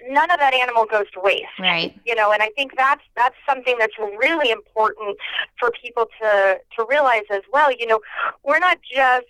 none 0.07 0.31
of 0.31 0.39
that 0.39 0.53
animal 0.53 0.85
goes 0.85 1.09
to 1.13 1.19
waste. 1.19 1.45
Right. 1.59 1.93
You 2.05 2.15
know, 2.15 2.31
and 2.31 2.41
I 2.41 2.49
think 2.55 2.73
that's 2.77 3.03
that's 3.15 3.35
something 3.47 3.75
that's 3.79 3.97
really 3.97 4.51
important 4.51 5.17
for 5.59 5.71
people 5.71 6.07
to 6.21 6.59
to 6.77 6.85
realize 6.89 7.23
as 7.31 7.41
well. 7.51 7.71
You 7.71 7.87
know, 7.87 7.99
we're 8.43 8.59
not 8.59 8.79
just 8.81 9.25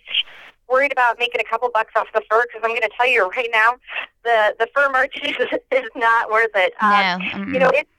worried 0.68 0.92
about 0.92 1.18
making 1.18 1.40
a 1.40 1.44
couple 1.44 1.68
bucks 1.72 1.92
off 1.96 2.06
the 2.14 2.22
fur 2.30 2.42
because 2.42 2.60
I'm 2.64 2.70
going 2.70 2.82
to 2.82 2.90
tell 2.96 3.06
you 3.06 3.28
right 3.28 3.48
now, 3.52 3.74
the 4.24 4.54
the 4.58 4.68
fur 4.74 4.90
merch 4.90 5.18
is, 5.22 5.36
is 5.70 5.88
not 5.94 6.30
worth 6.30 6.50
it. 6.54 6.72
No, 6.80 6.88
Um, 7.34 7.52
you 7.54 7.60
know, 7.60 7.70
it's 7.74 7.90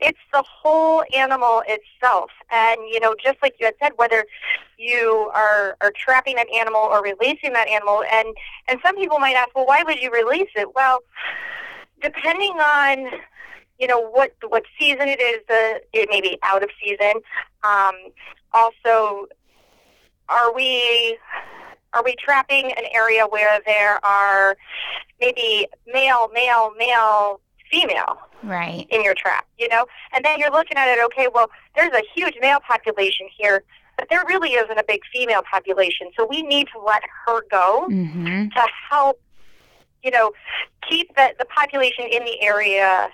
it's 0.00 0.18
the 0.32 0.42
whole 0.42 1.04
animal 1.14 1.62
itself, 1.66 2.30
and 2.50 2.78
you 2.90 3.00
know, 3.00 3.14
just 3.22 3.38
like 3.42 3.54
you 3.60 3.66
had 3.66 3.74
said, 3.82 3.92
whether 3.96 4.24
you 4.78 5.30
are 5.34 5.76
are 5.80 5.92
trapping 5.96 6.38
an 6.38 6.46
animal 6.54 6.80
or 6.80 7.02
releasing 7.02 7.52
that 7.52 7.68
animal, 7.68 8.02
and 8.10 8.28
and 8.68 8.80
some 8.84 8.96
people 8.96 9.18
might 9.18 9.34
ask, 9.36 9.54
well, 9.54 9.66
why 9.66 9.82
would 9.82 10.00
you 10.00 10.10
release 10.10 10.50
it? 10.56 10.74
Well, 10.74 11.00
depending 12.02 12.52
on 12.52 13.10
you 13.78 13.86
know 13.86 14.00
what 14.10 14.32
what 14.48 14.64
season 14.78 15.08
it 15.08 15.20
is, 15.20 15.40
the 15.48 15.80
it 15.92 16.08
may 16.10 16.20
be 16.20 16.38
out 16.42 16.62
of 16.62 16.70
season. 16.82 17.12
Um, 17.62 17.94
also, 18.52 19.26
are 20.28 20.52
we 20.54 21.18
are 21.92 22.02
we 22.04 22.14
trapping 22.18 22.72
an 22.72 22.84
area 22.92 23.26
where 23.26 23.60
there 23.66 24.04
are 24.04 24.56
maybe 25.20 25.66
male, 25.92 26.28
male, 26.32 26.72
male, 26.78 27.40
female 27.70 28.18
right. 28.42 28.86
in 28.90 29.02
your 29.02 29.14
trap, 29.14 29.46
you 29.58 29.68
know? 29.68 29.86
And 30.14 30.24
then 30.24 30.38
you're 30.38 30.50
looking 30.50 30.76
at 30.76 30.88
it, 30.88 31.02
okay, 31.06 31.28
well, 31.32 31.50
there's 31.76 31.92
a 31.92 32.02
huge 32.14 32.34
male 32.40 32.58
population 32.66 33.28
here, 33.36 33.62
but 33.96 34.08
there 34.08 34.24
really 34.26 34.50
isn't 34.50 34.78
a 34.78 34.84
big 34.86 35.00
female 35.12 35.42
population. 35.50 36.10
So 36.16 36.26
we 36.26 36.42
need 36.42 36.68
to 36.72 36.80
let 36.80 37.02
her 37.26 37.42
go 37.50 37.86
Mm-hmm. 37.90 38.48
to 38.48 38.66
help, 38.90 39.20
you 40.02 40.10
know, 40.10 40.32
keep 40.88 41.14
the, 41.16 41.34
the 41.38 41.44
population 41.44 42.06
in 42.10 42.24
the 42.24 42.40
area 42.40 43.08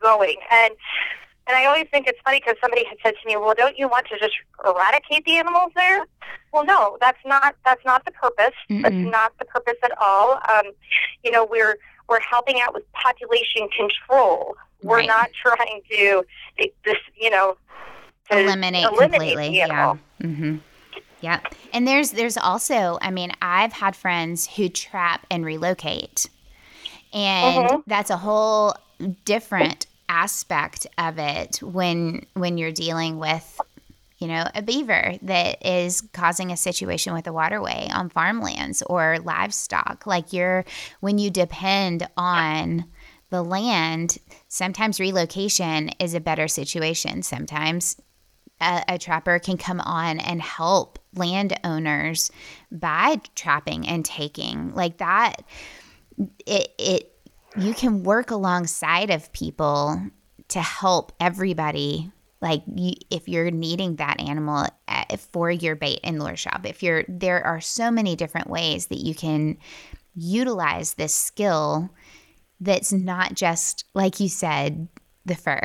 going. 0.00 0.36
And 0.50 0.74
and 1.52 1.60
I 1.60 1.66
always 1.66 1.86
think 1.90 2.06
it's 2.06 2.18
funny 2.24 2.40
because 2.40 2.56
somebody 2.60 2.84
had 2.84 2.96
said 3.02 3.14
to 3.20 3.26
me, 3.28 3.36
"Well, 3.36 3.54
don't 3.54 3.78
you 3.78 3.86
want 3.88 4.06
to 4.08 4.18
just 4.18 4.34
eradicate 4.64 5.24
the 5.24 5.36
animals 5.36 5.72
there?" 5.74 6.06
Well, 6.52 6.64
no, 6.64 6.96
that's 7.00 7.18
not 7.26 7.54
that's 7.64 7.84
not 7.84 8.04
the 8.04 8.10
purpose. 8.12 8.54
That's 8.70 8.94
Mm-mm. 8.94 9.10
not 9.10 9.36
the 9.38 9.44
purpose 9.44 9.76
at 9.84 9.92
all. 10.00 10.40
Um, 10.52 10.72
you 11.22 11.30
know, 11.30 11.44
we're 11.44 11.76
we're 12.08 12.20
helping 12.20 12.60
out 12.60 12.72
with 12.74 12.90
population 12.92 13.68
control. 13.76 14.56
We're 14.82 14.96
Right. 14.98 15.06
not 15.06 15.30
trying 15.32 15.82
to 15.90 16.24
this, 16.84 16.96
you 17.16 17.30
know, 17.30 17.56
eliminate, 18.30 18.84
eliminate 18.84 19.10
completely. 19.36 19.48
the 19.50 19.54
Yeah. 19.56 19.64
animal. 19.64 19.98
Mm-hmm. 20.22 20.56
Yeah. 21.20 21.40
And 21.72 21.86
there's 21.86 22.10
there's 22.12 22.36
also, 22.36 22.98
I 23.00 23.10
mean, 23.10 23.32
I've 23.40 23.72
had 23.72 23.94
friends 23.94 24.48
who 24.56 24.68
trap 24.68 25.26
and 25.30 25.44
relocate. 25.44 26.28
And 27.12 27.68
Mhm. 27.68 27.82
that's 27.86 28.10
a 28.10 28.16
whole 28.16 28.74
different 29.24 29.86
aspect 30.12 30.86
of 30.98 31.18
it 31.18 31.56
when 31.62 32.26
when 32.34 32.58
you're 32.58 32.70
dealing 32.70 33.18
with 33.18 33.58
you 34.18 34.28
know 34.28 34.44
a 34.54 34.60
beaver 34.60 35.14
that 35.22 35.64
is 35.66 36.02
causing 36.12 36.52
a 36.52 36.56
situation 36.56 37.14
with 37.14 37.26
a 37.26 37.32
waterway 37.32 37.88
on 37.90 38.10
farmlands 38.10 38.82
or 38.82 39.18
livestock. 39.20 40.06
Like 40.06 40.32
you're 40.34 40.66
when 41.00 41.16
you 41.18 41.30
depend 41.30 42.06
on 42.16 42.84
the 43.30 43.42
land 43.42 44.18
sometimes 44.48 45.00
relocation 45.00 45.88
is 45.98 46.12
a 46.12 46.20
better 46.20 46.46
situation. 46.46 47.22
Sometimes 47.22 47.96
a, 48.60 48.84
a 48.88 48.98
trapper 48.98 49.38
can 49.38 49.56
come 49.56 49.80
on 49.80 50.20
and 50.20 50.42
help 50.42 50.98
landowners 51.14 52.30
by 52.70 53.18
trapping 53.34 53.88
and 53.88 54.04
taking. 54.04 54.74
Like 54.74 54.98
that 54.98 55.42
it 56.44 56.68
it 56.78 57.11
you 57.54 57.74
can 57.74 58.02
work 58.02 58.30
alongside 58.30 59.10
of 59.10 59.32
people 59.32 60.00
to 60.48 60.60
help 60.60 61.12
everybody 61.20 62.10
like 62.40 62.62
you, 62.74 62.92
if 63.10 63.28
you're 63.28 63.50
needing 63.50 63.96
that 63.96 64.20
animal 64.20 64.66
uh, 64.88 65.04
for 65.30 65.50
your 65.50 65.76
bait 65.76 66.00
and 66.02 66.18
lure 66.22 66.36
shop 66.36 66.66
if 66.66 66.82
you're 66.82 67.04
there 67.08 67.44
are 67.44 67.60
so 67.60 67.90
many 67.90 68.16
different 68.16 68.48
ways 68.50 68.86
that 68.86 68.98
you 68.98 69.14
can 69.14 69.56
utilize 70.14 70.94
this 70.94 71.14
skill 71.14 71.88
that's 72.60 72.92
not 72.92 73.34
just 73.34 73.84
like 73.94 74.20
you 74.20 74.28
said 74.28 74.88
the 75.24 75.34
fur 75.36 75.60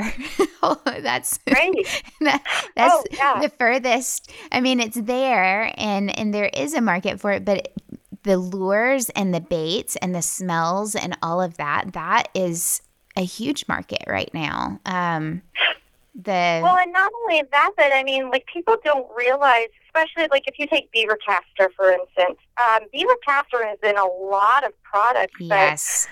that's 1.02 1.40
Right. 1.52 1.74
that, 2.22 2.44
that's 2.76 2.94
Oh, 2.96 3.04
yeah. 3.12 3.42
the 3.42 3.50
furthest 3.50 4.32
i 4.52 4.62
mean 4.62 4.80
it's 4.80 5.00
there 5.02 5.74
and 5.78 6.18
and 6.18 6.34
there 6.34 6.50
is 6.54 6.74
a 6.74 6.82
market 6.82 7.20
for 7.20 7.32
it 7.32 7.44
but 7.44 7.74
the 8.28 8.38
lures 8.38 9.10
and 9.12 9.34
the 9.34 9.42
baits 9.42 9.96
and 9.98 10.14
the 10.14 10.22
smells 10.22 10.96
and 10.96 11.18
all 11.24 11.42
of 11.42 11.58
that 11.58 11.94
that 11.94 12.28
is 12.34 12.82
a 13.16 13.24
huge 13.24 13.66
market 13.68 14.04
right 14.08 14.32
now 14.34 14.80
um 14.86 15.42
the 16.14 16.62
Well, 16.64 16.78
and 16.78 16.92
not 16.92 17.12
only 17.22 17.44
that, 17.52 17.72
but 17.78 17.94
I 17.94 18.04
mean, 18.04 18.32
like 18.32 18.48
people 18.52 18.76
don't 18.84 19.06
realize, 19.16 19.68
especially 19.86 20.28
like 20.32 20.46
if 20.48 20.58
you 20.58 20.66
take 20.66 20.92
beaver 20.92 21.16
castor 21.24 21.72
for 21.76 21.92
instance, 21.92 22.40
um, 22.58 22.88
beaver 22.92 23.14
castor 23.24 23.64
is 23.68 23.78
in 23.88 23.96
a 23.98 24.06
lot 24.06 24.66
of 24.66 24.72
products 24.82 25.36
that 25.42 25.70
yes 25.74 26.08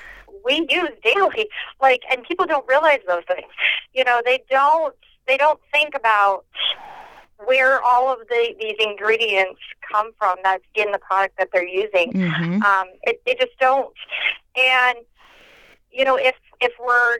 we 0.45 0.65
use 0.69 0.89
daily. 1.03 1.49
Like, 1.81 2.01
and 2.09 2.23
people 2.23 2.45
don't 2.45 2.67
realize 2.67 2.99
those 3.07 3.23
things. 3.27 3.51
You 3.93 4.03
know, 4.03 4.21
they 4.23 4.43
don't. 4.49 4.95
They 5.27 5.37
don't 5.37 5.59
think 5.73 5.95
about 5.95 6.45
where 7.43 7.81
all 7.81 8.11
of 8.11 8.19
the 8.27 8.55
these 8.59 8.75
ingredients 8.79 9.59
come 9.91 10.11
from 10.17 10.37
that's 10.43 10.63
in 10.75 10.91
the 10.91 10.99
product 10.99 11.37
that 11.37 11.49
they're 11.51 11.67
using. 11.67 12.11
hmm 12.13 12.61
Um, 12.61 12.87
it, 13.03 13.21
they 13.25 13.35
just 13.35 13.57
don't. 13.59 13.93
And 14.55 14.99
you 15.91 16.05
know, 16.05 16.15
if 16.15 16.35
if 16.61 16.73
we're 16.79 17.17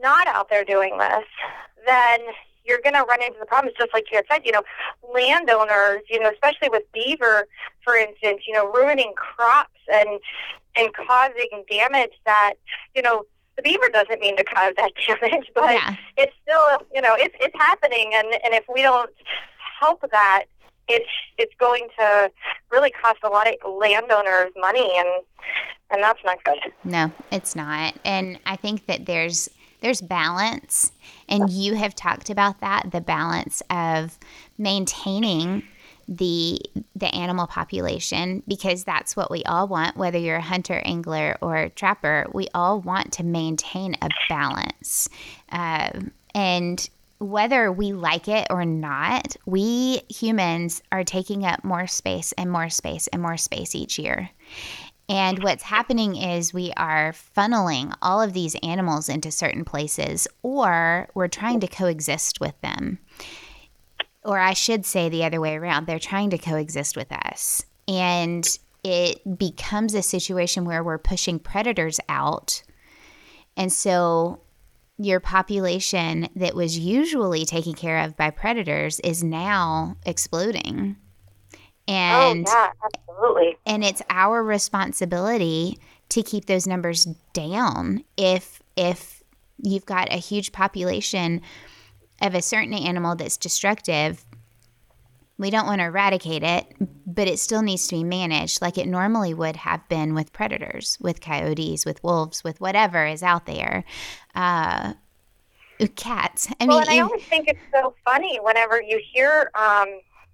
not 0.00 0.26
out 0.26 0.48
there 0.50 0.64
doing 0.64 0.98
this, 0.98 1.24
then 1.86 2.20
you're 2.64 2.80
going 2.82 2.94
to 2.94 3.02
run 3.02 3.22
into 3.22 3.38
the 3.40 3.46
problems, 3.46 3.76
just 3.78 3.92
like 3.92 4.04
you 4.10 4.16
had 4.16 4.24
said. 4.30 4.42
You 4.44 4.52
know, 4.52 4.62
landowners, 5.14 6.02
you 6.08 6.20
know, 6.20 6.30
especially 6.30 6.68
with 6.68 6.84
beaver, 6.92 7.46
for 7.84 7.96
instance, 7.96 8.42
you 8.46 8.54
know, 8.54 8.70
ruining 8.72 9.12
crops 9.16 9.80
and 9.92 10.20
and 10.76 10.90
causing 10.94 11.64
damage 11.70 12.12
that 12.24 12.54
you 12.94 13.02
know 13.02 13.24
the 13.62 13.70
beaver 13.70 13.88
doesn't 13.92 14.20
mean 14.20 14.36
to 14.36 14.44
cause 14.44 14.74
that 14.76 14.92
damage, 15.06 15.48
but 15.54 15.72
yeah 15.72 15.96
it's 16.16 16.32
still 16.42 16.86
you 16.94 17.00
know 17.00 17.14
it's 17.18 17.34
it's 17.40 17.56
happening, 17.58 18.12
and 18.14 18.26
and 18.44 18.54
if 18.54 18.64
we 18.72 18.82
don't 18.82 19.10
help 19.80 20.04
that. 20.10 20.44
It's 20.88 21.08
it's 21.38 21.54
going 21.60 21.86
to 21.96 22.30
really 22.72 22.90
cost 22.90 23.20
a 23.22 23.28
lot 23.28 23.46
of 23.46 23.54
landowners 23.72 24.50
money, 24.56 24.90
and 24.96 25.08
and 25.90 26.02
that's 26.02 26.18
not 26.24 26.42
good. 26.42 26.58
No, 26.82 27.12
it's 27.30 27.54
not. 27.54 27.94
And 28.04 28.40
I 28.46 28.56
think 28.56 28.86
that 28.86 29.06
there's 29.06 29.48
there's 29.80 30.00
balance 30.00 30.92
and 31.28 31.50
you 31.50 31.74
have 31.74 31.94
talked 31.94 32.30
about 32.30 32.60
that, 32.60 32.90
the 32.90 33.00
balance 33.00 33.62
of 33.70 34.18
maintaining 34.58 35.62
the 36.08 36.58
the 36.94 37.14
animal 37.14 37.46
population 37.46 38.42
because 38.46 38.84
that's 38.84 39.16
what 39.16 39.30
we 39.30 39.42
all 39.44 39.68
want 39.68 39.96
whether 39.96 40.18
you're 40.18 40.36
a 40.36 40.42
hunter 40.42 40.80
angler 40.84 41.36
or 41.40 41.68
trapper 41.70 42.26
we 42.32 42.48
all 42.54 42.80
want 42.80 43.12
to 43.12 43.22
maintain 43.22 43.96
a 44.02 44.08
balance 44.28 45.08
um, 45.50 46.10
and 46.34 46.88
whether 47.18 47.70
we 47.70 47.92
like 47.92 48.26
it 48.28 48.46
or 48.50 48.64
not 48.64 49.36
we 49.46 50.00
humans 50.08 50.82
are 50.90 51.04
taking 51.04 51.44
up 51.44 51.62
more 51.62 51.86
space 51.86 52.32
and 52.32 52.50
more 52.50 52.68
space 52.68 53.06
and 53.08 53.22
more 53.22 53.36
space 53.36 53.74
each 53.74 53.98
year 53.98 54.30
and 55.08 55.42
what's 55.42 55.64
happening 55.64 56.16
is 56.16 56.54
we 56.54 56.72
are 56.76 57.12
funneling 57.36 57.94
all 58.00 58.22
of 58.22 58.32
these 58.32 58.56
animals 58.62 59.10
into 59.10 59.30
certain 59.30 59.64
places, 59.64 60.28
or 60.42 61.08
we're 61.14 61.28
trying 61.28 61.60
to 61.60 61.66
coexist 61.66 62.40
with 62.40 62.58
them. 62.62 62.98
Or 64.24 64.38
I 64.38 64.52
should 64.52 64.86
say 64.86 65.08
the 65.08 65.24
other 65.24 65.40
way 65.40 65.56
around, 65.56 65.86
they're 65.86 65.98
trying 65.98 66.30
to 66.30 66.38
coexist 66.38 66.96
with 66.96 67.10
us. 67.10 67.64
And 67.88 68.46
it 68.84 69.38
becomes 69.38 69.94
a 69.94 70.02
situation 70.02 70.64
where 70.64 70.82
we're 70.82 70.98
pushing 70.98 71.38
predators 71.38 72.00
out. 72.08 72.62
And 73.56 73.72
so 73.72 74.40
your 74.98 75.20
population 75.20 76.28
that 76.36 76.54
was 76.54 76.78
usually 76.78 77.44
taken 77.44 77.74
care 77.74 77.98
of 77.98 78.16
by 78.16 78.30
predators 78.30 79.00
is 79.00 79.22
now 79.22 79.96
exploding. 80.04 80.96
Oh, 81.88 81.92
and 81.92 82.46
oh 82.48 82.52
yeah, 82.52 82.70
absolutely. 82.84 83.56
and 83.66 83.82
it's 83.82 84.02
our 84.08 84.42
responsibility 84.42 85.78
to 86.10 86.22
keep 86.22 86.44
those 86.44 86.66
numbers 86.66 87.06
down 87.32 88.04
if 88.16 88.62
if 88.76 89.22
you've 89.58 89.86
got 89.86 90.12
a 90.12 90.16
huge 90.16 90.52
population 90.52 91.40
of 92.22 92.34
a 92.34 92.42
certain 92.42 92.74
animal 92.74 93.14
that's 93.14 93.36
destructive 93.36 94.24
we 95.38 95.50
don't 95.50 95.66
want 95.66 95.80
to 95.80 95.86
eradicate 95.86 96.42
it 96.42 96.66
but 97.06 97.28
it 97.28 97.38
still 97.38 97.62
needs 97.62 97.88
to 97.88 97.96
be 97.96 98.04
managed 98.04 98.62
like 98.62 98.78
it 98.78 98.86
normally 98.86 99.34
would 99.34 99.56
have 99.56 99.86
been 99.88 100.14
with 100.14 100.32
predators 100.32 100.96
with 101.00 101.20
coyotes 101.20 101.84
with 101.84 102.02
wolves 102.02 102.42
with 102.42 102.60
whatever 102.60 103.04
is 103.06 103.22
out 103.22 103.46
there. 103.46 103.84
Uh 104.34 104.94
cats. 105.88 106.48
I 106.60 106.66
well, 106.66 106.80
mean 106.80 106.88
and 106.88 107.00
I 107.00 107.02
always 107.02 107.24
think 107.24 107.48
it's 107.48 107.60
so 107.72 107.94
funny 108.04 108.38
whenever 108.42 108.80
you 108.80 109.00
hear, 109.12 109.50
um, 109.54 109.86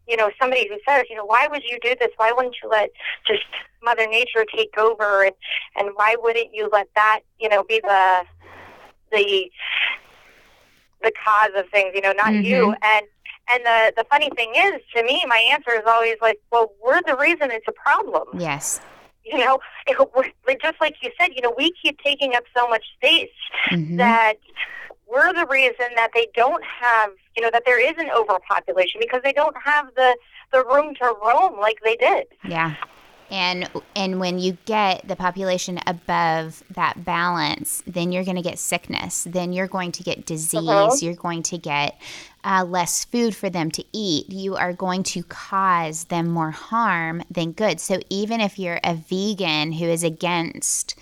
you 0.07 0.17
know, 0.17 0.31
somebody 0.41 0.69
who 0.69 0.77
says, 0.89 1.05
you 1.11 1.17
know, 1.17 1.25
why 1.25 1.49
would 1.51 1.63
you 1.65 1.79
do 1.83 1.95
this? 2.01 2.11
Why 2.17 2.33
wouldn't 2.33 2.57
you 2.63 2.69
let 2.69 2.91
just 3.27 3.45
Mother 3.83 4.07
Nature 4.07 4.45
take 4.55 4.77
over, 4.79 5.25
and 5.25 5.35
and 5.77 5.91
why 5.95 6.17
wouldn't 6.21 6.55
you 6.55 6.69
let 6.73 6.89
that, 6.95 7.21
you 7.39 7.49
know, 7.49 7.65
be 7.65 7.81
the 7.83 8.25
the 9.13 9.51
the 11.03 11.13
cause 11.25 11.51
of 11.57 11.69
things? 11.71 11.93
You 11.95 12.01
know, 12.03 12.13
not 12.13 12.33
you. 12.35 12.67
Mhm. 12.67 12.77
And 12.83 13.07
And 13.51 13.65
the 13.65 13.93
the 13.97 14.05
funny 14.11 14.31
thing 14.37 14.53
is, 14.55 14.75
to 14.95 15.03
me, 15.03 15.25
my 15.27 15.39
answer 15.53 15.71
is 15.73 15.83
always 15.87 16.17
like, 16.21 16.39
well, 16.53 16.73
we're 16.85 17.01
the 17.07 17.17
reason 17.17 17.51
it's 17.51 17.67
a 17.69 17.73
problem. 17.73 18.27
Yes. 18.39 18.81
You 19.25 19.39
know, 19.39 19.59
it, 19.87 19.97
we're, 20.15 20.55
just 20.61 20.81
like 20.81 20.97
you 21.03 21.11
said, 21.19 21.29
you 21.35 21.41
know, 21.43 21.55
we 21.57 21.73
keep 21.83 21.99
taking 22.01 22.35
up 22.35 22.45
so 22.57 22.69
much 22.69 22.85
space 22.97 23.31
Mhm. 23.71 23.97
that 23.97 24.35
we're 25.07 25.33
the 25.33 25.47
reason 25.47 25.87
that 25.97 26.11
they 26.15 26.29
don't 26.35 26.63
have, 26.65 27.11
you 27.35 27.43
know, 27.43 27.51
that 27.51 27.63
there 27.65 27.81
is 27.81 27.95
an 27.97 28.11
overpopulation 28.11 29.01
because 29.01 29.23
they 29.23 29.33
don't 29.33 29.57
have 29.65 29.87
the 29.97 30.17
the 30.53 30.65
room 30.65 30.95
to 30.97 31.15
roam 31.25 31.59
like 31.59 31.79
they 31.85 31.97
did. 31.97 32.27
Yeah. 32.45 32.75
And 33.31 33.69
and 33.95 34.21
when 34.21 34.39
you 34.39 34.57
get 34.65 35.07
the 35.07 35.17
population 35.17 35.81
above 35.87 36.63
that 36.71 37.05
balance, 37.05 37.83
then 37.87 38.11
you're 38.11 38.25
going 38.25 38.37
to 38.37 38.43
get 38.43 38.59
sickness. 38.59 39.25
Then 39.25 39.53
you're 39.53 39.69
going 39.69 39.93
to 39.93 40.03
get 40.03 40.25
disease. 40.25 40.69
Uh-huh. 40.69 40.97
You're 41.01 41.15
going 41.15 41.43
to 41.45 41.59
get 41.59 42.01
uh, 42.43 42.65
less 42.65 43.05
food 43.05 43.37
for 43.37 43.51
them 43.51 43.71
to 43.73 43.85
eat. 43.93 44.31
You 44.31 44.57
are 44.57 44.73
going 44.73 45.03
to 45.05 45.23
cause 45.25 46.05
them 46.05 46.29
more 46.29 46.53
harm 46.53 47.23
than 47.31 47.53
good. 47.53 47.81
So 47.81 48.01
even 48.09 48.41
if 48.41 48.59
you're 48.59 48.81
a 48.83 48.95
vegan 48.95 49.73
who 49.73 49.85
is 49.85 50.03
against 50.03 50.99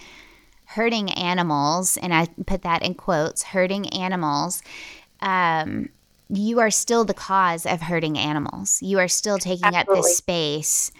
hurting 0.64 1.10
animals, 1.12 1.96
and 1.96 2.12
I 2.12 2.26
put 2.46 2.62
that 2.62 2.82
in 2.82 2.94
quotes, 2.94 3.44
hurting 3.44 3.88
animals, 3.90 4.62
um, 5.20 5.90
you 6.28 6.58
are 6.58 6.70
still 6.70 7.04
the 7.04 7.14
cause 7.14 7.66
of 7.66 7.82
hurting 7.82 8.18
animals. 8.18 8.82
You 8.82 8.98
are 8.98 9.08
still 9.08 9.38
taking 9.38 9.76
up 9.76 9.86
this 9.86 10.16
space 10.16 10.90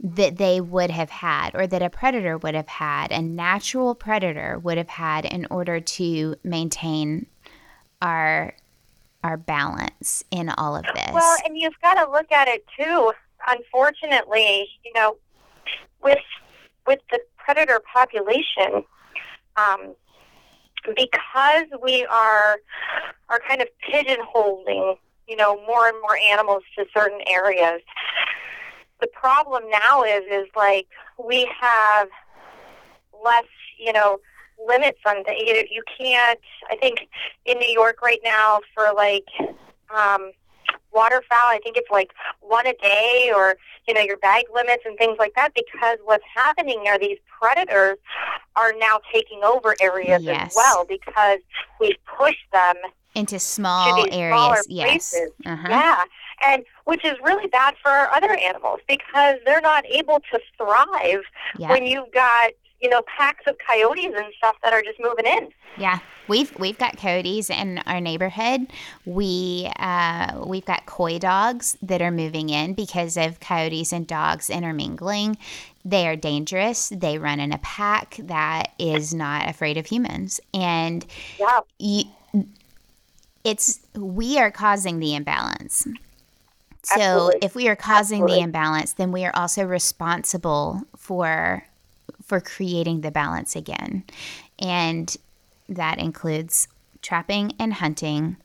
that 0.00 0.36
they 0.36 0.60
would 0.60 0.90
have 0.90 1.10
had 1.10 1.54
or 1.54 1.66
that 1.66 1.82
a 1.82 1.90
predator 1.90 2.38
would 2.38 2.54
have 2.54 2.68
had, 2.68 3.10
a 3.10 3.20
natural 3.20 3.94
predator 3.94 4.58
would 4.58 4.78
have 4.78 4.88
had 4.88 5.24
in 5.24 5.46
order 5.50 5.80
to 5.80 6.36
maintain 6.44 7.26
our 8.00 8.54
our 9.24 9.36
balance 9.36 10.22
in 10.30 10.48
all 10.50 10.76
of 10.76 10.84
this. 10.94 11.10
Well, 11.12 11.36
and 11.44 11.58
you've 11.58 11.78
got 11.82 11.94
to 11.94 12.10
look 12.10 12.30
at 12.30 12.46
it 12.46 12.64
too. 12.78 13.12
Unfortunately, 13.48 14.68
you 14.84 14.92
know, 14.94 15.16
with 16.02 16.18
with 16.86 17.00
the 17.10 17.20
predator 17.36 17.80
population, 17.92 18.84
um, 19.56 19.94
because 20.96 21.64
we 21.82 22.06
are 22.06 22.58
are 23.28 23.40
kind 23.48 23.60
of 23.60 23.68
pigeonholing, 23.90 24.96
you 25.26 25.36
know, 25.36 25.56
more 25.66 25.88
and 25.88 26.00
more 26.00 26.16
animals 26.16 26.62
to 26.76 26.84
certain 26.94 27.20
areas. 27.26 27.80
The 29.00 29.06
problem 29.08 29.64
now 29.70 30.02
is 30.02 30.24
is 30.30 30.48
like 30.56 30.86
we 31.22 31.48
have 31.60 32.08
less, 33.24 33.44
you 33.78 33.92
know, 33.92 34.18
limits 34.66 34.98
on 35.06 35.22
the 35.26 35.32
you, 35.38 35.64
you 35.70 35.82
can't. 35.98 36.40
I 36.70 36.76
think 36.76 37.08
in 37.44 37.58
New 37.58 37.68
York 37.70 38.02
right 38.02 38.20
now 38.24 38.60
for 38.74 38.92
like 38.94 39.26
um, 39.94 40.32
waterfowl, 40.92 41.38
I 41.48 41.60
think 41.62 41.76
it's 41.76 41.90
like 41.90 42.10
one 42.40 42.66
a 42.66 42.74
day, 42.74 43.32
or 43.34 43.56
you 43.86 43.94
know 43.94 44.00
your 44.00 44.16
bag 44.18 44.44
limits 44.52 44.82
and 44.84 44.98
things 44.98 45.16
like 45.18 45.34
that. 45.36 45.52
Because 45.54 45.98
what's 46.04 46.24
happening 46.34 46.84
are 46.88 46.98
these 46.98 47.18
predators 47.40 47.98
are 48.56 48.72
now 48.78 49.00
taking 49.12 49.44
over 49.44 49.76
areas 49.80 50.22
Yes. 50.22 50.50
as 50.50 50.56
well 50.56 50.84
because 50.88 51.38
we've 51.80 51.96
pushed 52.18 52.50
them 52.52 52.74
into 53.14 53.38
small 53.38 54.06
areas. 54.10 54.66
Yes. 54.68 55.10
places. 55.10 55.30
Uh-huh. 55.46 55.68
yeah, 55.68 56.04
and 56.46 56.64
which 56.88 57.04
is 57.04 57.16
really 57.22 57.46
bad 57.48 57.74
for 57.82 57.90
our 57.90 58.10
other 58.14 58.32
animals 58.38 58.80
because 58.88 59.36
they're 59.44 59.60
not 59.60 59.84
able 59.86 60.20
to 60.32 60.40
thrive 60.56 61.20
Yeah. 61.58 61.68
when 61.68 61.84
you've 61.84 62.10
got 62.12 62.52
you 62.80 62.88
know 62.88 63.02
packs 63.18 63.44
of 63.46 63.56
coyotes 63.58 64.14
and 64.16 64.32
stuff 64.38 64.56
that 64.62 64.72
are 64.72 64.80
just 64.82 64.98
moving 64.98 65.26
in. 65.26 65.48
Yeah, 65.76 65.98
we've 66.28 66.50
we've 66.58 66.78
got 66.78 66.96
coyotes 66.96 67.50
in 67.50 67.78
our 67.86 68.00
neighborhood. 68.00 68.68
We 69.04 69.70
uh, 69.78 70.44
we've 70.46 70.64
got 70.64 70.86
coy 70.86 71.18
dogs 71.18 71.76
that 71.82 72.00
are 72.00 72.10
moving 72.10 72.48
in 72.48 72.72
because 72.72 73.18
of 73.18 73.38
coyotes 73.40 73.92
and 73.92 74.06
dogs 74.06 74.48
intermingling. 74.48 75.36
They 75.84 76.08
are 76.08 76.16
dangerous. 76.16 76.88
They 76.88 77.18
run 77.18 77.38
in 77.38 77.52
a 77.52 77.58
pack 77.58 78.16
that 78.22 78.72
is 78.78 79.12
not 79.12 79.46
afraid 79.48 79.76
of 79.76 79.84
humans, 79.86 80.40
and 80.54 81.04
Yeah, 81.38 81.60
you, 81.78 82.04
it's 83.44 83.80
we 83.94 84.38
are 84.38 84.50
causing 84.50 85.00
the 85.00 85.14
imbalance. 85.14 85.86
So 86.96 87.00
Absolutely. 87.00 87.38
if 87.42 87.54
we 87.54 87.68
are 87.68 87.76
causing 87.76 88.22
Absolutely. 88.22 88.36
the 88.36 88.44
imbalance, 88.44 88.92
then 88.94 89.12
we 89.12 89.24
are 89.24 89.34
also 89.34 89.64
responsible 89.64 90.82
for 90.96 91.64
for 92.24 92.40
creating 92.40 93.00
the 93.02 93.10
balance 93.10 93.56
again. 93.56 94.04
And 94.58 95.14
that 95.68 95.98
includes 95.98 96.68
trapping 97.02 97.52
and 97.58 97.74
hunting 97.74 98.36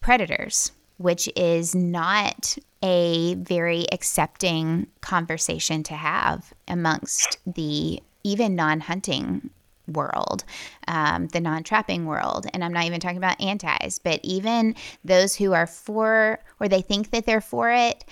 predators, 0.00 0.72
which 0.96 1.28
is 1.36 1.74
not 1.74 2.56
a 2.82 3.34
very 3.34 3.86
accepting 3.92 4.86
conversation 5.00 5.82
to 5.84 5.94
have 5.94 6.52
amongst 6.68 7.38
the 7.46 8.02
even 8.24 8.54
non-hunting 8.54 9.50
world, 9.88 10.44
um, 10.88 11.28
the 11.28 11.40
non-trapping 11.40 12.06
world, 12.06 12.46
and 12.52 12.62
I'm 12.64 12.72
not 12.72 12.84
even 12.84 13.00
talking 13.00 13.16
about 13.16 13.40
antis, 13.40 13.98
but 13.98 14.20
even 14.22 14.74
those 15.04 15.36
who 15.36 15.52
are 15.52 15.66
for 15.66 16.38
or 16.60 16.68
they 16.68 16.82
think 16.82 17.10
that 17.10 17.26
they're 17.26 17.40
for 17.40 17.70
it. 17.70 18.04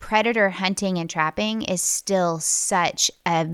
Predator 0.00 0.50
hunting 0.50 0.98
and 0.98 1.10
trapping 1.10 1.62
is 1.62 1.82
still 1.82 2.38
such 2.38 3.10
a 3.26 3.48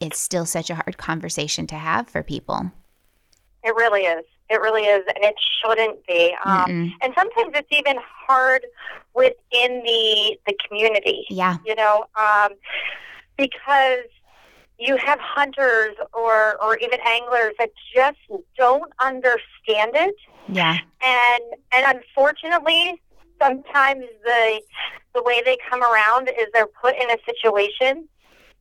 it's 0.00 0.18
still 0.18 0.44
such 0.44 0.68
a 0.68 0.74
hard 0.74 0.98
conversation 0.98 1.66
to 1.68 1.76
have 1.76 2.08
for 2.08 2.22
people. 2.24 2.72
it 3.62 3.74
really 3.76 4.02
is. 4.02 4.24
It 4.50 4.60
really 4.60 4.82
is, 4.82 5.04
and 5.14 5.24
it 5.24 5.36
shouldn't 5.62 6.04
be. 6.06 6.34
Um, 6.44 6.92
and 7.00 7.14
sometimes 7.16 7.52
it's 7.54 7.70
even 7.70 7.96
hard 8.26 8.66
within 9.14 9.82
the 9.84 10.36
the 10.46 10.54
community. 10.68 11.24
Yeah, 11.30 11.56
You 11.64 11.74
know, 11.74 12.04
um, 12.16 12.50
because 13.38 14.04
you 14.86 14.96
have 14.96 15.18
hunters 15.20 15.94
or 16.12 16.62
or 16.62 16.76
even 16.78 16.98
anglers 17.06 17.54
that 17.58 17.70
just 17.94 18.18
don't 18.56 18.92
understand 19.00 19.92
it, 19.94 20.14
yeah, 20.48 20.78
and 21.02 21.44
and 21.72 21.96
unfortunately, 21.98 23.00
sometimes 23.40 24.04
the 24.24 24.60
the 25.14 25.22
way 25.22 25.42
they 25.44 25.56
come 25.68 25.82
around 25.82 26.28
is 26.28 26.46
they're 26.52 26.66
put 26.66 26.94
in 26.96 27.10
a 27.10 27.16
situation 27.26 28.08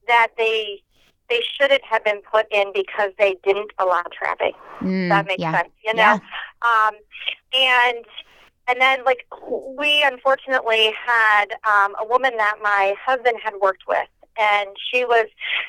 that 0.07 0.29
they 0.37 0.81
they 1.29 1.41
shouldn't 1.57 1.83
have 1.89 2.03
been 2.03 2.21
put 2.29 2.45
in 2.51 2.71
because 2.73 3.11
they 3.17 3.35
didn't 3.43 3.71
allow 3.79 4.03
trapping 4.11 4.53
Mm, 4.81 5.09
that 5.09 5.27
makes 5.27 5.41
yeah. 5.41 5.51
sense 5.57 5.69
you 5.85 5.93
know? 5.93 6.01
Yeah. 6.01 6.19
um 6.87 6.93
and 7.53 8.05
and 8.67 8.81
then 8.81 9.03
like 9.05 9.25
we 9.77 10.01
unfortunately 10.03 10.91
had 11.05 11.45
um 11.63 11.95
a 12.01 12.05
woman 12.05 12.35
that 12.37 12.55
my 12.61 12.95
husband 13.05 13.37
had 13.43 13.53
worked 13.61 13.83
with 13.87 14.07
and 14.37 14.69
she 14.91 15.05
was 15.05 15.27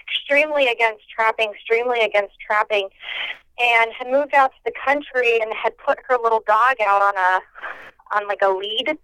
extremely 0.09 0.68
against 0.68 1.09
trapping 1.09 1.51
extremely 1.53 2.01
against 2.01 2.35
trapping 2.40 2.88
and 3.59 3.92
had 3.92 4.09
moved 4.11 4.35
out 4.35 4.51
to 4.53 4.59
the 4.64 4.72
country 4.85 5.40
and 5.40 5.53
had 5.55 5.77
put 5.79 5.98
her 6.09 6.16
little 6.22 6.42
dog 6.46 6.77
out 6.85 7.03
on 7.03 7.16
a 7.16 7.40
on 8.16 8.29
like 8.29 8.42
a 8.42 8.48
lead 8.48 8.96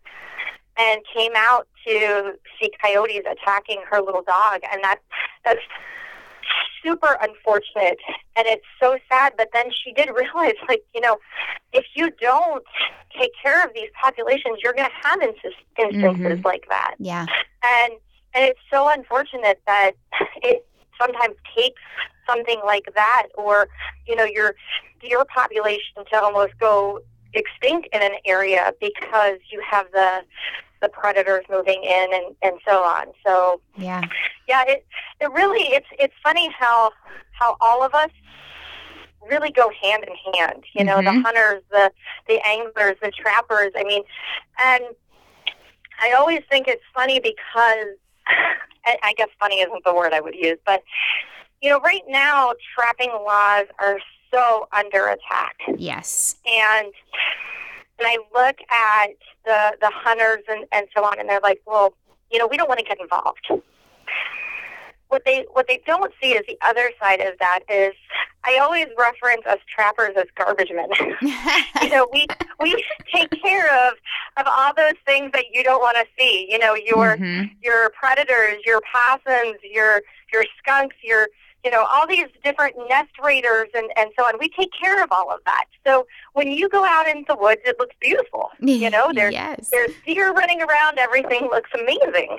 and 0.76 1.00
came 1.12 1.32
out 1.34 1.66
to 1.86 2.34
see 2.60 2.70
coyotes 2.80 3.24
attacking 3.30 3.82
her 3.90 4.00
little 4.00 4.22
dog 4.22 4.60
and 4.72 4.82
that 4.84 4.98
that's 5.44 5.60
super 6.82 7.18
unfortunate 7.20 7.98
and 8.36 8.46
it's 8.46 8.64
so 8.80 8.96
sad 9.08 9.32
but 9.36 9.48
then 9.52 9.66
she 9.72 9.92
did 9.92 10.08
realize 10.14 10.54
like 10.68 10.82
you 10.94 11.00
know 11.00 11.18
if 11.72 11.84
you 11.94 12.10
don't 12.20 12.64
take 13.18 13.32
care 13.42 13.64
of 13.64 13.72
these 13.74 13.88
populations 14.00 14.58
you're 14.62 14.72
going 14.72 14.88
to 14.88 15.08
have 15.08 15.20
instances 15.20 15.54
Mhm. 15.78 16.44
like 16.44 16.66
that 16.68 16.94
Yeah. 16.98 17.26
and 17.64 17.94
and 18.38 18.46
it's 18.46 18.60
so 18.72 18.88
unfortunate 18.88 19.60
that 19.66 19.92
it 20.42 20.64
sometimes 21.00 21.34
takes 21.56 21.82
something 22.26 22.60
like 22.64 22.84
that 22.94 23.26
or 23.36 23.68
you 24.06 24.14
know 24.14 24.24
your 24.24 24.54
your 25.02 25.24
population 25.24 26.04
to 26.10 26.20
almost 26.22 26.52
go 26.60 27.00
extinct 27.34 27.88
in 27.92 28.02
an 28.02 28.12
area 28.24 28.72
because 28.80 29.38
you 29.50 29.62
have 29.68 29.86
the 29.92 30.22
the 30.80 30.88
predators 30.88 31.44
moving 31.50 31.82
in 31.82 32.06
and 32.12 32.36
and 32.42 32.54
so 32.66 32.82
on 32.82 33.06
so 33.26 33.60
Yeah. 33.76 34.02
yeah 34.46 34.62
it 34.66 34.86
it 35.20 35.30
really 35.32 35.66
it's 35.74 35.86
it's 35.98 36.14
funny 36.22 36.48
how 36.56 36.92
how 37.32 37.56
all 37.60 37.82
of 37.82 37.94
us 37.94 38.10
really 39.28 39.50
go 39.50 39.70
hand 39.82 40.04
in 40.04 40.32
hand 40.34 40.64
you 40.74 40.84
know 40.84 40.98
the 40.98 41.10
Mhm. 41.10 41.22
hunters 41.24 41.62
the 41.70 41.92
the 42.28 42.40
anglers 42.46 42.96
the 43.02 43.10
trappers 43.10 43.72
i 43.76 43.84
mean 43.84 44.02
and 44.64 44.84
i 46.00 46.12
always 46.12 46.42
think 46.50 46.68
it's 46.68 46.84
funny 46.94 47.20
because 47.20 47.96
I 48.86 48.96
I 49.02 49.12
guess 49.14 49.28
funny 49.40 49.60
isn't 49.60 49.84
the 49.84 49.94
word 49.94 50.12
I 50.12 50.20
would 50.20 50.34
use, 50.34 50.58
but 50.64 50.82
you 51.62 51.70
know, 51.70 51.80
right 51.80 52.02
now 52.08 52.52
trapping 52.74 53.10
laws 53.26 53.66
are 53.80 53.98
so 54.32 54.68
under 54.72 55.08
attack, 55.08 55.56
Yes. 55.76 56.36
and 56.46 56.92
and 57.98 58.06
I 58.06 58.18
look 58.34 58.58
at 58.70 59.10
the 59.44 59.76
the 59.80 59.90
hunters 59.92 60.44
and 60.48 60.66
and 60.72 60.86
so 60.96 61.04
on, 61.04 61.18
and 61.18 61.28
they're 61.28 61.40
like, 61.40 61.60
well, 61.66 61.94
you 62.30 62.38
know, 62.38 62.46
we 62.46 62.56
don't 62.56 62.68
want 62.68 62.78
to 62.78 62.84
get 62.84 63.00
involved. 63.00 63.50
What 65.08 65.24
they 65.24 65.46
what 65.52 65.66
they 65.68 65.82
don't 65.86 66.12
see 66.20 66.32
is 66.32 66.44
the 66.46 66.58
other 66.62 66.90
side 67.00 67.20
of 67.20 67.38
that 67.40 67.60
is, 67.70 67.94
I 68.44 68.58
always 68.58 68.86
reference 68.98 69.44
us 69.46 69.58
trappers 69.74 70.14
as 70.16 70.24
garbage 70.36 70.70
men. 70.74 70.88
you 71.82 71.88
know, 71.90 72.08
we 72.12 72.26
we 72.60 72.84
take 73.12 73.30
care 73.42 73.66
of 73.86 73.94
of 74.36 74.46
all 74.46 74.72
those 74.74 74.94
things 75.04 75.30
that 75.32 75.46
you 75.52 75.64
don't 75.64 75.80
want 75.80 75.96
to 75.96 76.04
see. 76.18 76.48
You 76.50 76.58
know, 76.58 76.74
your 76.74 77.16
mm-hmm. 77.16 77.46
your 77.62 77.90
predators, 77.90 78.58
your 78.64 78.80
possums, 78.92 79.58
your 79.62 80.02
your 80.32 80.44
skunks, 80.58 80.96
your 81.02 81.28
you 81.64 81.70
know, 81.72 81.84
all 81.84 82.06
these 82.06 82.26
different 82.44 82.76
nest 82.88 83.10
raiders 83.22 83.68
and, 83.74 83.90
and 83.96 84.10
so 84.16 84.24
on. 84.24 84.34
We 84.38 84.48
take 84.48 84.70
care 84.80 85.02
of 85.02 85.10
all 85.10 85.30
of 85.30 85.40
that. 85.44 85.64
So 85.84 86.06
when 86.32 86.52
you 86.52 86.68
go 86.68 86.84
out 86.84 87.08
in 87.08 87.24
the 87.28 87.34
woods, 87.34 87.60
it 87.64 87.76
looks 87.78 87.96
beautiful. 88.00 88.50
You 88.60 88.90
know, 88.90 89.10
there's, 89.12 89.32
yes. 89.32 89.68
there's 89.70 89.90
deer 90.06 90.32
running 90.32 90.62
around. 90.62 90.98
Everything 90.98 91.48
looks 91.50 91.70
amazing. 91.74 92.38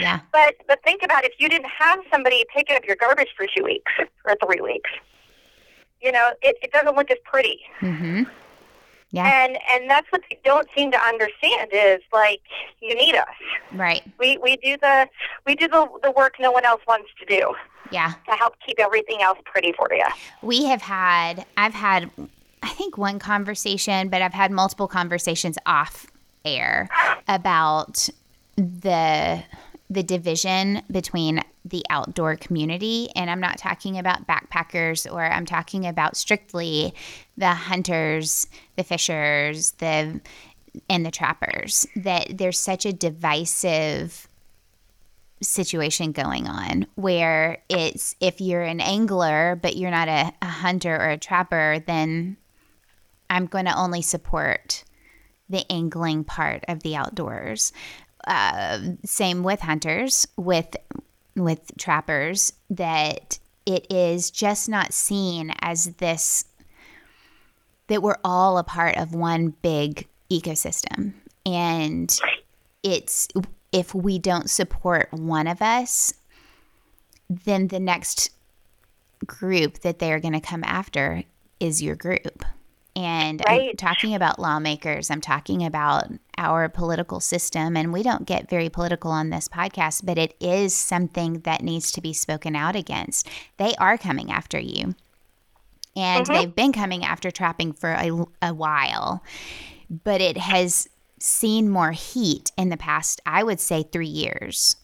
Yeah. 0.00 0.20
But 0.32 0.56
but 0.66 0.82
think 0.82 1.02
about 1.02 1.24
if 1.24 1.32
you 1.38 1.48
didn't 1.48 1.70
have 1.78 2.00
somebody 2.10 2.44
picking 2.54 2.76
up 2.76 2.84
your 2.84 2.96
garbage 2.96 3.28
for 3.36 3.46
two 3.56 3.64
weeks 3.64 3.92
or 4.24 4.36
three 4.44 4.60
weeks. 4.60 4.90
You 6.04 6.12
know, 6.12 6.32
it, 6.42 6.56
it 6.62 6.70
doesn't 6.70 6.94
look 6.94 7.10
as 7.10 7.16
pretty. 7.24 7.60
Mm-hmm. 7.80 8.24
Yeah. 9.10 9.44
And 9.44 9.58
and 9.70 9.88
that's 9.88 10.10
what 10.10 10.22
they 10.28 10.38
don't 10.44 10.68
seem 10.76 10.90
to 10.90 10.98
understand 10.98 11.70
is 11.72 12.00
like 12.12 12.40
you 12.82 12.94
need 12.94 13.14
us. 13.14 13.28
Right. 13.72 14.02
We 14.18 14.38
we 14.38 14.56
do 14.56 14.76
the 14.76 15.08
we 15.46 15.54
do 15.54 15.68
the 15.68 15.88
the 16.02 16.10
work 16.10 16.34
no 16.40 16.50
one 16.50 16.64
else 16.64 16.82
wants 16.86 17.08
to 17.20 17.24
do. 17.24 17.54
Yeah. 17.92 18.12
To 18.28 18.32
help 18.32 18.56
keep 18.66 18.80
everything 18.80 19.22
else 19.22 19.38
pretty 19.44 19.72
for 19.72 19.88
you. 19.94 20.04
We 20.42 20.64
have 20.64 20.82
had 20.82 21.46
I've 21.56 21.74
had 21.74 22.10
I 22.62 22.70
think 22.70 22.98
one 22.98 23.20
conversation, 23.20 24.08
but 24.08 24.20
I've 24.20 24.34
had 24.34 24.50
multiple 24.50 24.88
conversations 24.88 25.58
off 25.64 26.06
air 26.44 26.88
about 27.28 28.08
the 28.56 29.44
the 29.90 30.02
division 30.02 30.82
between 30.90 31.40
the 31.64 31.84
outdoor 31.90 32.36
community. 32.36 33.08
And 33.14 33.30
I'm 33.30 33.40
not 33.40 33.58
talking 33.58 33.98
about 33.98 34.26
backpackers 34.26 35.10
or 35.10 35.22
I'm 35.22 35.46
talking 35.46 35.86
about 35.86 36.16
strictly 36.16 36.94
the 37.36 37.50
hunters, 37.50 38.46
the 38.76 38.84
fishers, 38.84 39.72
the 39.72 40.20
and 40.88 41.06
the 41.06 41.10
trappers. 41.10 41.86
That 41.96 42.36
there's 42.36 42.58
such 42.58 42.84
a 42.86 42.92
divisive 42.92 44.28
situation 45.42 46.12
going 46.12 46.48
on 46.48 46.86
where 46.94 47.58
it's 47.68 48.16
if 48.20 48.40
you're 48.40 48.62
an 48.62 48.80
angler 48.80 49.58
but 49.60 49.76
you're 49.76 49.90
not 49.90 50.08
a, 50.08 50.32
a 50.40 50.46
hunter 50.46 50.94
or 50.94 51.10
a 51.10 51.18
trapper, 51.18 51.82
then 51.86 52.36
I'm 53.28 53.46
going 53.46 53.66
to 53.66 53.76
only 53.76 54.02
support 54.02 54.84
the 55.48 55.70
angling 55.70 56.24
part 56.24 56.64
of 56.68 56.82
the 56.82 56.96
outdoors. 56.96 57.72
Uh, 58.26 58.78
same 59.04 59.42
with 59.42 59.60
hunters, 59.60 60.26
with 60.36 60.76
with 61.36 61.70
trappers, 61.78 62.52
that 62.70 63.38
it 63.66 63.86
is 63.90 64.30
just 64.30 64.68
not 64.68 64.92
seen 64.92 65.52
as 65.60 65.86
this 65.96 66.44
that 67.88 68.02
we're 68.02 68.16
all 68.24 68.56
a 68.56 68.64
part 68.64 68.96
of 68.96 69.14
one 69.14 69.50
big 69.62 70.06
ecosystem, 70.30 71.12
and 71.44 72.18
it's 72.82 73.28
if 73.72 73.94
we 73.94 74.18
don't 74.18 74.48
support 74.48 75.12
one 75.12 75.46
of 75.46 75.60
us, 75.60 76.14
then 77.28 77.68
the 77.68 77.80
next 77.80 78.30
group 79.26 79.80
that 79.80 79.98
they're 79.98 80.20
going 80.20 80.34
to 80.34 80.40
come 80.40 80.62
after 80.64 81.24
is 81.60 81.82
your 81.82 81.96
group. 81.96 82.44
And 82.96 83.42
right. 83.46 83.70
I'm 83.70 83.76
talking 83.76 84.14
about 84.14 84.38
lawmakers, 84.38 85.10
I'm 85.10 85.20
talking 85.20 85.64
about 85.64 86.06
our 86.38 86.68
political 86.68 87.20
system. 87.20 87.76
And 87.76 87.92
we 87.92 88.02
don't 88.02 88.26
get 88.26 88.50
very 88.50 88.68
political 88.68 89.10
on 89.10 89.30
this 89.30 89.48
podcast, 89.48 90.04
but 90.04 90.18
it 90.18 90.34
is 90.40 90.74
something 90.74 91.40
that 91.40 91.62
needs 91.62 91.92
to 91.92 92.00
be 92.00 92.12
spoken 92.12 92.56
out 92.56 92.76
against. 92.76 93.28
They 93.56 93.74
are 93.76 93.98
coming 93.98 94.30
after 94.30 94.58
you. 94.58 94.94
And 95.96 96.26
mm-hmm. 96.26 96.32
they've 96.32 96.54
been 96.54 96.72
coming 96.72 97.04
after 97.04 97.30
trapping 97.30 97.72
for 97.72 97.90
a, 97.90 98.26
a 98.42 98.54
while, 98.54 99.22
but 99.88 100.20
it 100.20 100.36
has 100.36 100.88
seen 101.20 101.70
more 101.70 101.92
heat 101.92 102.50
in 102.58 102.68
the 102.68 102.76
past, 102.76 103.20
I 103.24 103.42
would 103.42 103.60
say, 103.60 103.84
three 103.84 104.06
years. 104.06 104.76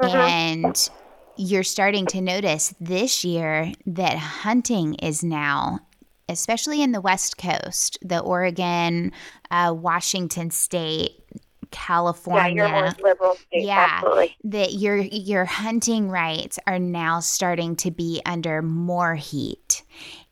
Mm-hmm. 0.00 0.16
And 0.16 0.90
you're 1.36 1.62
starting 1.62 2.06
to 2.06 2.20
notice 2.20 2.74
this 2.80 3.24
year 3.24 3.72
that 3.86 4.18
hunting 4.18 4.94
is 4.94 5.22
now 5.22 5.80
especially 6.28 6.82
in 6.82 6.92
the 6.92 7.00
West 7.00 7.38
Coast, 7.38 7.98
the 8.02 8.20
Oregon, 8.20 9.12
uh, 9.50 9.74
Washington 9.76 10.50
State, 10.50 11.22
California. 11.70 12.64
Yeah, 12.64 12.80
more 12.80 13.10
liberal 13.10 13.34
states, 13.34 13.66
yeah, 13.66 13.88
absolutely. 13.90 14.36
that 14.44 14.74
your 14.74 14.96
your 14.96 15.44
hunting 15.44 16.10
rights 16.10 16.58
are 16.66 16.78
now 16.78 17.20
starting 17.20 17.76
to 17.76 17.90
be 17.90 18.22
under 18.26 18.62
more 18.62 19.14
heat. 19.14 19.82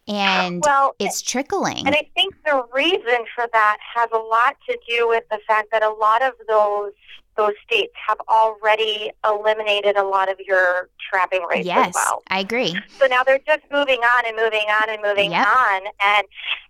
And 0.08 0.62
well, 0.64 0.94
it's 1.00 1.20
trickling. 1.20 1.84
And 1.84 1.94
I 1.94 2.08
think 2.14 2.34
the 2.44 2.64
reason 2.72 3.24
for 3.34 3.48
that 3.52 3.78
has 3.94 4.08
a 4.12 4.18
lot 4.18 4.56
to 4.68 4.78
do 4.88 5.08
with 5.08 5.24
the 5.30 5.40
fact 5.48 5.68
that 5.72 5.82
a 5.82 5.90
lot 5.90 6.22
of 6.22 6.32
those 6.46 6.92
those 7.36 7.52
states 7.66 7.92
have 8.06 8.18
already 8.28 9.10
eliminated 9.24 9.96
a 9.96 10.04
lot 10.04 10.30
of 10.30 10.38
your 10.40 10.88
trapping 11.10 11.44
rates 11.50 11.66
yes, 11.66 11.88
as 11.88 11.94
well. 11.94 12.22
I 12.28 12.40
agree. 12.40 12.78
So 12.98 13.06
now 13.06 13.22
they're 13.22 13.40
just 13.46 13.62
moving 13.70 14.00
on 14.00 14.26
and 14.26 14.36
moving 14.36 14.66
on 14.82 14.90
and 14.90 15.02
moving 15.02 15.32
yep. 15.32 15.46
on 15.46 15.82
and 16.02 16.26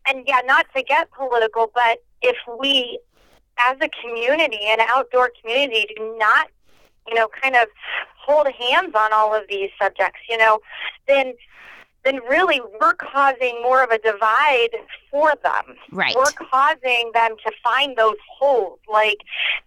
and 0.08 0.24
yeah, 0.26 0.40
not 0.44 0.66
to 0.74 0.82
get 0.82 1.10
political, 1.10 1.70
but 1.74 2.02
if 2.22 2.36
we 2.58 2.98
as 3.58 3.76
a 3.80 3.88
community, 4.02 4.60
an 4.66 4.80
outdoor 4.80 5.30
community, 5.40 5.86
do 5.96 6.16
not, 6.18 6.48
you 7.08 7.14
know, 7.14 7.28
kind 7.42 7.56
of 7.56 7.68
hold 8.18 8.48
hands 8.52 8.94
on 8.94 9.12
all 9.12 9.34
of 9.34 9.44
these 9.48 9.70
subjects, 9.80 10.20
you 10.28 10.36
know, 10.36 10.60
then 11.06 11.32
then 12.06 12.20
really 12.28 12.60
we're 12.80 12.94
causing 12.94 13.60
more 13.62 13.82
of 13.82 13.90
a 13.90 13.98
divide 13.98 14.70
for 15.10 15.34
them. 15.42 15.76
Right. 15.90 16.14
We're 16.14 16.24
causing 16.50 17.10
them 17.12 17.36
to 17.44 17.52
find 17.64 17.96
those 17.96 18.14
holes, 18.38 18.78
like, 18.90 19.18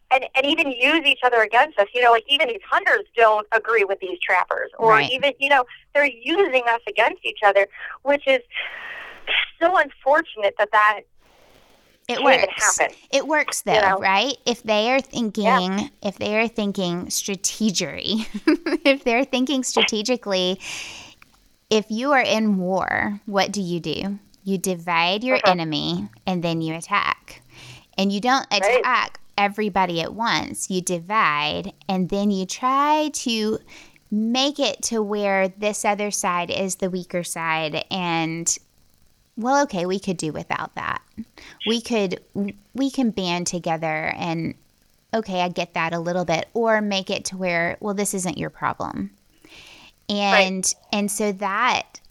and, 0.09 0.25
and 0.35 0.45
even 0.45 0.71
use 0.71 1.05
each 1.05 1.19
other 1.23 1.41
against 1.41 1.77
us. 1.77 1.87
You 1.93 2.01
know, 2.01 2.11
like 2.11 2.23
even 2.29 2.47
these 2.47 2.61
hunters 2.67 3.03
don't 3.15 3.45
agree 3.51 3.83
with 3.83 3.99
these 3.99 4.17
trappers, 4.19 4.71
or 4.79 4.91
right. 4.91 5.11
even, 5.11 5.33
you 5.39 5.49
know, 5.49 5.65
they're 5.93 6.05
using 6.05 6.63
us 6.69 6.81
against 6.87 7.25
each 7.25 7.39
other, 7.45 7.67
which 8.03 8.25
is 8.25 8.39
so 9.59 9.77
unfortunate 9.77 10.55
that 10.57 10.71
that 10.71 11.01
it 12.07 12.23
works. 12.23 12.79
It 13.11 13.27
works 13.27 13.61
though, 13.61 13.73
you 13.73 13.81
know? 13.81 13.97
right? 13.99 14.35
If 14.47 14.63
they 14.63 14.91
are 14.91 14.99
thinking, 14.99 15.45
yeah. 15.45 15.87
if 16.01 16.17
they 16.17 16.39
are 16.39 16.47
thinking 16.47 17.09
strategically, 17.11 18.25
if 18.83 19.03
they're 19.03 19.25
thinking 19.25 19.63
strategically, 19.63 20.59
if 21.69 21.85
you 21.89 22.11
are 22.11 22.21
in 22.21 22.57
war, 22.57 23.19
what 23.25 23.51
do 23.51 23.61
you 23.61 23.79
do? 23.79 24.19
You 24.43 24.57
divide 24.57 25.23
your 25.23 25.37
uh-huh. 25.37 25.51
enemy 25.51 26.09
and 26.25 26.43
then 26.43 26.61
you 26.61 26.75
attack. 26.75 27.41
And 27.97 28.11
you 28.11 28.21
don't 28.21 28.47
attack 28.51 28.83
right. 28.83 29.17
everybody 29.37 30.01
at 30.01 30.13
once. 30.13 30.69
You 30.69 30.81
divide 30.81 31.73
and 31.87 32.09
then 32.09 32.31
you 32.31 32.45
try 32.45 33.09
to 33.13 33.59
make 34.11 34.59
it 34.59 34.81
to 34.83 35.01
where 35.01 35.49
this 35.49 35.85
other 35.85 36.09
side 36.09 36.49
is 36.49 36.75
the 36.75 36.89
weaker 36.89 37.23
side 37.23 37.85
and 37.91 38.57
well 39.37 39.63
okay 39.63 39.85
we 39.85 39.99
could 39.99 40.17
do 40.17 40.31
without 40.31 40.73
that 40.73 41.01
we 41.67 41.79
could 41.79 42.19
we 42.73 42.89
can 42.89 43.11
band 43.11 43.45
together 43.45 44.11
and 44.17 44.55
okay 45.13 45.41
i 45.41 45.47
get 45.47 45.75
that 45.75 45.93
a 45.93 45.99
little 45.99 46.25
bit 46.25 46.47
or 46.55 46.81
make 46.81 47.11
it 47.11 47.23
to 47.23 47.37
where 47.37 47.77
well 47.81 47.93
this 47.93 48.15
isn't 48.15 48.39
your 48.39 48.49
problem 48.49 49.11
and 50.09 50.65
right. 50.65 50.75
and 50.91 51.11
so 51.11 51.31
that 51.31 52.01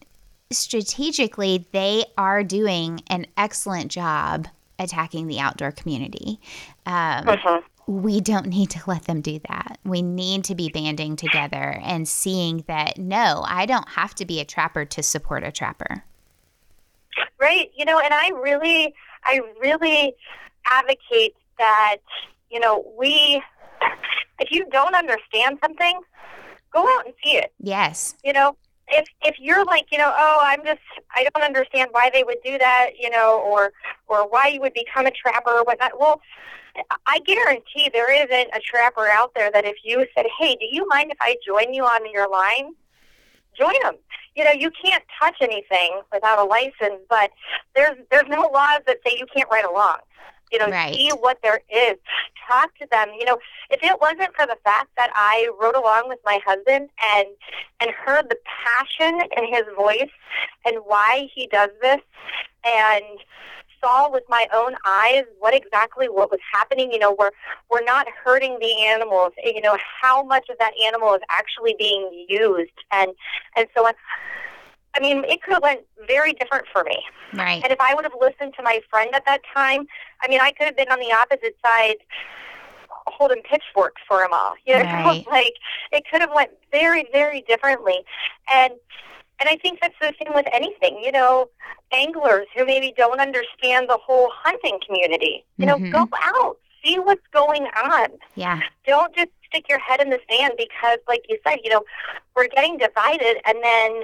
strategically 0.51 1.67
they 1.73 2.05
are 2.17 2.43
doing 2.43 3.01
an 3.09 3.27
excellent 3.37 3.91
job 3.91 4.49
attacking 4.79 5.27
the 5.27 5.41
outdoor 5.41 5.73
community 5.73 6.41
um, 6.87 7.29
uh-huh. 7.29 7.61
we 7.87 8.21
don't 8.21 8.47
need 8.57 8.71
to 8.71 8.81
let 8.87 9.05
them 9.05 9.21
do 9.21 9.41
that 9.49 9.79
we 9.85 10.01
need 10.01 10.45
to 10.45 10.55
be 10.55 10.71
banding 10.71 11.17
together 11.17 11.81
and 11.83 12.09
seeing 12.09 12.65
that 12.69 12.97
no 12.97 13.45
i 13.47 13.67
don't 13.67 13.89
have 13.89 14.15
to 14.15 14.25
be 14.25 14.41
a 14.41 14.45
trapper 14.45 14.85
to 14.85 15.03
support 15.03 15.43
a 15.43 15.51
trapper 15.51 16.05
right 17.41 17.71
you 17.77 17.85
know 17.85 17.99
and 17.99 18.15
i 18.15 18.31
really 18.41 18.95
i 19.25 19.41
really 19.61 20.15
advocate 20.67 21.35
that 21.59 21.97
you 22.51 22.61
know 22.61 22.87
we 22.97 23.43
if 24.39 24.53
you 24.53 24.65
don't 24.71 24.95
understand 24.95 25.59
something 25.61 26.01
go 26.73 26.83
out 26.83 27.07
and 27.07 27.15
see 27.25 27.37
it. 27.37 27.53
Yes. 27.59 28.15
You 28.25 28.33
know, 28.33 28.57
if 28.89 29.07
if 29.23 29.37
you're 29.39 29.65
like, 29.65 29.87
you 29.91 29.99
know, 29.99 30.13
oh, 30.17 30.39
I'm 30.43 30.65
just 30.65 30.81
I 31.15 31.27
don't 31.35 31.45
understand 31.45 31.91
why 31.93 32.11
they 32.13 32.25
would 32.25 32.39
do 32.45 32.59
that, 32.59 32.91
you 32.99 33.11
know, 33.11 33.41
or 33.41 33.73
or 34.07 34.29
why 34.29 34.49
you 34.49 34.61
would 34.61 34.75
become 34.75 35.07
a 35.07 35.11
trapper 35.11 35.51
or 35.51 35.65
whatnot. 35.65 35.99
Well, 35.99 36.21
I 37.07 37.19
guarantee 37.21 37.91
there 37.93 38.13
isn't 38.13 38.55
a 38.55 38.61
trapper 38.61 39.09
out 39.09 39.33
there 39.35 39.51
that 39.51 39.65
if 39.65 39.77
you 39.85 40.07
said, 40.17 40.27
"Hey, 40.39 40.55
do 40.55 40.67
you 40.71 40.87
mind 40.89 41.11
if 41.11 41.19
I 41.21 41.37
join 41.47 41.73
you 41.73 41.85
on 41.85 42.11
your 42.13 42.29
line?" 42.29 42.75
Join 43.59 43.75
them. 43.83 43.97
You 44.37 44.45
know, 44.45 44.53
you 44.53 44.71
can't 44.71 45.03
touch 45.19 45.35
anything 45.41 46.01
without 46.13 46.39
a 46.39 46.45
license, 46.45 47.01
but 47.09 47.31
there's 47.75 47.97
there's 48.11 48.29
no 48.29 48.49
laws 48.53 48.81
that 48.87 48.99
say 49.05 49.17
you 49.19 49.27
can't 49.35 49.49
ride 49.51 49.65
along. 49.65 49.99
You 50.53 50.59
know, 50.59 50.69
Right. 50.69 50.95
see 50.95 51.11
what 51.11 51.39
there 51.43 51.61
is. 51.71 51.97
Talk 52.47 52.75
to 52.79 52.87
them. 52.91 53.09
You 53.19 53.27
know, 53.27 53.39
if 53.71 53.83
it 53.83 54.01
wasn't 54.01 54.35
for 54.35 54.47
the 54.47 54.57
fact 54.65 54.89
that 54.97 55.11
I 55.15 55.49
rode 55.61 55.75
along 55.77 56.09
with 56.09 56.19
my 56.25 56.41
husband 56.45 56.89
and 57.05 57.27
and 57.81 57.91
heard 57.91 58.29
the 58.31 58.39
passion 58.65 59.21
in 59.37 59.53
his 59.53 59.65
voice 59.77 60.11
and 60.65 60.77
why 60.85 61.29
he 61.35 61.47
does 61.47 61.71
this 61.83 62.01
and 62.65 63.05
saw 63.81 64.11
with 64.11 64.25
my 64.29 64.47
own 64.53 64.75
eyes 64.85 65.23
what 65.39 65.55
exactly 65.55 66.09
what 66.09 66.31
was 66.31 66.41
happening 66.53 66.91
you 66.91 66.99
know 66.99 67.15
we're 67.17 67.31
we're 67.71 67.85
not 67.85 68.07
hurting 68.25 68.59
the 68.61 68.85
animals 68.85 69.33
you 69.45 69.61
know 69.61 69.77
how 70.01 70.23
much 70.23 70.49
of 70.49 70.59
that 70.59 70.73
animal 70.85 71.15
is 71.15 71.21
actually 71.31 71.75
being 71.79 72.27
used 72.29 72.73
and 72.91 73.13
and 73.57 73.69
so 73.77 73.87
on 73.87 73.95
i 74.99 75.01
mean 75.01 75.25
it 75.25 75.43
could 75.43 75.55
have 75.55 75.63
went 75.63 75.81
very 76.07 76.33
different 76.33 76.67
for 76.73 76.83
me 76.85 76.99
Right. 77.35 77.63
and 77.63 77.73
if 77.73 77.81
i 77.81 77.95
would 77.95 78.05
have 78.05 78.15
listened 78.21 78.55
to 78.57 78.63
my 78.63 78.81
friend 78.91 79.11
at 79.15 79.25
that 79.27 79.41
time 79.55 79.87
i 80.23 80.29
mean 80.29 80.41
i 80.41 80.51
could 80.53 80.67
have 80.67 80.77
been 80.77 80.91
on 80.91 80.99
the 80.99 81.13
opposite 81.13 81.57
side 81.65 81.97
holding 83.07 83.43
pitchforks 83.43 84.03
for 84.07 84.19
them 84.19 84.31
all 84.33 84.55
you 84.67 84.75
know 84.79 84.85
Right. 84.93 85.25
like 85.31 85.55
it 85.93 86.05
could 86.11 86.21
have 86.21 86.31
went 86.35 86.51
very 86.73 87.07
very 87.13 87.43
differently 87.43 87.99
and 88.53 88.73
and 89.41 89.49
I 89.49 89.55
think 89.55 89.79
that's 89.81 89.95
the 90.01 90.13
same 90.21 90.35
with 90.35 90.47
anything, 90.53 90.99
you 91.01 91.13
know, 91.13 91.49
anglers 91.93 92.49
who 92.57 92.67
maybe 92.67 92.93
don't 92.97 93.21
understand 93.21 93.89
the 93.89 93.97
whole 93.97 94.33
hunting 94.35 94.81
community. 94.85 95.45
You 95.59 95.67
know, 95.67 95.77
Mhm. 95.79 95.93
go 95.93 96.09
out, 96.21 96.57
see 96.85 96.99
what's 96.99 97.25
going 97.33 97.69
on. 97.69 98.19
Yeah. 98.35 98.59
Don't 98.85 99.15
just 99.15 99.29
stick 99.47 99.69
your 99.69 99.79
head 99.79 100.01
in 100.01 100.11
the 100.11 100.19
sand 100.29 100.55
because, 100.59 100.99
like 101.07 101.25
you 101.29 101.39
said, 101.47 101.61
you 101.63 101.71
know, 101.71 101.85
we're 102.35 102.49
getting 102.49 102.79
divided 102.79 103.41
and 103.45 103.63
then 103.63 104.03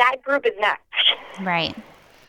that 0.00 0.16
group 0.22 0.46
is 0.46 0.52
next. 0.60 0.82
Right. 1.42 1.76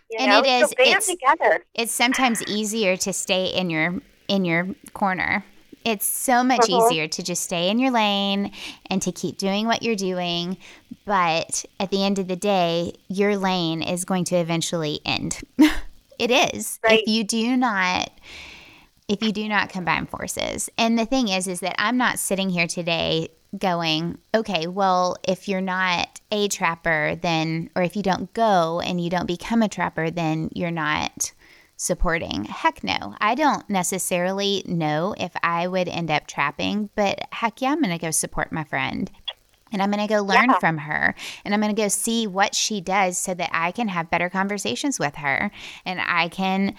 You 0.10 0.18
And 0.20 0.30
know? 0.30 0.40
it 0.40 0.48
is- 0.48 0.70
so 0.70 0.76
it's- 0.80 1.08
together. 1.08 1.64
It's 1.74 1.94
sometimes 1.94 2.44
easier 2.48 2.96
to 2.98 3.14
stay 3.14 3.46
in 3.48 3.70
your 3.70 3.96
in 4.28 4.46
your 4.46 4.68
corner. 4.94 5.44
It's 5.84 6.06
so 6.06 6.44
much 6.44 6.70
Uh-huh. 6.70 6.88
easier 6.88 7.08
to 7.08 7.24
just 7.24 7.44
stay 7.44 7.70
in 7.70 7.80
your 7.80 7.92
lane 7.92 8.52
and 8.90 9.02
to 9.02 9.12
keep 9.12 9.38
doing 9.38 9.66
what 9.68 9.82
you're 9.84 9.96
doing. 9.96 10.58
But 11.06 11.66
at 11.80 11.90
the 11.90 12.04
end 12.06 12.20
of 12.20 12.28
the 12.28 12.36
day, 12.36 12.94
your 13.10 13.36
lane 13.36 13.82
is 13.82 14.06
going 14.06 14.24
to 14.26 14.36
eventually 14.36 15.02
end. 15.06 15.40
it 16.20 16.30
is. 16.32 16.80
Right. 16.84 17.00
If 17.02 17.08
you 17.08 17.24
do 17.24 17.58
not 17.58 18.12
if 19.08 19.22
you 19.22 19.34
do 19.34 19.50
not 19.50 19.68
combine 19.70 20.06
forces. 20.06 20.70
And 20.78 20.98
the 20.98 21.06
thing 21.06 21.28
is 21.28 21.46
is 21.48 21.60
that 21.62 21.76
I'm 21.78 21.98
not 21.98 22.18
sitting 22.20 22.50
here 22.50 22.68
today 22.68 23.28
going, 23.58 24.18
okay, 24.34 24.68
well, 24.68 25.18
if 25.28 25.48
you're 25.48 25.62
not 25.62 26.22
a 26.32 26.48
trapper, 26.48 27.18
then 27.22 27.70
or 27.76 27.84
if 27.84 27.96
you 27.96 28.02
don't 28.04 28.32
go 28.34 28.80
and 28.80 29.02
you 29.02 29.10
don't 29.10 29.28
become 29.28 29.62
a 29.62 29.70
trapper, 29.70 30.10
then 30.10 30.50
you're 30.54 30.72
not 30.72 31.34
supporting. 31.76 32.46
Heck 32.46 32.84
no. 32.84 33.16
I 33.20 33.36
don't 33.36 33.68
necessarily 33.70 34.64
know 34.68 35.16
if 35.18 35.32
I 35.44 35.68
would 35.68 35.90
end 35.90 36.12
up 36.12 36.28
trapping, 36.28 36.90
but 36.96 37.22
heck 37.32 37.62
yeah, 37.62 37.72
I'm 37.72 37.82
going 37.82 37.92
to 37.92 37.98
go 37.98 38.12
support 38.12 38.52
my 38.52 38.64
friend. 38.64 39.10
And 39.74 39.82
I'm 39.82 39.90
going 39.90 40.06
to 40.06 40.14
go 40.14 40.22
learn 40.22 40.50
Yeah. 40.50 40.60
from 40.60 40.78
her. 40.80 41.16
And 41.46 41.54
I'm 41.54 41.62
going 41.62 41.74
to 41.74 41.82
go 41.82 41.88
see 41.88 42.28
what 42.28 42.54
she 42.54 42.82
does 42.82 43.18
so 43.18 43.34
that 43.34 43.50
I 43.54 43.72
can 43.72 43.88
have 43.88 44.10
better 44.10 44.30
conversations 44.30 45.00
with 45.00 45.16
her. 45.16 45.50
And 45.86 46.00
I 46.02 46.28
can 46.28 46.76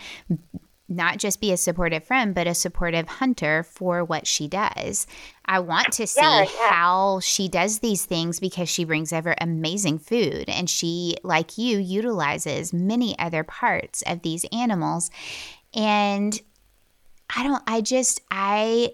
not 0.97 1.19
just 1.19 1.41
be 1.41 1.53
a 1.53 1.57
supportive 1.57 2.05
friend, 2.05 2.35
but 2.35 2.47
a 2.47 2.55
supportive 2.55 3.09
hunter 3.09 3.63
for 3.63 4.05
what 4.05 4.27
she 4.27 4.49
does. 4.49 5.07
I 5.45 5.59
want 5.61 5.93
to 5.93 6.07
see 6.07 6.21
Yeah, 6.21 6.43
yeah. 6.43 6.71
how 6.71 7.21
she 7.21 7.49
does 7.49 7.81
these 7.81 8.05
things 8.05 8.39
because 8.41 8.69
she 8.69 8.85
brings 8.85 9.13
over 9.13 9.35
amazing 9.41 9.99
food 9.99 10.49
and 10.49 10.69
she, 10.71 11.17
like 11.23 11.59
you, 11.59 11.79
utilizes 11.79 12.73
many 12.73 13.19
other 13.19 13.43
parts 13.45 14.03
of 14.07 14.23
these 14.23 14.45
animals. 14.53 15.11
And 15.75 16.41
I 17.35 17.43
don't, 17.43 17.63
I 17.67 17.81
just, 17.81 18.21
I 18.31 18.93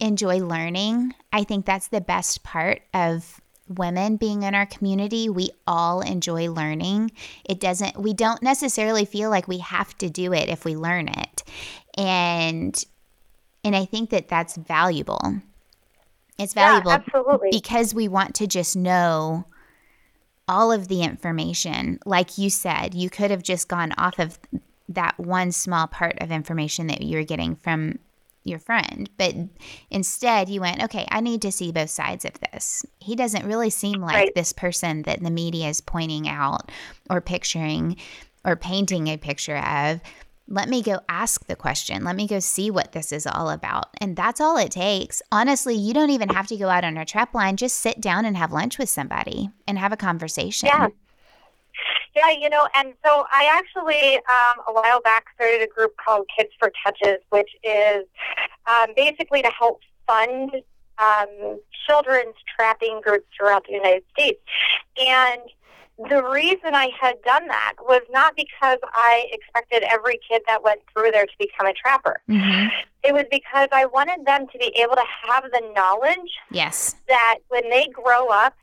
enjoy 0.00 0.38
learning. 0.38 1.14
I 1.32 1.44
think 1.44 1.66
that's 1.66 1.88
the 1.88 2.00
best 2.00 2.42
part 2.42 2.82
of 2.92 3.40
women 3.68 4.16
being 4.16 4.42
in 4.42 4.54
our 4.54 4.66
community. 4.66 5.28
We 5.28 5.50
all 5.66 6.00
enjoy 6.00 6.50
learning. 6.50 7.12
It 7.44 7.60
doesn't, 7.60 7.96
we 7.98 8.12
don't 8.12 8.42
necessarily 8.42 9.04
feel 9.04 9.30
like 9.30 9.48
we 9.48 9.58
have 9.58 9.96
to 9.98 10.10
do 10.10 10.32
it 10.32 10.48
if 10.48 10.64
we 10.64 10.76
learn 10.76 11.08
it. 11.08 11.42
And, 11.96 12.82
and 13.64 13.74
I 13.74 13.84
think 13.84 14.10
that 14.10 14.28
that's 14.28 14.56
valuable. 14.56 15.40
It's 16.38 16.54
valuable 16.54 16.90
Yeah, 16.90 17.02
absolutely. 17.06 17.50
because 17.52 17.94
we 17.94 18.08
want 18.08 18.34
to 18.36 18.46
just 18.46 18.76
know 18.76 19.46
all 20.48 20.72
of 20.72 20.88
the 20.88 21.02
information. 21.02 21.98
Like 22.04 22.36
you 22.36 22.50
said, 22.50 22.94
you 22.94 23.08
could 23.08 23.30
have 23.30 23.42
just 23.42 23.68
gone 23.68 23.92
off 23.96 24.18
of 24.18 24.38
that 24.88 25.18
one 25.18 25.52
small 25.52 25.86
part 25.86 26.20
of 26.20 26.30
information 26.30 26.88
that 26.88 27.02
you're 27.02 27.24
getting 27.24 27.56
from 27.56 27.98
your 28.44 28.58
friend, 28.58 29.08
but 29.16 29.34
instead 29.90 30.48
you 30.48 30.60
went, 30.60 30.82
okay, 30.84 31.06
I 31.10 31.20
need 31.20 31.42
to 31.42 31.52
see 31.52 31.72
both 31.72 31.90
sides 31.90 32.24
of 32.24 32.32
this. 32.52 32.84
He 33.00 33.16
doesn't 33.16 33.46
really 33.46 33.70
seem 33.70 34.00
like 34.00 34.14
Right. 34.14 34.34
this 34.34 34.52
person 34.52 35.02
that 35.02 35.22
the 35.22 35.30
media 35.30 35.68
is 35.68 35.80
pointing 35.80 36.28
out 36.28 36.70
or 37.10 37.20
picturing 37.20 37.96
or 38.44 38.56
painting 38.56 39.08
a 39.08 39.16
picture 39.16 39.56
of. 39.56 40.00
Let 40.46 40.68
me 40.68 40.82
go 40.82 41.00
ask 41.08 41.46
the 41.46 41.56
question. 41.56 42.04
Let 42.04 42.16
me 42.16 42.26
go 42.28 42.38
see 42.38 42.70
what 42.70 42.92
this 42.92 43.12
is 43.12 43.26
all 43.26 43.48
about. 43.48 43.86
And 43.98 44.14
that's 44.14 44.42
all 44.42 44.58
it 44.58 44.70
takes. 44.72 45.22
Honestly, 45.32 45.74
you 45.74 45.94
don't 45.94 46.10
even 46.10 46.28
have 46.28 46.46
to 46.48 46.56
go 46.58 46.68
out 46.68 46.84
on 46.84 46.98
a 46.98 47.06
trap 47.06 47.32
line. 47.34 47.56
Just 47.56 47.78
sit 47.78 47.98
down 47.98 48.26
and 48.26 48.36
have 48.36 48.52
lunch 48.52 48.76
with 48.78 48.90
somebody 48.90 49.48
and 49.66 49.78
have 49.78 49.90
a 49.92 49.96
conversation. 49.96 50.66
Yeah. 50.66 50.88
Yeah, 52.14 52.30
you 52.30 52.48
know, 52.48 52.68
and 52.74 52.94
so 53.04 53.24
I 53.32 53.48
actually 53.52 54.16
um, 54.16 54.62
a 54.68 54.72
while 54.72 55.00
back 55.00 55.24
started 55.34 55.62
a 55.62 55.66
group 55.66 55.94
called 55.96 56.26
Kids 56.36 56.50
for 56.58 56.70
Touches, 56.84 57.18
which 57.30 57.50
is 57.64 58.04
um, 58.66 58.90
basically 58.96 59.42
to 59.42 59.50
help 59.50 59.80
fund 60.06 60.52
um, 60.98 61.58
children's 61.86 62.36
trapping 62.54 63.00
groups 63.02 63.26
throughout 63.36 63.64
the 63.66 63.72
United 63.72 64.04
States. 64.16 64.40
And 64.96 65.40
the 66.08 66.22
reason 66.24 66.74
I 66.74 66.90
had 67.00 67.20
done 67.22 67.46
that 67.48 67.74
was 67.80 68.02
not 68.10 68.34
because 68.36 68.78
I 68.94 69.26
expected 69.32 69.82
every 69.90 70.18
kid 70.28 70.42
that 70.46 70.62
went 70.62 70.80
through 70.92 71.10
there 71.12 71.26
to 71.26 71.32
become 71.38 71.66
a 71.66 71.72
trapper. 71.72 72.20
hmm 72.28 72.66
It 73.04 73.12
was 73.12 73.24
because 73.30 73.68
I 73.72 73.86
wanted 73.86 74.24
them 74.24 74.46
to 74.52 74.58
be 74.58 74.72
able 74.80 74.94
to 74.96 75.04
have 75.28 75.44
the 75.52 75.62
knowledge 75.74 76.30
Yes. 76.50 76.96
that 77.08 77.38
when 77.48 77.68
they 77.70 77.88
grow 77.88 78.28
up, 78.28 78.54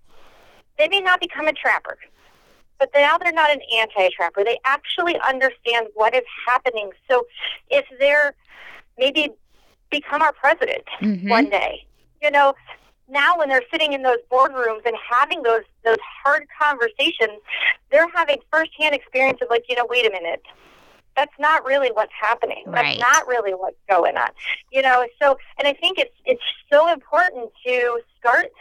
they 0.78 0.88
may 0.90 1.00
not 1.00 1.20
become 1.22 1.48
a 1.48 1.54
trapper, 1.54 1.98
but 2.82 2.90
now 2.96 3.16
they're 3.16 3.32
not 3.32 3.52
an 3.52 3.62
anti-trapper. 3.78 4.44
They 4.44 4.60
actually 4.66 5.16
understand 5.20 5.88
what 5.94 6.16
is 6.16 6.24
happening. 6.48 6.90
So 7.08 7.28
if 7.70 7.86
they're 8.00 8.34
maybe 8.98 9.30
become 9.92 10.24
our 10.24 10.34
president 10.34 10.84
Mhm. 11.00 11.30
one 11.30 11.50
day, 11.50 11.86
you 12.24 12.32
know, 12.32 12.56
now 13.08 13.38
when 13.38 13.50
they're 13.50 13.68
sitting 13.72 13.94
in 13.94 14.02
those 14.02 14.18
boardrooms 14.32 14.84
and 14.86 14.96
having 14.98 15.44
those 15.44 15.64
those 15.84 16.00
hard 16.24 16.48
conversations, 16.60 17.40
they're 17.92 18.10
having 18.16 18.42
firsthand 18.52 18.96
experience 18.96 19.40
of 19.42 19.50
like, 19.52 19.66
you 19.70 19.76
know, 19.76 19.86
wait 19.86 20.08
a 20.08 20.10
minute. 20.10 20.42
That's 21.16 21.38
not 21.38 21.64
really 21.66 21.90
what's 21.90 22.14
happening. 22.20 22.64
Right. 22.66 22.98
That's 22.98 23.00
not 23.00 23.28
really 23.28 23.54
what's 23.54 23.82
going 23.88 24.18
on. 24.18 24.30
You 24.72 24.82
know, 24.82 25.06
so 25.22 25.38
and 25.60 25.68
I 25.68 25.74
think 25.74 26.00
it's 26.00 26.16
it's 26.26 26.44
so 26.72 26.88
important 26.92 27.52
to 27.64 28.02
start 28.18 28.52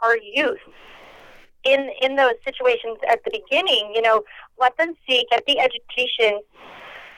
our 0.00 0.16
youth 0.16 0.58
in 1.64 1.90
in 2.00 2.16
those 2.16 2.34
situations 2.44 2.98
at 3.08 3.22
the 3.24 3.30
beginning, 3.30 3.92
you 3.94 4.02
know, 4.02 4.22
let 4.58 4.76
them 4.78 4.94
see, 5.08 5.26
get 5.30 5.44
the 5.46 5.58
education. 5.58 6.40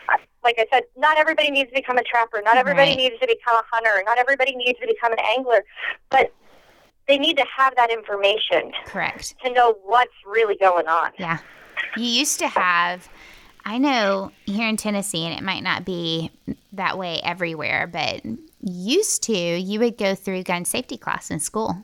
Uh, 0.09 0.17
Like 0.45 0.57
I 0.59 0.67
said, 0.73 0.83
not 0.97 1.17
everybody 1.19 1.51
needs 1.51 1.71
to 1.71 1.75
become 1.77 1.99
a 1.99 2.03
trapper. 2.03 2.43
Not 2.45 2.57
everybody 2.57 2.91
Right. 2.91 2.97
needs 2.99 3.19
to 3.21 3.27
become 3.27 3.55
a 3.57 3.63
hunter. 3.71 4.03
Not 4.05 4.19
everybody 4.19 4.55
needs 4.57 4.79
to 4.81 4.87
become 4.87 5.13
an 5.13 5.21
angler. 5.37 5.65
But 6.11 6.33
they 7.09 7.19
need 7.19 7.37
to 7.37 7.45
have 7.57 7.75
that 7.77 7.91
information 7.91 8.73
Correct. 8.87 9.35
to 9.45 9.51
know 9.53 9.77
what's 9.85 10.13
really 10.27 10.57
going 10.57 10.89
on. 10.89 11.13
Yeah. 11.19 11.39
You 11.97 12.05
used 12.05 12.39
to 12.41 12.49
have, 12.49 13.09
I 13.65 13.79
know 13.79 14.33
here 14.47 14.69
in 14.69 14.77
Tennessee, 14.77 15.25
and 15.27 15.35
it 15.37 15.43
might 15.43 15.63
not 15.63 15.85
be 15.85 16.31
that 16.73 16.99
way 16.99 17.21
everywhere, 17.23 17.87
but 17.87 18.23
used 18.61 19.23
to, 19.25 19.33
you 19.37 19.79
would 19.81 19.99
go 19.99 20.15
through 20.15 20.43
gun 20.45 20.65
safety 20.65 20.97
class 20.97 21.31
in 21.31 21.39
school. 21.41 21.77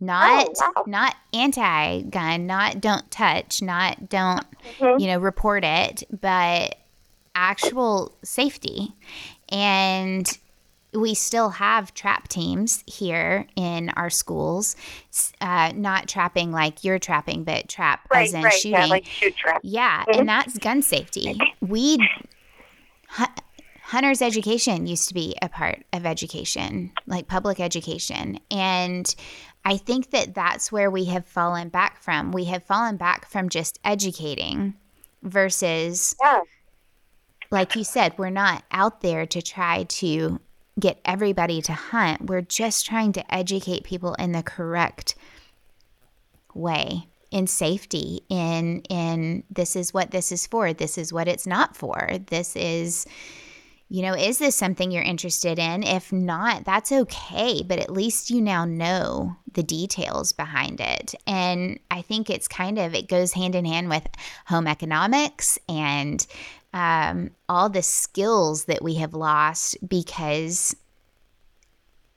Not 0.00 0.48
Oh, 0.60 0.72
wow. 0.76 0.84
not 0.86 1.14
anti 1.32 2.02
gun, 2.02 2.46
not 2.46 2.80
don't 2.80 3.10
touch, 3.10 3.62
not 3.62 4.08
don't 4.08 4.44
Mhm. 4.78 5.00
you 5.00 5.06
know 5.06 5.18
report 5.18 5.64
it, 5.64 6.04
but 6.20 6.76
actual 7.34 8.14
safety. 8.22 8.94
And 9.48 10.26
we 10.92 11.14
still 11.14 11.50
have 11.50 11.92
trap 11.94 12.28
teams 12.28 12.82
here 12.86 13.46
in 13.56 13.90
our 13.90 14.08
schools, 14.10 14.76
uh, 15.40 15.72
not 15.74 16.08
trapping 16.08 16.52
like 16.52 16.84
you're 16.84 16.98
trapping, 16.98 17.44
but 17.44 17.68
trap 17.68 18.00
Right, 18.12 18.28
as 18.28 18.34
in 18.34 18.42
right. 18.42 18.52
shooting. 18.52 18.72
Yeah, 18.72 18.86
like 18.86 19.06
shoot 19.06 19.36
trap. 19.36 19.60
Yeah, 19.62 20.04
Mhm. 20.04 20.18
and 20.20 20.28
that's 20.28 20.56
gun 20.58 20.80
safety. 20.82 21.38
We 21.60 21.98
hu- 23.10 23.24
hunters 23.82 24.22
education 24.22 24.86
used 24.86 25.08
to 25.08 25.14
be 25.14 25.36
a 25.42 25.48
part 25.48 25.84
of 25.92 26.06
education, 26.06 26.92
like 27.06 27.28
public 27.28 27.60
education, 27.60 28.40
and 28.50 29.14
I 29.66 29.78
think 29.78 30.10
that 30.10 30.32
that's 30.32 30.70
where 30.70 30.92
we 30.92 31.06
have 31.06 31.26
fallen 31.26 31.70
back 31.70 32.00
from. 32.00 32.30
We 32.30 32.44
have 32.44 32.62
fallen 32.62 32.96
back 32.96 33.28
from 33.28 33.48
just 33.48 33.80
educating 33.84 34.74
versus 35.24 36.14
Yeah. 36.22 36.42
like 37.50 37.74
you 37.74 37.82
said, 37.82 38.16
we're 38.16 38.30
not 38.30 38.62
out 38.70 39.00
there 39.00 39.26
to 39.26 39.42
try 39.42 39.82
to 39.82 40.40
get 40.78 41.00
everybody 41.04 41.60
to 41.62 41.72
hunt. 41.72 42.26
We're 42.26 42.42
just 42.42 42.86
trying 42.86 43.12
to 43.14 43.34
educate 43.34 43.82
people 43.82 44.14
in 44.14 44.30
the 44.30 44.44
correct 44.44 45.16
way 46.54 47.08
in 47.32 47.48
safety 47.48 48.20
in 48.28 48.82
in 48.82 49.42
this 49.50 49.74
is 49.74 49.92
what 49.92 50.12
this 50.12 50.30
is 50.30 50.46
for 50.46 50.72
this 50.72 50.96
is 50.96 51.12
what 51.12 51.26
it's 51.26 51.46
not 51.46 51.76
for 51.76 52.08
this 52.28 52.54
is 52.54 53.04
you 53.88 54.02
know 54.02 54.14
is 54.14 54.38
this 54.38 54.56
something 54.56 54.90
you're 54.90 55.02
interested 55.02 55.58
in? 55.58 55.82
If 55.82 56.12
not 56.12 56.64
that's 56.64 56.92
okay 56.92 57.62
but 57.66 57.78
at 57.78 57.92
least 57.92 58.30
you 58.30 58.40
now 58.40 58.64
know 58.64 59.36
the 59.52 59.62
details 59.62 60.32
behind 60.32 60.80
it. 60.80 61.14
And 61.26 61.78
i 61.90 62.02
think 62.02 62.28
it's 62.28 62.48
kind 62.48 62.78
of 62.78 62.94
it 62.94 63.08
goes 63.08 63.32
hand 63.32 63.54
in 63.54 63.64
hand 63.64 63.88
with 63.88 64.06
home 64.46 64.66
economics 64.66 65.58
and 65.68 66.26
um, 66.76 67.30
all 67.48 67.70
the 67.70 67.82
skills 67.82 68.66
that 68.66 68.82
we 68.82 68.96
have 68.96 69.14
lost 69.14 69.76
because 69.88 70.76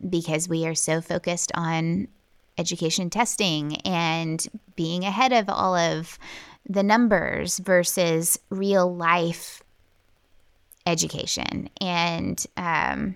because 0.09 0.49
we 0.49 0.65
are 0.65 0.75
so 0.75 0.99
focused 0.99 1.51
on 1.55 2.09
education 2.57 3.09
testing 3.09 3.77
and 3.81 4.47
being 4.75 5.03
ahead 5.03 5.31
of 5.31 5.49
all 5.49 5.75
of 5.75 6.19
the 6.67 6.83
numbers 6.83 7.59
versus 7.59 8.37
real 8.49 8.93
life 8.93 9.63
education 10.85 11.69
and 11.81 12.45
um, 12.57 13.15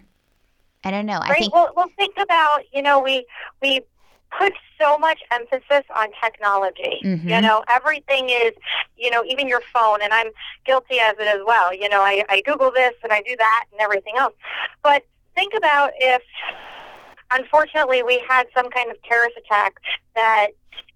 i 0.83 0.91
don't 0.91 1.05
know 1.05 1.19
right. 1.19 1.31
i 1.31 1.39
think 1.39 1.53
well, 1.53 1.71
well 1.75 1.89
think 1.97 2.15
about 2.17 2.61
you 2.73 2.81
know 2.81 2.99
we 2.99 3.25
we 3.61 3.81
put 4.37 4.53
so 4.79 4.97
much 4.97 5.19
emphasis 5.31 5.83
on 5.95 6.07
technology. 6.21 6.99
Mhm. 7.03 7.23
You 7.29 7.41
know, 7.41 7.63
everything 7.69 8.29
is, 8.29 8.53
you 8.97 9.09
know, 9.09 9.23
even 9.25 9.47
your 9.47 9.61
phone, 9.73 10.01
and 10.01 10.13
I'm 10.13 10.27
guilty 10.65 10.99
of 10.99 11.19
it 11.19 11.27
as 11.27 11.41
well. 11.45 11.73
You 11.73 11.89
know, 11.89 12.01
I, 12.01 12.23
I 12.29 12.41
Google 12.41 12.71
this 12.71 12.93
and 13.03 13.11
I 13.11 13.21
do 13.21 13.35
that 13.37 13.65
and 13.71 13.81
everything 13.81 14.15
else. 14.17 14.33
But 14.81 15.05
think 15.35 15.53
about 15.55 15.91
if, 15.97 16.21
unfortunately, 17.31 18.03
we 18.03 18.23
had 18.27 18.47
some 18.55 18.69
kind 18.69 18.91
of 18.91 19.01
terrorist 19.03 19.37
attack 19.37 19.75
that, 20.15 20.47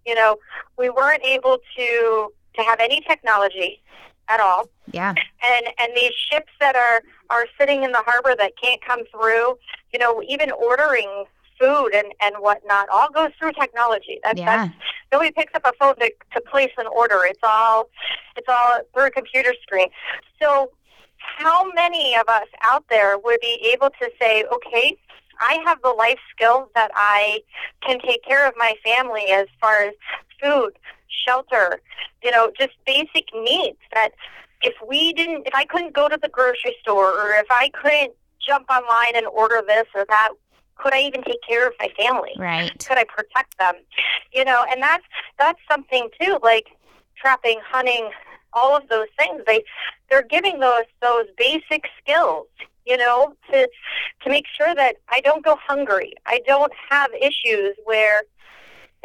you 0.06 0.16
know, 0.16 0.38
we 0.78 0.90
weren't 0.90 1.24
able 1.24 1.60
to 1.78 2.32
to 2.56 2.64
have 2.64 2.80
any 2.80 3.02
technology 3.02 3.82
at 4.30 4.40
all. 4.40 4.70
Yeah. 4.92 5.10
And 5.10 5.68
and 5.80 5.92
these 5.96 6.14
ships 6.14 6.52
that 6.60 6.76
are 6.76 7.02
are 7.30 7.46
sitting 7.60 7.84
in 7.84 7.92
the 7.92 8.04
harbor 8.06 8.36
that 8.38 8.54
can't 8.62 8.82
come 8.82 9.02
through 9.12 9.58
you 9.94 10.00
know 10.00 10.22
even 10.28 10.52
ordering 10.52 11.26
food 11.60 11.90
and 11.94 12.14
and 12.22 12.36
whatnot 12.40 12.88
all 12.90 13.10
goes 13.10 13.32
through 13.40 13.54
technology. 13.54 14.20
That, 14.24 14.38
yeah. 14.38 14.46
that's 14.46 14.74
nobody 15.12 15.32
picks 15.32 15.54
up 15.56 15.64
a 15.66 15.74
phone 15.80 15.96
to, 15.96 16.12
to 16.34 16.42
place 16.42 16.72
an 16.78 16.88
order. 16.88 17.22
It's 17.26 17.40
all 17.44 17.90
it's 18.36 18.48
all 18.48 18.82
through 18.94 19.08
a 19.08 19.12
computer 19.12 19.54
screen. 19.64 19.88
So 20.42 20.72
how 21.38 21.72
many 21.74 22.16
of 22.16 22.28
us 22.28 22.48
out 22.62 22.86
there 22.90 23.18
would 23.18 23.40
be 23.42 23.72
able 23.74 23.90
to 23.90 24.10
say 24.20 24.44
okay 24.52 24.98
i 25.40 25.60
have 25.66 25.82
the 25.82 25.90
life 25.90 26.20
skills 26.32 26.70
that 26.76 26.92
i 26.96 27.42
can 27.82 28.00
take 28.00 28.24
care 28.24 28.48
of 28.48 28.54
my 28.58 28.74
family 28.84 29.26
as 29.32 29.48
far 29.60 29.84
as 29.84 29.94
food 30.42 30.72
shelter 31.10 31.80
you 32.24 32.32
know 32.32 32.52
just 32.60 32.74
basic 32.86 33.26
needs 33.34 33.78
that 33.94 34.10
if 34.62 34.74
we 34.88 35.14
didn't 35.14 35.46
if 35.46 35.54
i 35.54 35.66
couldn't 35.66 35.94
go 35.94 36.08
to 36.08 36.18
the 36.22 36.30
grocery 36.30 36.76
store 36.82 37.12
or 37.12 37.32
if 37.34 37.48
i 37.52 37.70
couldn't 37.82 38.14
jump 38.46 38.70
online 38.70 39.16
and 39.16 39.26
order 39.28 39.62
this 39.68 39.86
or 39.96 40.06
that 40.10 40.30
could 40.76 40.94
i 40.94 41.00
even 41.02 41.22
take 41.24 41.42
care 41.48 41.68
of 41.68 41.74
my 41.80 41.90
family 41.98 42.32
right 42.38 42.78
could 42.88 42.98
I 42.98 43.04
protect 43.04 43.58
them? 43.58 43.76
You 44.34 44.46
know, 44.46 44.66
and 44.70 44.82
that's 44.82 45.04
that's 45.38 45.60
something 45.70 46.10
too, 46.20 46.40
like 46.42 46.68
trapping, 47.16 47.60
hunting, 47.66 48.10
all 48.54 48.76
of 48.76 48.88
those 48.90 49.08
things. 49.18 49.42
They 49.46 49.64
they're 50.10 50.24
giving 50.24 50.60
those 50.60 50.86
those 51.02 51.26
basic 51.38 51.86
skills, 52.02 52.48
you 52.86 52.98
know, 52.98 53.34
to 53.52 53.70
to 54.24 54.30
make 54.30 54.46
sure 54.48 54.74
that 54.76 54.98
I 55.10 55.22
don't 55.22 55.44
go 55.44 55.58
hungry. 55.62 56.14
I 56.26 56.42
don't 56.46 56.74
have 56.90 57.12
issues 57.14 57.76
where 57.86 58.22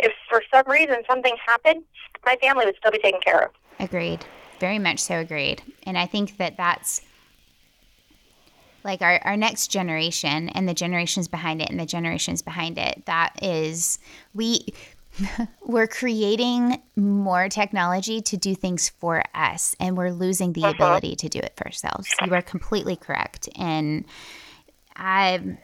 if 0.03 0.13
for 0.29 0.43
some 0.53 0.65
reason 0.71 0.97
something 1.09 1.37
happened, 1.45 1.83
my 2.27 2.37
family 2.37 2.65
would 2.67 2.77
still 2.77 2.91
be 2.93 2.99
taken 2.99 3.21
care 3.21 3.45
of. 3.47 3.51
Agreed. 3.81 4.25
Very 4.61 4.79
much 4.79 4.99
so 5.01 5.19
agreed. 5.19 5.63
And 5.85 5.97
I 5.99 6.07
think 6.07 6.37
that 6.37 6.57
that's 6.57 7.01
like 8.85 9.01
our, 9.03 9.21
our 9.25 9.37
next 9.37 9.69
generation 9.69 10.49
and 10.51 10.69
the 10.69 10.75
generations 10.75 11.29
behind 11.29 11.63
it 11.63 11.71
and 11.71 11.79
the 11.79 11.87
generations 11.87 12.43
behind 12.43 12.79
it. 12.79 13.05
That 13.07 13.33
is, 13.43 13.99
we. 14.35 14.67
We're 15.67 15.87
creating 15.89 16.81
more 16.97 17.51
technology 17.51 18.23
to 18.23 18.37
do 18.39 18.55
things 18.55 18.89
for 18.89 19.23
us, 19.35 19.77
and 19.79 19.95
we're 19.95 20.11
losing 20.11 20.55
the 20.55 20.63
Uh-huh. 20.63 20.71
ability 20.73 21.17
to 21.17 21.29
do 21.29 21.39
it 21.39 21.53
for 21.55 21.67
ourselves. 21.67 22.09
You 22.25 22.33
are 22.33 22.41
completely 22.41 22.97
correct. 22.97 23.47
And 23.59 24.07
I 24.97 25.59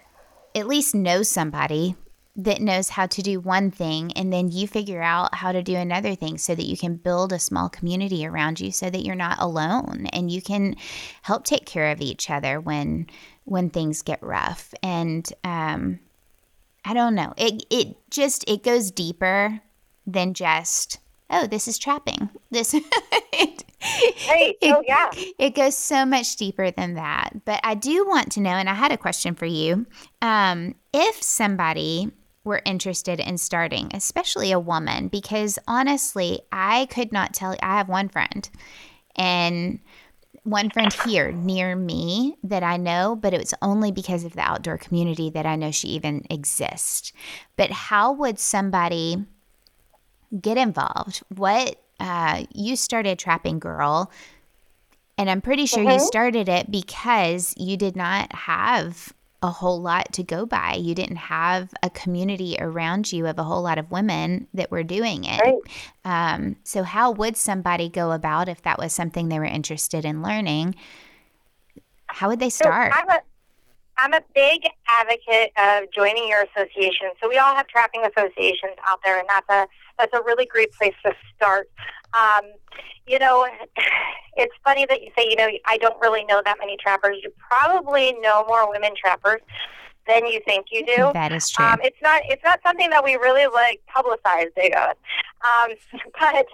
at 0.54 0.66
least 0.66 0.94
know 0.94 1.22
somebody 1.22 1.96
that 2.38 2.62
knows 2.62 2.88
how 2.88 3.04
to 3.04 3.20
do 3.20 3.40
one 3.40 3.68
thing 3.70 4.12
and 4.12 4.32
then 4.32 4.48
you 4.50 4.68
figure 4.68 5.02
out 5.02 5.34
how 5.34 5.50
to 5.50 5.60
do 5.60 5.74
another 5.74 6.14
thing 6.14 6.38
so 6.38 6.54
that 6.54 6.66
you 6.66 6.76
can 6.76 6.94
build 6.94 7.32
a 7.32 7.38
small 7.38 7.68
community 7.68 8.24
around 8.24 8.60
you 8.60 8.70
so 8.70 8.88
that 8.88 9.04
you're 9.04 9.16
not 9.16 9.40
alone 9.40 10.06
and 10.12 10.30
you 10.30 10.40
can 10.40 10.76
help 11.22 11.44
take 11.44 11.66
care 11.66 11.90
of 11.90 12.00
each 12.00 12.30
other 12.30 12.60
when 12.60 13.06
when 13.44 13.68
things 13.68 14.02
get 14.02 14.22
rough 14.22 14.72
and 14.84 15.32
um 15.42 15.98
i 16.84 16.94
don't 16.94 17.16
know 17.16 17.34
it 17.36 17.64
it 17.70 17.96
just 18.08 18.48
it 18.48 18.62
goes 18.62 18.92
deeper 18.92 19.60
than 20.06 20.32
just 20.32 21.00
oh 21.30 21.44
this 21.48 21.66
is 21.66 21.76
trapping 21.76 22.30
this 22.52 22.72
it, 23.32 23.64
Right. 24.28 24.56
Oh 24.62 24.82
yeah. 24.86 25.08
it 25.38 25.54
goes 25.54 25.76
so 25.76 26.04
much 26.04 26.34
deeper 26.34 26.70
than 26.72 26.94
that. 26.94 27.30
But 27.44 27.60
I 27.62 27.76
do 27.76 28.04
want 28.08 28.32
to 28.32 28.40
know, 28.40 28.50
and 28.50 28.68
I 28.68 28.74
had 28.74 28.90
a 28.90 28.96
question 28.96 29.36
for 29.36 29.46
you. 29.46 29.86
Um, 30.20 30.74
if 30.92 31.22
somebody 31.22 32.10
were 32.48 32.62
interested 32.64 33.20
in 33.20 33.38
starting, 33.38 33.90
especially 33.94 34.50
a 34.50 34.58
woman, 34.58 35.06
because 35.08 35.58
honestly, 35.68 36.40
I 36.50 36.86
could 36.86 37.12
not 37.12 37.34
tell. 37.34 37.54
I 37.62 37.76
have 37.76 37.88
one 37.88 38.08
friend, 38.08 38.48
and 39.14 39.78
one 40.42 40.70
friend 40.70 40.92
here 40.92 41.30
near 41.30 41.76
me 41.76 42.36
that 42.42 42.62
I 42.62 42.76
know, 42.78 43.14
but 43.14 43.34
it 43.34 43.38
was 43.38 43.54
only 43.60 43.92
because 43.92 44.24
of 44.24 44.32
the 44.32 44.40
outdoor 44.40 44.78
community 44.78 45.30
that 45.30 45.46
I 45.46 45.56
know 45.56 45.70
she 45.70 45.88
even 45.88 46.24
exists. 46.30 47.12
But 47.56 47.70
how 47.70 48.12
would 48.12 48.38
somebody 48.38 49.24
get 50.40 50.56
involved? 50.56 51.22
What 51.34 51.82
uh, 52.00 52.44
you 52.54 52.76
started 52.76 53.18
Trapping 53.18 53.58
Girl, 53.58 54.10
and 55.18 55.28
I'm 55.28 55.42
pretty 55.42 55.66
sure 55.66 55.82
you 55.82 55.98
Mhm. 55.98 56.06
started 56.06 56.48
it 56.48 56.70
because 56.70 57.54
you 57.56 57.76
did 57.76 57.96
not 57.96 58.32
have 58.32 59.12
a 59.42 59.50
whole 59.50 59.80
lot 59.80 60.12
to 60.14 60.22
go 60.22 60.46
by. 60.46 60.74
You 60.74 60.94
didn't 60.94 61.16
have 61.16 61.72
a 61.82 61.90
community 61.90 62.56
around 62.58 63.12
you 63.12 63.26
of 63.26 63.38
a 63.38 63.44
whole 63.44 63.62
lot 63.62 63.78
of 63.78 63.90
women 63.90 64.48
that 64.54 64.70
were 64.70 64.82
doing 64.82 65.24
it. 65.24 65.40
Right. 65.40 65.58
Um, 66.04 66.56
so, 66.64 66.82
how 66.82 67.12
would 67.12 67.36
somebody 67.36 67.88
go 67.88 68.12
about 68.12 68.48
if 68.48 68.62
that 68.62 68.78
was 68.78 68.92
something 68.92 69.28
they 69.28 69.38
were 69.38 69.44
interested 69.44 70.04
in 70.04 70.22
learning? 70.22 70.74
How 72.08 72.28
would 72.28 72.40
they 72.40 72.50
So 72.50 72.64
start? 72.64 72.92
I'm 72.96 73.08
a 73.08 73.20
I'm 73.98 74.14
a 74.14 74.22
big 74.34 74.62
advocate 75.00 75.52
of 75.58 75.90
joining 75.92 76.28
your 76.28 76.44
association. 76.44 77.10
So 77.20 77.28
we 77.28 77.36
all 77.38 77.54
have 77.54 77.66
trapping 77.66 78.04
associations 78.04 78.74
out 78.86 79.00
there, 79.04 79.18
and 79.18 79.28
that's 79.28 79.48
a 79.48 79.68
that's 79.98 80.14
a 80.14 80.22
really 80.22 80.46
great 80.46 80.72
place 80.72 80.94
to 81.04 81.12
start. 81.36 81.68
Um, 82.14 82.52
you 83.06 83.18
know, 83.18 83.46
it's 84.36 84.54
funny 84.64 84.86
that 84.86 85.02
you 85.02 85.10
say, 85.16 85.26
you 85.28 85.36
know, 85.36 85.48
I 85.66 85.78
don't 85.78 86.00
really 86.00 86.24
know 86.24 86.42
that 86.44 86.56
many 86.58 86.76
trappers. 86.76 87.18
You 87.22 87.30
probably 87.38 88.12
know 88.20 88.44
more 88.46 88.70
women 88.70 88.92
trappers 88.96 89.40
than 90.08 90.26
you 90.26 90.40
think 90.46 90.66
you 90.72 90.84
do. 90.86 91.10
that 91.14 91.32
is 91.32 91.48
true. 91.50 91.64
Um, 91.64 91.78
it's 91.82 92.00
not 92.02 92.22
it's 92.26 92.42
not 92.42 92.60
something 92.66 92.90
that 92.90 93.04
we 93.04 93.14
really 93.16 93.46
like 93.46 93.80
publicize, 93.94 94.46
big 94.56 94.74
on. 94.74 94.94
Um, 95.44 95.76
but 96.18 96.46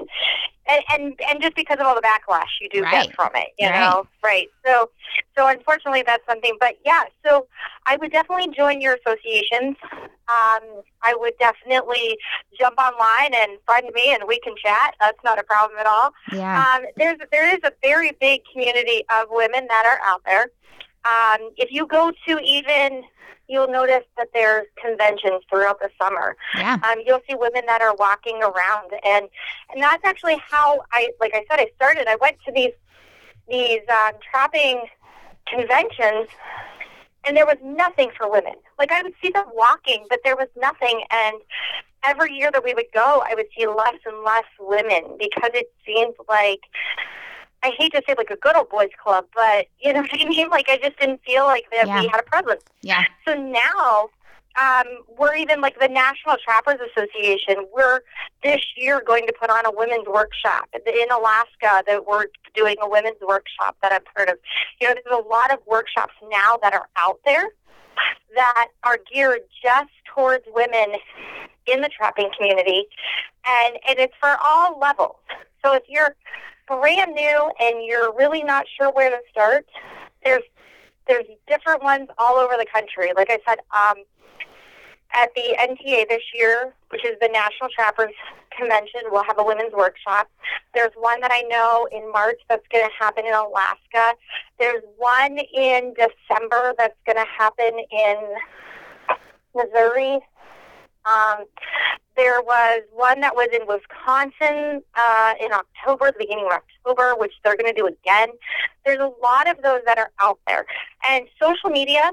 and, 0.69 0.83
and 0.93 1.21
and 1.31 1.43
just 1.43 1.55
because 1.55 1.79
of 1.79 1.87
all 1.87 1.95
the 1.95 2.03
backlash 2.03 2.49
you 2.61 2.69
do 2.69 2.83
Right. 2.83 3.07
get 3.07 3.15
from 3.15 3.31
it, 3.35 3.49
you 3.59 3.69
Right. 3.69 3.81
know, 3.81 4.07
right? 4.23 4.49
So 4.67 4.91
so 5.39 5.47
unfortunately 5.49 6.03
that's 6.07 6.25
something. 6.29 6.57
But 6.61 6.75
yeah, 6.85 7.05
so 7.27 7.47
I 7.87 7.97
would 7.97 8.13
definitely 8.13 8.53
join 8.55 8.81
your 8.81 8.97
associations. 9.05 9.77
Um, 10.27 10.81
I 11.03 11.15
would 11.19 11.35
definitely 11.39 12.17
jump 12.59 12.79
online 12.79 13.35
and 13.35 13.59
friend 13.67 13.87
me, 13.95 14.15
and 14.15 14.23
we 14.27 14.41
can 14.41 14.55
chat. 14.63 14.95
That's 15.01 15.19
not 15.23 15.39
a 15.39 15.43
problem 15.45 15.79
at 15.79 15.87
all. 15.87 16.13
yeah. 16.33 16.65
Um, 16.77 16.85
there's 16.97 17.19
there 17.31 17.49
is 17.55 17.61
a 17.65 17.73
very 17.83 18.13
big 18.21 18.41
community 18.53 19.05
of 19.13 19.29
women 19.31 19.67
that 19.69 19.85
are 19.87 20.01
out 20.07 20.23
there. 20.27 20.47
Um, 21.05 21.51
if 21.57 21.71
you 21.71 21.87
go 21.87 22.13
to 22.27 22.41
even, 22.41 23.03
you'll 23.49 23.69
notice 23.69 24.05
that 24.17 24.29
there's 24.33 24.67
conventions 24.83 25.43
throughout 25.51 25.79
the 25.81 25.91
summer. 26.01 26.37
yeah. 26.57 26.79
Um, 26.83 27.03
you'll 27.05 27.21
see 27.29 27.35
women 27.35 27.65
that 27.67 27.83
are 27.83 27.95
walking 27.97 28.43
around, 28.43 28.93
and 29.05 29.29
and 29.71 29.83
that's 29.83 30.05
actually 30.05 30.41
how 30.49 30.81
I, 30.93 31.11
like 31.21 31.35
I 31.35 31.45
said, 31.51 31.61
I 31.61 31.71
started. 31.77 32.07
I 32.09 32.17
went 32.17 32.37
to 32.47 32.53
these 32.53 32.73
these 33.49 33.83
um, 33.89 34.13
trapping 34.31 34.87
conventions, 35.47 36.29
and 37.27 37.37
there 37.37 37.47
was 37.47 37.59
nothing 37.63 38.11
for 38.17 38.31
women. 38.31 38.55
Like 38.79 38.93
I 38.93 39.03
would 39.03 39.15
see 39.23 39.31
them 39.31 39.47
walking, 39.55 40.07
but 40.09 40.21
there 40.25 40.37
was 40.37 40.49
nothing. 40.57 41.05
And 41.11 41.37
every 42.03 42.33
year 42.35 42.51
that 42.51 42.65
we 42.65 42.75
would 42.75 42.93
go, 42.93 43.23
I 43.27 43.35
would 43.35 43.47
see 43.57 43.67
less 43.67 43.99
and 44.07 44.23
less 44.25 44.45
women 44.59 45.17
because 45.19 45.51
it 45.55 45.73
seemed 45.85 46.15
like 46.29 46.61
I 47.65 47.73
hate 47.79 47.93
to 47.95 48.03
say 48.07 48.15
like 48.17 48.31
a 48.31 48.37
good 48.37 48.57
old 48.57 48.69
boys 48.69 48.91
club, 49.03 49.25
but 49.35 49.67
you 49.81 49.93
know 49.93 50.01
what 50.03 50.11
I 50.21 50.25
mean? 50.29 50.51
Like 50.51 50.69
I 50.69 50.77
just 50.77 50.99
didn't 50.99 51.21
feel 51.27 51.45
like 51.45 51.65
that 51.73 51.87
Yeah. 51.87 52.01
we 52.03 52.07
had 52.09 52.21
a 52.21 52.25
presence. 52.25 52.63
Yeah. 52.83 53.05
So 53.27 53.35
now 53.35 54.11
um, 54.61 54.85
we're 55.19 55.35
even 55.35 55.61
like 55.61 55.81
the 55.81 55.89
National 55.89 56.37
Trappers 56.45 56.79
Association. 56.95 57.67
We're 57.75 58.01
this 58.43 58.61
year 58.77 59.03
going 59.05 59.27
to 59.27 59.33
put 59.33 59.51
on 59.51 59.67
a 59.67 59.73
women's 59.73 60.07
workshop 60.07 60.69
in 60.75 61.11
Alaska. 61.11 61.83
That 61.87 62.07
we're 62.07 62.27
doing 62.55 62.77
a 62.83 62.89
women's 62.89 63.21
workshop 63.27 63.77
that 63.83 63.93
I'm 63.93 64.03
part 64.15 64.29
of. 64.29 64.37
You 64.81 64.89
know, 64.89 64.95
there's 64.95 65.25
a 65.25 65.29
lot 65.29 65.53
of 65.53 65.59
workshops 65.67 66.13
now 66.31 66.57
that 66.63 66.73
are 66.75 66.89
out 66.97 67.19
there 67.25 67.49
that 68.37 68.69
are 68.85 68.99
geared 69.13 69.41
just 69.63 69.91
towards 70.15 70.45
women 70.55 70.97
in 71.67 71.81
the 71.81 71.89
trapping 71.89 72.29
community, 72.37 72.87
and 73.47 73.79
and 73.89 73.99
it's 73.99 74.15
for 74.21 74.37
all 74.45 74.79
levels. 74.79 75.17
So 75.65 75.73
if 75.75 75.83
you're 75.89 76.15
brand 76.67 77.15
new 77.15 77.51
and 77.61 77.85
you're 77.85 78.15
really 78.15 78.43
not 78.43 78.67
sure 78.79 78.91
where 78.93 79.11
to 79.11 79.19
start, 79.31 79.67
there's 80.25 80.43
there's 81.07 81.27
different 81.47 81.83
ones 81.83 82.09
all 82.17 82.37
over 82.37 82.55
the 82.59 82.67
country. 82.73 83.13
Like 83.15 83.29
I 83.31 83.39
said, 83.47 83.59
um, 83.77 84.05
at 85.15 85.31
the 85.35 85.57
NTA 85.61 86.09
this 86.09 86.23
year, 86.35 86.75
which 86.89 87.05
is 87.05 87.13
the 87.21 87.29
National 87.29 87.69
Trappers 87.75 88.15
Convention, 88.57 89.03
we'll 89.11 89.25
have 89.25 89.39
a 89.39 89.45
women's 89.45 89.73
workshop. 89.73 90.29
There's 90.75 90.93
one 90.97 91.21
that 91.21 91.31
I 91.33 91.43
know 91.43 91.87
in 91.93 92.11
March 92.11 92.41
that's 92.49 92.67
going 92.73 92.85
to 92.85 92.91
happen 92.99 93.27
in 93.27 93.35
Alaska. 93.35 94.15
There's 94.59 94.83
one 94.97 95.39
in 95.39 95.95
December 95.95 96.75
that's 96.79 96.97
going 97.07 97.19
to 97.19 97.27
happen 97.39 97.73
in 97.91 98.17
Missouri. 99.55 100.21
Um, 101.07 101.45
there 102.17 102.41
was 102.43 102.83
one 102.93 103.21
that 103.21 103.35
was 103.35 103.49
in 103.53 103.67
Wisconsin 103.67 104.83
uh, 104.95 105.35
in 105.41 105.53
October, 105.53 106.13
the 106.13 106.19
beginning 106.19 106.47
of 106.47 106.53
October, 106.53 107.15
which 107.17 107.33
they're 107.43 107.57
going 107.57 107.73
to 107.73 107.79
do 107.79 107.87
again. 107.87 108.29
There's 108.85 109.01
a 109.01 109.13
lot 109.23 109.49
of 109.49 109.63
those 109.63 109.81
that 109.87 109.99
are 109.99 110.11
out 110.21 110.39
there, 110.47 110.65
and 111.09 111.27
social 111.41 111.71
media 111.71 112.13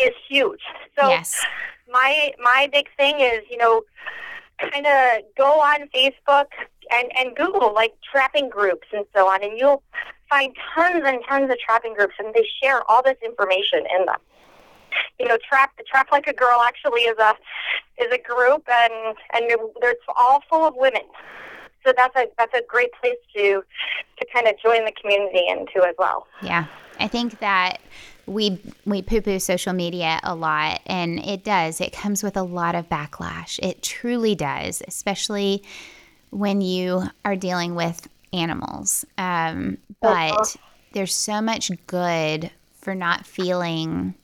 is 0.00 0.10
huge. 0.28 0.60
So 0.98 1.08
yes. 1.08 1.40
my 1.90 2.32
my 2.42 2.68
big 2.72 2.88
thing 2.96 3.20
is 3.20 3.40
you 3.50 3.56
know 3.56 3.82
kind 4.58 4.86
of 4.86 5.22
go 5.36 5.60
on 5.60 5.88
Facebook 5.94 6.46
and 6.90 7.10
and 7.18 7.36
Google 7.36 7.72
like 7.72 7.94
trapping 8.10 8.48
groups 8.48 8.88
and 8.92 9.04
so 9.14 9.28
on, 9.28 9.42
and 9.42 9.56
you'll 9.56 9.82
find 10.28 10.54
tons 10.74 11.02
and 11.04 11.20
tons 11.28 11.50
of 11.50 11.58
trapping 11.58 11.94
groups, 11.94 12.14
and 12.18 12.34
they 12.34 12.46
share 12.62 12.82
all 12.90 13.02
this 13.02 13.18
information 13.24 13.84
in 13.98 14.06
them. 14.06 14.18
You 15.18 15.28
know, 15.28 15.38
trap 15.48 15.72
trap 15.88 16.08
like 16.12 16.26
a 16.26 16.32
girl 16.32 16.60
actually 16.60 17.02
is 17.02 17.18
a 17.18 17.34
is 18.02 18.12
a 18.12 18.18
group, 18.18 18.68
and 18.68 19.16
and 19.32 19.44
it's 19.82 20.02
all 20.16 20.42
full 20.48 20.66
of 20.66 20.74
women. 20.76 21.02
So 21.84 21.92
that's 21.96 22.14
a 22.16 22.26
that's 22.38 22.54
a 22.54 22.62
great 22.68 22.92
place 23.00 23.16
to 23.34 23.62
to 24.18 24.26
kind 24.34 24.46
of 24.46 24.54
join 24.62 24.84
the 24.84 24.92
community 24.92 25.44
into 25.48 25.86
as 25.86 25.94
well. 25.98 26.26
Yeah. 26.42 26.66
I 27.00 27.08
think 27.08 27.40
that 27.40 27.80
we 28.26 28.60
we 28.84 29.02
poo-poo 29.02 29.38
social 29.40 29.72
media 29.72 30.20
a 30.22 30.34
lot 30.34 30.80
and 30.86 31.18
it 31.18 31.42
does. 31.42 31.80
It 31.80 31.92
comes 31.92 32.22
with 32.22 32.36
a 32.36 32.42
lot 32.42 32.74
of 32.76 32.88
backlash. 32.88 33.58
It 33.60 33.82
truly 33.82 34.34
does, 34.36 34.82
especially 34.86 35.64
when 36.30 36.60
you 36.60 37.02
are 37.24 37.34
dealing 37.34 37.74
with 37.74 38.08
animals. 38.32 39.04
Um, 39.18 39.78
but 40.00 40.32
Uh-huh. 40.32 40.58
there's 40.92 41.14
so 41.14 41.40
much 41.40 41.70
good 41.86 42.50
for 42.80 42.94
not 42.94 43.26
feeling 43.26 44.14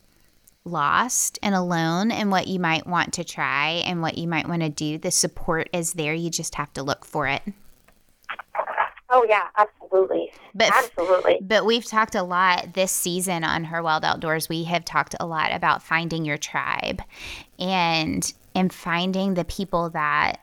lost 0.65 1.39
and 1.41 1.55
alone 1.55 2.11
and 2.11 2.31
what 2.31 2.47
you 2.47 2.59
might 2.59 2.85
want 2.85 3.13
to 3.13 3.23
try 3.23 3.83
and 3.85 4.01
what 4.01 4.17
you 4.17 4.27
might 4.27 4.47
want 4.47 4.61
to 4.61 4.69
do. 4.69 4.97
The 4.97 5.11
support 5.11 5.69
is 5.73 5.93
there. 5.93 6.13
You 6.13 6.29
just 6.29 6.55
have 6.55 6.73
to 6.73 6.83
look 6.83 7.05
for 7.05 7.27
it. 7.27 7.41
Oh 9.11 9.25
yeah, 9.27 9.47
absolutely, 9.57 10.31
But 10.53 10.71
absolutely. 10.71 11.39
But 11.41 11.65
we've 11.65 11.85
talked 11.85 12.13
a 12.13 12.21
lot 12.21 12.73
this 12.73 12.91
season 12.91 13.43
on 13.43 13.63
Her 13.63 13.81
Wild 13.81 14.05
Outdoors. 14.05 14.47
We 14.47 14.65
have 14.65 14.85
talked 14.85 15.15
a 15.19 15.25
lot 15.25 15.51
about 15.51 15.81
finding 15.81 16.25
your 16.25 16.37
tribe 16.37 17.01
and 17.57 18.31
and 18.53 18.71
finding 18.71 19.33
the 19.33 19.45
people 19.45 19.89
that 19.91 20.41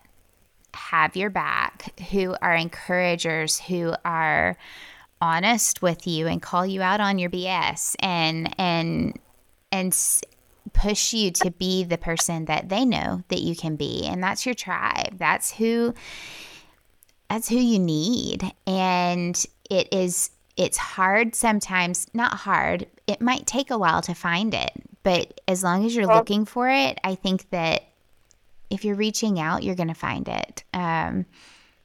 have 0.75 1.17
your 1.17 1.31
back, 1.31 1.99
who 2.11 2.35
are 2.43 2.55
encouragers, 2.55 3.61
who 3.61 3.95
are 4.05 4.57
honest 5.21 5.81
with 5.81 6.07
you 6.07 6.27
and 6.27 6.43
call 6.43 6.67
you 6.67 6.83
out 6.83 7.01
on 7.01 7.19
your 7.19 7.31
BS 7.31 7.95
and 8.01 8.53
and 8.59 9.17
and 9.73 9.93
s- 9.93 10.23
push 10.73 11.13
you 11.13 11.31
to 11.31 11.51
be 11.51 11.85
the 11.85 11.99
person 11.99 12.47
that 12.47 12.69
they 12.69 12.85
know 12.85 13.23
that 13.29 13.41
you 13.41 13.55
can 13.57 13.77
be. 13.77 14.05
And 14.07 14.23
that's 14.23 14.45
your 14.47 14.55
tribe. 14.55 15.19
That's 15.19 15.53
who 15.53 15.95
that's 17.29 17.49
who 17.49 17.57
you 17.57 17.79
need 17.79 18.43
and 18.67 19.45
it 19.69 19.93
is 19.93 20.31
it's 20.57 20.79
hard 20.79 21.35
sometimes 21.35 22.07
not 22.15 22.35
hard 22.35 22.87
it 23.07 23.21
might 23.21 23.47
take 23.47 23.71
a 23.71 23.79
while 23.79 24.01
to 24.01 24.15
find 24.15 24.55
it 24.55 24.71
but 25.03 25.41
as 25.49 25.63
long 25.63 25.85
as 25.85 25.95
you're 25.95 26.07
looking 26.19 26.45
for 26.45 26.69
it 26.69 26.99
i 27.05 27.15
think 27.15 27.49
that 27.51 27.83
if 28.71 28.85
you're 28.85 28.95
reaching 28.95 29.41
out 29.41 29.63
you're 29.63 29.75
going 29.75 29.89
to 29.89 29.95
find 29.95 30.29
it 30.29 30.63
um, 30.73 31.27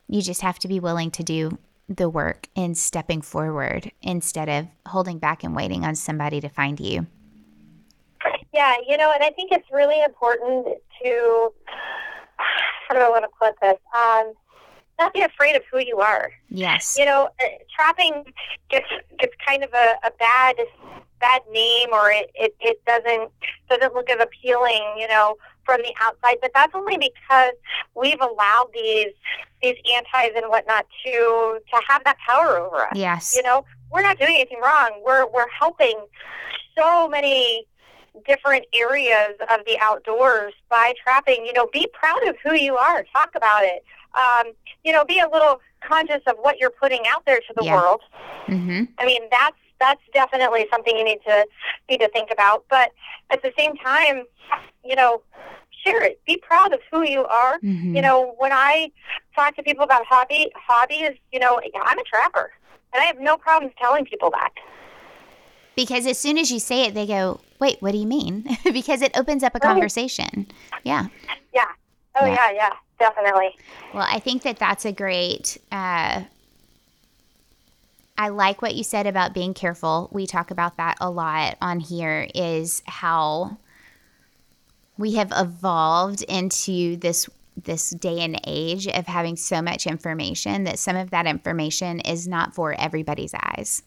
you 0.07 0.21
just 0.21 0.41
have 0.41 0.59
to 0.59 0.67
be 0.67 0.79
willing 0.79 1.09
to 1.11 1.23
do 1.23 1.57
the 1.89 2.09
work 2.09 2.47
and 2.55 2.77
stepping 2.77 3.21
forward 3.21 3.91
instead 4.01 4.47
of 4.47 4.67
holding 4.87 5.17
back 5.17 5.43
and 5.43 5.55
waiting 5.55 5.83
on 5.83 5.95
somebody 5.95 6.39
to 6.39 6.49
find 6.49 6.79
you 6.79 7.07
Yeah, 8.53 8.75
you 8.87 8.97
know, 8.97 9.11
and 9.13 9.23
I 9.23 9.29
think 9.31 9.51
it's 9.51 9.67
really 9.71 10.01
important 10.03 10.67
to 11.03 11.53
how 12.87 12.95
do 12.95 12.99
I 12.99 13.09
want 13.09 13.23
to 13.23 13.29
put 13.39 13.55
this? 13.61 13.77
Um, 13.95 14.33
not 14.99 15.13
be 15.13 15.21
afraid 15.21 15.55
of 15.55 15.63
who 15.71 15.79
you 15.79 15.99
are. 15.99 16.31
yes 16.49 16.95
You 16.97 17.05
know, 17.05 17.29
uh, 17.39 17.47
trapping 17.75 18.25
gets 18.69 18.87
gets 19.19 19.33
kind 19.45 19.63
of 19.63 19.73
a, 19.73 19.95
a 20.05 20.11
bad 20.19 20.55
bad 21.19 21.41
name, 21.51 21.89
or 21.91 22.11
it, 22.11 22.29
it 22.35 22.55
it 22.59 22.83
doesn't 22.85 23.31
doesn't 23.69 23.93
look 23.95 24.09
as 24.09 24.21
appealing. 24.21 24.95
You 24.97 25.07
know, 25.07 25.37
from 25.65 25.81
the 25.81 25.93
outside, 26.01 26.37
but 26.41 26.51
that's 26.53 26.73
only 26.75 26.97
because 26.97 27.53
we've 27.95 28.19
allowed 28.21 28.67
these 28.73 29.13
these 29.61 29.75
antis 29.93 30.35
and 30.35 30.49
whatnot 30.49 30.85
to 31.05 31.59
to 31.71 31.81
have 31.87 32.03
that 32.03 32.17
power 32.27 32.57
over 32.57 32.85
us 32.85 32.91
yes 32.95 33.35
you 33.35 33.43
know 33.43 33.63
we're 33.91 34.01
not 34.01 34.17
doing 34.17 34.35
anything 34.35 34.59
wrong 34.59 35.01
we're 35.05 35.27
we're 35.31 35.49
helping 35.49 35.99
so 36.77 37.07
many 37.07 37.65
different 38.25 38.65
areas 38.73 39.35
of 39.49 39.65
the 39.65 39.77
outdoors 39.79 40.53
by 40.69 40.93
trapping 41.01 41.45
you 41.45 41.53
know 41.53 41.67
be 41.71 41.87
proud 41.93 42.21
of 42.27 42.35
who 42.43 42.53
you 42.53 42.75
are 42.77 43.05
talk 43.13 43.29
about 43.35 43.63
it 43.63 43.83
um, 44.15 44.51
you 44.83 44.91
know 44.91 45.05
be 45.05 45.19
a 45.19 45.29
little 45.29 45.61
conscious 45.87 46.21
of 46.27 46.35
what 46.41 46.59
you're 46.59 46.69
putting 46.69 47.01
out 47.07 47.25
there 47.25 47.39
to 47.39 47.53
the 47.55 47.63
Yeah. 47.63 47.75
world 47.75 48.01
mm-hmm. 48.47 48.83
i 48.99 49.05
mean 49.05 49.21
that's 49.31 49.55
that's 49.79 50.01
definitely 50.13 50.67
something 50.71 50.95
you 50.95 51.03
need 51.03 51.19
to 51.25 51.47
need 51.89 51.99
to 51.99 52.09
think 52.09 52.29
about 52.31 52.65
but 52.69 52.91
at 53.29 53.41
the 53.41 53.51
same 53.57 53.75
time 53.77 54.23
you 54.83 54.95
know 54.95 55.21
share 55.83 56.03
it 56.03 56.21
be 56.27 56.37
proud 56.37 56.73
of 56.73 56.79
who 56.91 57.03
you 57.03 57.23
are 57.25 57.59
Mm-hmm. 57.63 57.95
you 57.95 58.01
know, 58.01 58.33
when 58.37 58.51
I 58.51 58.91
talk 59.35 59.55
to 59.55 59.63
people 59.63 59.83
about 59.83 60.05
hobby, 60.05 60.51
hobby 60.55 60.95
is, 60.95 61.15
you 61.31 61.39
know, 61.39 61.59
I'm 61.83 61.99
a 61.99 62.03
trapper. 62.03 62.51
And 62.93 63.01
I 63.01 63.05
have 63.05 63.19
no 63.19 63.37
problems 63.37 63.73
telling 63.79 64.03
people 64.05 64.31
that. 64.31 64.51
Because 65.75 66.05
as 66.05 66.17
soon 66.17 66.37
as 66.37 66.51
you 66.51 66.59
say 66.59 66.83
it 66.85 66.93
they 66.93 67.05
go 67.07 67.39
wait 67.59 67.77
what 67.81 67.91
do 67.91 67.97
you 67.97 68.07
mean 68.07 68.45
because 68.73 69.01
it 69.01 69.17
opens 69.17 69.43
up 69.43 69.55
a 69.55 69.59
Right. 69.59 69.73
conversation 69.73 70.47
yeah 70.83 71.07
Yeah. 71.53 71.65
Oh, 72.15 72.25
Yeah. 72.25 72.33
yeah, 72.33 72.51
yeah, 72.51 72.73
definitely. 72.99 73.55
Well, 73.93 74.05
I 74.07 74.19
think 74.19 74.43
that 74.43 74.57
that's 74.59 74.83
a 74.85 74.91
great. 74.91 75.57
Uh, 75.71 76.23
I 78.17 78.27
like 78.29 78.61
what 78.61 78.75
you 78.75 78.83
said 78.83 79.07
about 79.07 79.33
being 79.33 79.53
careful. 79.53 80.09
We 80.11 80.27
talk 80.27 80.51
about 80.51 80.75
that 80.77 80.97
a 80.99 81.09
lot 81.09 81.57
on 81.61 81.79
here. 81.79 82.27
Is 82.35 82.83
how 82.85 83.57
we 84.97 85.13
have 85.15 85.31
evolved 85.35 86.21
into 86.23 86.97
this 86.97 87.29
this 87.55 87.91
day 87.91 88.19
and 88.19 88.39
age 88.45 88.87
of 88.87 89.07
having 89.07 89.35
so 89.37 89.61
much 89.61 89.87
information 89.87 90.65
that 90.65 90.79
some 90.79 90.95
of 90.97 91.11
that 91.11 91.25
information 91.25 91.99
is 92.01 92.27
not 92.27 92.53
for 92.53 92.73
everybody's 92.73 93.33
eyes, 93.33 93.83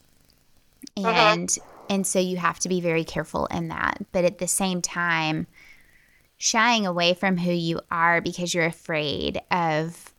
and 0.97 1.57
and 1.89 2.07
so 2.07 2.19
you 2.19 2.37
have 2.37 2.59
to 2.61 2.69
be 2.69 2.81
very 2.81 3.05
careful 3.05 3.47
in 3.47 3.69
that. 3.69 3.99
But 4.13 4.25
at 4.25 4.39
the 4.39 4.49
same 4.49 4.83
time 4.83 5.47
shying 6.37 6.87
away 6.87 7.15
from 7.15 7.39
who 7.39 7.53
you 7.53 7.81
are 7.91 8.21
because 8.21 8.55
you're 8.55 8.67
afraid 8.67 9.41
of 9.51 10.13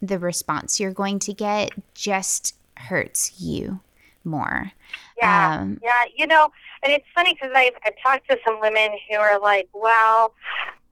the 0.00 0.18
response 0.18 0.80
you're 0.80 0.92
going 0.92 1.18
to 1.20 1.32
get 1.32 1.70
just 1.94 2.56
hurts 2.76 3.40
you 3.40 3.80
more. 4.24 4.72
Yeah. 5.16 5.60
Um, 5.60 5.80
yeah. 5.82 6.04
You 6.16 6.26
know, 6.26 6.50
and 6.82 6.92
it's 6.92 7.06
funny 7.14 7.34
because 7.34 7.52
I've, 7.54 7.74
I've 7.84 7.94
talked 8.02 8.28
to 8.28 8.38
some 8.44 8.60
women 8.60 8.90
who 9.08 9.16
are 9.16 9.40
like, 9.40 9.68
well, 9.72 10.34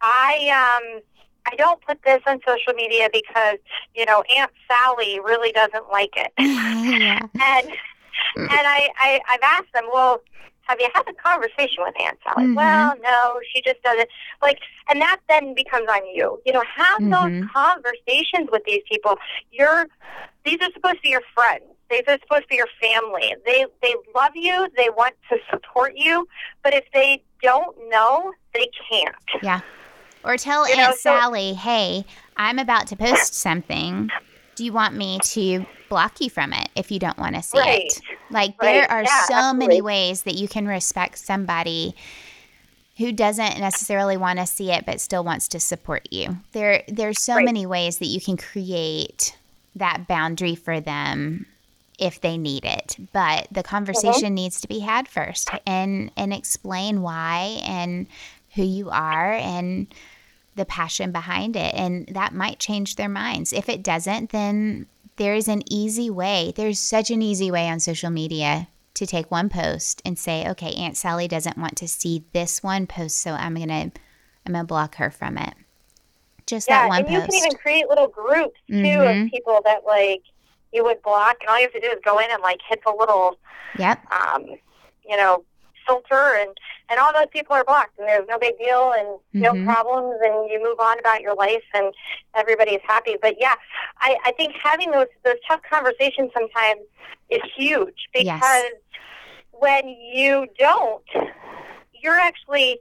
I, 0.01 0.79
um, 0.81 1.03
I 1.47 1.57
don't 1.57 1.81
put 1.85 2.03
this 2.03 2.23
on 2.27 2.41
social 2.47 2.73
media 2.75 3.09
because, 3.12 3.59
you 3.95 4.05
know, 4.07 4.23
Aunt 4.37 4.51
Sally 4.68 5.21
really 5.21 5.53
doesn't 5.53 5.91
like 5.91 6.14
it. 6.16 6.33
yeah. 6.39 7.21
and 7.43 7.73
and 8.37 8.49
I, 8.51 8.89
I 8.99 9.20
I've 9.28 9.43
asked 9.43 9.72
them, 9.74 9.85
well, 9.93 10.22
have 10.62 10.78
you 10.81 10.89
had 10.95 11.03
a 11.09 11.12
conversation 11.14 11.78
with 11.85 11.95
Aunt 12.01 12.18
Sally? 12.22 12.47
Mhm. 12.47 12.55
Well, 12.55 12.95
no, 13.03 13.41
she 13.53 13.61
just 13.62 13.83
doesn't 13.83 14.09
like, 14.41 14.59
and 14.89 15.01
that 15.01 15.18
then 15.28 15.53
becomes 15.55 15.89
on 15.91 16.07
you. 16.07 16.41
You 16.47 16.53
know, 16.53 16.62
have 16.76 17.01
Mhm. 17.01 17.11
those 17.43 17.51
conversations 17.53 18.49
with 18.53 18.62
these 18.64 18.83
people. 18.91 19.18
You're 19.51 19.87
these 20.45 20.59
are 20.62 20.70
supposed 20.72 20.97
to 20.97 21.03
be 21.03 21.09
your 21.11 21.22
friends. 21.35 21.64
They, 21.91 22.03
they're 22.07 22.18
supposed 22.22 22.43
to 22.43 22.49
be 22.49 22.57
your 22.57 22.68
family. 22.81 23.35
They 23.45 23.66
they 23.83 23.95
love 24.14 24.33
you. 24.37 24.68
They 24.76 24.91
want 24.91 25.14
to 25.31 25.39
support 25.51 25.95
you. 25.97 26.26
But 26.62 26.72
if 26.74 26.85
they 26.95 27.22
don't 27.43 27.76
know, 27.89 28.33
they 28.55 28.68
can't. 28.91 29.14
Yeah. 29.43 29.61
Or 30.22 30.37
tell 30.37 30.68
You 30.68 30.74
Aunt 30.74 30.91
know, 30.91 30.93
so- 30.93 31.18
Sally, 31.18 31.55
hey, 31.55 32.05
I'm 32.37 32.59
about 32.59 32.87
to 32.89 32.97
post 32.97 33.35
something. 33.35 34.11
Do 34.61 34.67
you 34.67 34.75
want 34.75 34.95
me 34.95 35.19
to 35.21 35.65
block 35.89 36.21
you 36.21 36.29
from 36.29 36.53
it 36.53 36.69
if 36.77 36.93
you 36.93 36.99
don't 36.99 37.17
want 37.17 37.35
to 37.35 37.43
see 37.43 37.59
Right. 37.59 37.85
it? 37.87 38.03
Like, 38.29 38.61
Right. 38.61 38.75
there 38.75 38.91
are 38.91 39.05
Yeah, 39.05 39.23
so 39.25 39.33
absolutely. 39.33 39.67
many 39.69 39.81
ways 39.81 40.25
that 40.25 40.35
you 40.35 40.49
can 40.49 40.69
respect 40.69 41.17
somebody 41.17 41.95
who 42.99 43.11
doesn't 43.11 43.59
necessarily 43.59 44.19
want 44.19 44.39
to 44.39 44.45
see 44.47 44.71
it 44.71 44.85
but 44.85 45.01
still 45.01 45.25
wants 45.25 45.49
to 45.49 45.61
support 45.61 46.07
you. 46.11 46.37
There 46.53 46.83
there's 46.89 47.19
so 47.19 47.37
Right. 47.37 47.45
many 47.47 47.65
ways 47.65 48.01
that 48.01 48.09
you 48.09 48.21
can 48.21 48.37
create 48.37 49.35
that 49.77 50.07
boundary 50.07 50.57
for 50.57 50.79
them 50.79 51.47
if 51.99 52.21
they 52.21 52.37
need 52.37 52.67
it. 52.67 52.99
But 53.15 53.47
the 53.51 53.63
mm-hmm. 53.63 53.71
conversation 53.71 54.35
needs 54.35 54.61
to 54.61 54.69
be 54.69 54.81
had 54.81 55.09
first 55.09 55.49
and 55.67 56.11
and 56.19 56.35
explain 56.35 57.01
why 57.01 57.63
and 57.65 58.09
who 58.57 58.65
you 58.65 58.91
are 58.91 59.33
and 59.33 59.87
the 60.57 60.64
passion 60.64 61.12
behind 61.12 61.57
it 61.57 61.74
and 61.74 62.07
that 62.09 62.34
might 62.34 62.59
change 62.59 62.96
their 62.96 63.09
minds. 63.09 63.53
If 63.53 63.68
it 63.68 63.82
doesn't, 63.82 64.30
then 64.30 64.86
there 65.16 65.34
is 65.34 65.48
an 65.48 65.62
easy 65.70 66.11
way. 66.11 66.53
There's 66.57 66.78
such 66.78 67.11
an 67.11 67.22
easy 67.22 67.51
way 67.51 67.68
on 67.68 67.78
social 67.80 68.11
media 68.11 68.68
to 68.94 69.07
take 69.07 69.30
one 69.30 69.48
post 69.48 70.03
and 70.05 70.18
say, 70.18 70.48
"Okay, 70.48 70.72
Aunt 70.74 70.96
Sally 70.96 71.28
doesn't 71.28 71.57
want 71.57 71.76
to 71.76 71.88
see 71.88 72.24
this 72.32 72.62
one 72.62 72.86
post, 72.86 73.18
so 73.20 73.32
I'm 73.32 73.55
going 73.55 73.68
to 73.68 74.01
I'm 74.46 74.53
going 74.53 74.64
to 74.64 74.66
block 74.66 74.96
her 74.96 75.11
from 75.11 75.38
it." 75.38 75.55
Just 76.46 76.68
Yeah, 76.68 76.80
that 76.82 76.88
one 76.88 77.01
and 77.01 77.11
you 77.11 77.20
post. 77.20 77.30
can 77.30 77.38
even 77.38 77.57
create 77.57 77.88
little 77.88 78.09
groups 78.09 78.59
too 78.66 78.74
Mhm. 78.74 79.24
of 79.26 79.30
people 79.30 79.61
that 79.64 79.84
like 79.86 80.22
you 80.72 80.82
would 80.84 81.01
block, 81.03 81.36
and 81.40 81.48
all 81.48 81.57
you 81.59 81.64
have 81.64 81.72
to 81.72 81.80
do 81.80 81.88
is 81.88 81.98
go 82.05 82.18
in 82.18 82.30
and 82.30 82.42
like 82.42 82.61
hit 82.68 82.82
the 82.84 82.92
little, 82.98 83.38
yep. 83.78 84.01
um, 84.12 84.46
you 85.09 85.16
know, 85.16 85.44
filter, 85.91 86.36
and 86.41 86.51
and 86.88 86.99
all 87.01 87.12
those 87.12 87.26
people 87.32 87.55
are 87.55 87.64
blocked, 87.64 87.99
and 87.99 88.09
there's 88.09 88.26
no 88.28 88.38
big 88.38 88.59
deal, 88.59 88.93
and 88.99 89.18
no 89.34 89.53
Mhm. 89.53 89.64
problems, 89.64 90.20
and 90.22 90.51
you 90.51 90.61
move 90.62 90.78
on 90.80 90.99
about 90.99 91.20
your 91.20 91.34
life, 91.34 91.62
and 91.74 91.93
everybody's 92.34 92.80
happy. 92.82 93.16
But 93.20 93.41
yeah, 93.41 93.55
I 94.01 94.16
I 94.24 94.32
think 94.32 94.55
having 94.62 94.91
those 94.91 95.09
those 95.24 95.41
tough 95.49 95.61
conversations 95.68 96.30
sometimes 96.32 96.80
is 97.28 97.41
huge 97.57 98.09
because 98.12 98.26
Yes. 98.26 98.72
when 99.53 99.88
you 99.88 100.47
don't, 100.59 101.05
you're 101.93 102.18
actually 102.18 102.80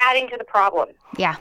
adding 0.00 0.28
to 0.30 0.36
the 0.36 0.44
problem. 0.44 0.88
Yeah. 1.16 1.36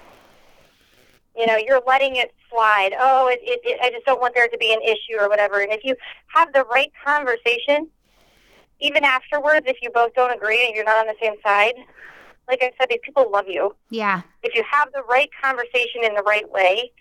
you 1.33 1.45
know 1.47 1.55
you're 1.55 1.81
letting 1.87 2.17
it 2.17 2.33
slide 2.49 2.93
oh 2.99 3.27
it, 3.29 3.39
it, 3.41 3.61
it, 3.63 3.79
i 3.81 3.89
just 3.89 4.05
don't 4.05 4.19
want 4.19 4.35
there 4.35 4.49
to 4.49 4.57
be 4.57 4.73
an 4.73 4.81
issue 4.81 5.17
or 5.17 5.29
whatever 5.29 5.61
and 5.61 5.71
if 5.71 5.79
you 5.85 5.95
have 6.27 6.51
the 6.51 6.65
right 6.65 6.91
conversation 7.05 7.87
even 8.81 9.03
afterwards 9.03 9.65
if 9.67 9.77
you 9.81 9.89
both 9.91 10.13
don't 10.13 10.33
agree 10.35 10.65
and 10.65 10.75
you're 10.75 10.85
not 10.85 10.97
on 10.97 11.07
the 11.07 11.15
same 11.21 11.35
side 11.45 11.73
like 12.47 12.61
i 12.61 12.71
said 12.79 12.87
these 12.89 12.99
people 13.03 13.29
love 13.31 13.45
you 13.47 13.75
Yeah. 13.89 14.21
if 14.43 14.53
you 14.55 14.63
have 14.69 14.89
the 14.93 15.03
right 15.09 15.29
conversation 15.41 16.03
in 16.03 16.13
the 16.15 16.23
right 16.23 16.49
way 16.51 16.91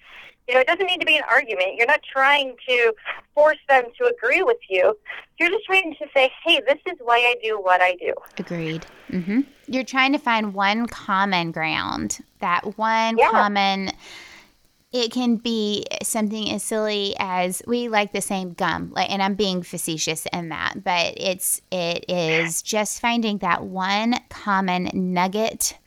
you 0.48 0.54
know 0.54 0.60
it 0.60 0.66
doesn't 0.66 0.86
need 0.86 1.00
to 1.00 1.06
be 1.06 1.16
an 1.16 1.22
argument 1.30 1.76
you're 1.76 1.86
not 1.86 2.00
trying 2.12 2.54
to 2.68 2.92
force 3.34 3.58
them 3.68 3.84
to 3.98 4.06
agree 4.06 4.42
with 4.42 4.58
you 4.68 4.96
you're 5.38 5.50
just 5.50 5.64
trying 5.64 5.94
to 6.00 6.06
say 6.14 6.30
hey 6.44 6.60
this 6.66 6.78
is 6.86 6.98
why 7.00 7.16
i 7.16 7.34
do 7.42 7.58
what 7.60 7.80
i 7.80 7.94
do 7.96 8.12
Agreed. 8.38 8.84
hmm 9.10 9.40
You're 9.66 9.84
trying 9.84 10.12
to 10.12 10.18
find 10.18 10.54
one 10.54 10.86
common 10.86 11.52
ground. 11.52 12.18
That 12.40 12.76
one 12.78 13.18
Yeah. 13.18 13.30
common. 13.30 13.90
It 14.92 15.12
can 15.12 15.36
be 15.36 15.84
something 16.02 16.50
as 16.50 16.64
silly 16.64 17.14
as 17.20 17.62
we 17.64 17.88
like 17.88 18.12
the 18.12 18.20
same 18.20 18.54
gum, 18.54 18.90
like, 18.92 19.08
and 19.08 19.22
I'm 19.22 19.36
being 19.36 19.62
facetious 19.62 20.26
in 20.32 20.48
that, 20.48 20.82
but 20.82 21.14
it's 21.16 21.60
it 21.70 22.04
is 22.08 22.60
just 22.60 23.00
finding 23.00 23.38
that 23.38 23.64
one 23.64 24.16
common 24.30 24.90
nugget 24.92 25.78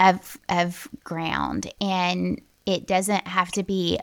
of 0.00 0.38
of 0.48 0.88
ground, 1.04 1.70
and 1.82 2.40
it 2.64 2.86
doesn't 2.86 3.26
have 3.26 3.52
to 3.52 3.62
be 3.62 3.98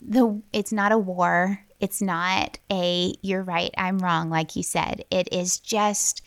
the. 0.00 0.40
It's 0.52 0.72
not 0.72 0.92
a 0.92 0.98
war. 0.98 1.58
It's 1.80 2.00
not 2.00 2.58
a 2.70 3.12
you're 3.22 3.42
right, 3.42 3.74
I'm 3.76 3.98
wrong, 3.98 4.30
like 4.30 4.54
you 4.54 4.62
said. 4.62 5.04
It 5.10 5.28
is 5.32 5.58
just 5.58 6.22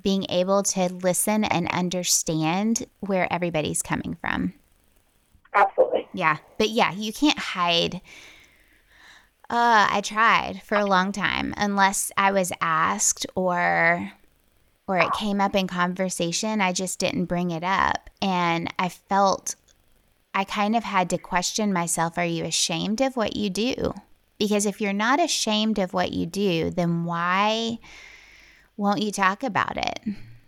being 0.00 0.24
able 0.28 0.62
to 0.62 0.88
listen 0.88 1.42
and 1.44 1.68
understand 1.68 2.86
where 3.00 3.30
everybody's 3.32 3.82
coming 3.82 4.16
from. 4.20 4.54
Absolutely 5.54 6.08
Yeah. 6.12 6.38
But 6.58 6.70
yeah, 6.70 6.92
you 6.92 7.12
can't 7.12 7.38
hide. 7.38 8.00
Uh, 9.48 9.88
I 9.90 10.00
tried 10.00 10.62
for 10.62 10.76
a 10.76 10.84
long 10.86 11.10
time 11.10 11.54
unless 11.56 12.12
I 12.16 12.30
was 12.30 12.52
asked 12.60 13.26
or 13.34 14.12
or 14.86 14.98
it 14.98 15.12
came 15.12 15.40
up 15.40 15.54
in 15.54 15.68
conversation, 15.68 16.60
I 16.60 16.72
just 16.72 16.98
didn't 16.98 17.26
bring 17.26 17.50
it 17.52 17.62
up 17.62 18.10
and 18.20 18.72
I 18.78 18.88
felt 18.88 19.54
I 20.34 20.44
kind 20.44 20.74
of 20.76 20.82
had 20.84 21.10
to 21.10 21.18
question 21.18 21.72
myself, 21.72 22.18
are 22.18 22.24
you 22.24 22.44
ashamed 22.44 23.00
of 23.00 23.16
what 23.16 23.36
you 23.36 23.50
do? 23.50 23.94
Because 24.38 24.66
if 24.66 24.80
you're 24.80 24.92
not 24.92 25.20
ashamed 25.20 25.78
of 25.78 25.92
what 25.92 26.12
you 26.12 26.26
do, 26.26 26.70
then 26.70 27.04
why 27.04 27.78
won't 28.76 29.02
you 29.02 29.12
talk 29.12 29.42
about 29.42 29.76
it? 29.76 30.00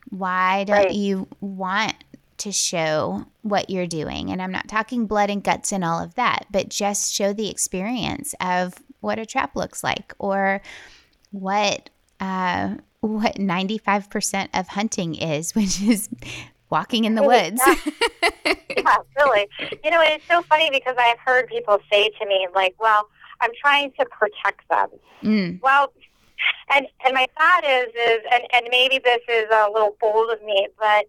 Why 0.08 0.64
don't 0.64 0.76
Right. 0.86 0.92
you 0.92 1.28
want 1.40 1.94
to 2.42 2.52
show 2.52 3.24
what 3.42 3.70
you're 3.70 3.86
doing? 3.86 4.30
And 4.30 4.40
I'm 4.40 4.52
not 4.52 4.68
talking 4.68 5.06
blood 5.06 5.30
and 5.30 5.42
guts 5.42 5.72
and 5.72 5.84
all 5.84 6.02
of 6.02 6.14
that, 6.14 6.46
but 6.50 6.68
just 6.68 7.12
show 7.14 7.32
the 7.32 7.48
experience 7.48 8.34
of 8.40 8.74
what 9.00 9.18
a 9.18 9.26
trap 9.26 9.56
looks 9.56 9.82
like 9.82 10.14
or 10.18 10.60
what 11.30 11.90
uh, 12.20 12.76
what 13.00 13.34
95% 13.34 14.48
of 14.54 14.68
hunting 14.68 15.16
is, 15.16 15.54
which 15.56 15.82
is 15.82 16.08
walking 16.70 17.04
in 17.04 17.14
the 17.14 17.22
Holy 17.22 17.50
woods. 17.50 17.62
yeah, 18.76 18.96
really. 19.18 19.48
You 19.84 19.90
know, 19.90 20.00
it's 20.02 20.24
so 20.28 20.42
funny 20.42 20.70
because 20.70 20.94
I've 20.98 21.18
heard 21.18 21.48
people 21.48 21.78
say 21.92 22.10
to 22.20 22.26
me, 22.26 22.46
like, 22.54 22.74
well, 22.78 23.08
I'm 23.40 23.50
trying 23.60 23.92
to 23.98 24.06
protect 24.06 24.68
them. 24.70 24.88
mm, 25.22 25.60
Well, 25.62 25.92
and 26.70 26.86
and 27.04 27.14
my 27.14 27.26
thought 27.38 27.64
is 27.64 27.88
is 27.88 28.20
and 28.32 28.42
and 28.52 28.66
maybe 28.70 28.98
this 28.98 29.20
is 29.28 29.46
a 29.52 29.68
little 29.72 29.96
bold 30.00 30.30
of 30.30 30.42
me, 30.42 30.68
but 30.78 31.06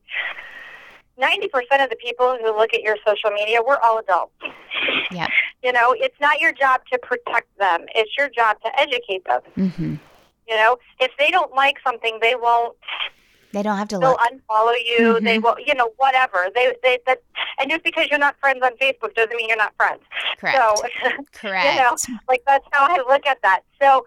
ninety 1.18 1.48
percent 1.48 1.82
of 1.82 1.90
the 1.90 1.96
people 1.98 2.38
who 2.42 2.56
look 2.58 2.74
at 2.74 2.82
your 2.82 2.98
social 3.06 3.32
media, 3.32 3.60
we're 3.66 3.78
all 3.78 4.00
adults. 4.00 4.34
Yep. 5.12 5.30
You 5.64 5.72
know, 5.72 5.94
it's 5.98 6.20
not 6.20 6.42
your 6.42 6.52
job 6.52 6.82
to 6.92 6.98
protect 7.00 7.48
them; 7.58 7.86
it's 7.96 8.18
your 8.18 8.30
job 8.30 8.58
to 8.66 8.80
educate 8.80 9.24
them. 9.26 9.42
hmm 9.56 9.96
You 10.48 10.56
know, 10.58 10.78
if 11.00 11.12
they 11.20 11.30
don't 11.30 11.54
like 11.54 11.78
something, 11.86 12.18
they 12.22 12.36
won't. 12.36 12.76
They 13.54 13.64
don't 13.64 13.78
have 13.78 13.88
to 13.90 14.00
They'll 14.00 14.10
look. 14.12 14.20
unfollow 14.30 14.76
you. 14.86 15.20
They 15.22 15.38
Mhm. 15.38 15.44
will, 15.44 15.56
you 15.66 15.76
know, 15.76 15.92
whatever. 15.98 16.48
They, 16.56 16.74
they, 16.84 17.00
that, 17.06 17.22
and 17.60 17.70
just 17.72 17.84
because 17.84 18.08
you're 18.10 18.20
not 18.20 18.36
friends 18.40 18.60
on 18.64 18.72
Facebook 18.78 19.14
doesn't 19.16 19.36
mean 19.36 19.48
you're 19.48 19.58
not 19.58 19.74
friends. 19.78 20.02
Correct. 20.40 20.58
So, 20.58 20.84
Correct. 21.34 21.66
You 21.76 21.82
know, 21.82 21.96
like 22.28 22.42
that's 22.46 22.66
how 22.72 22.86
I 22.90 22.98
look 23.08 23.26
at 23.28 23.42
that. 23.44 23.62
So, 23.82 24.06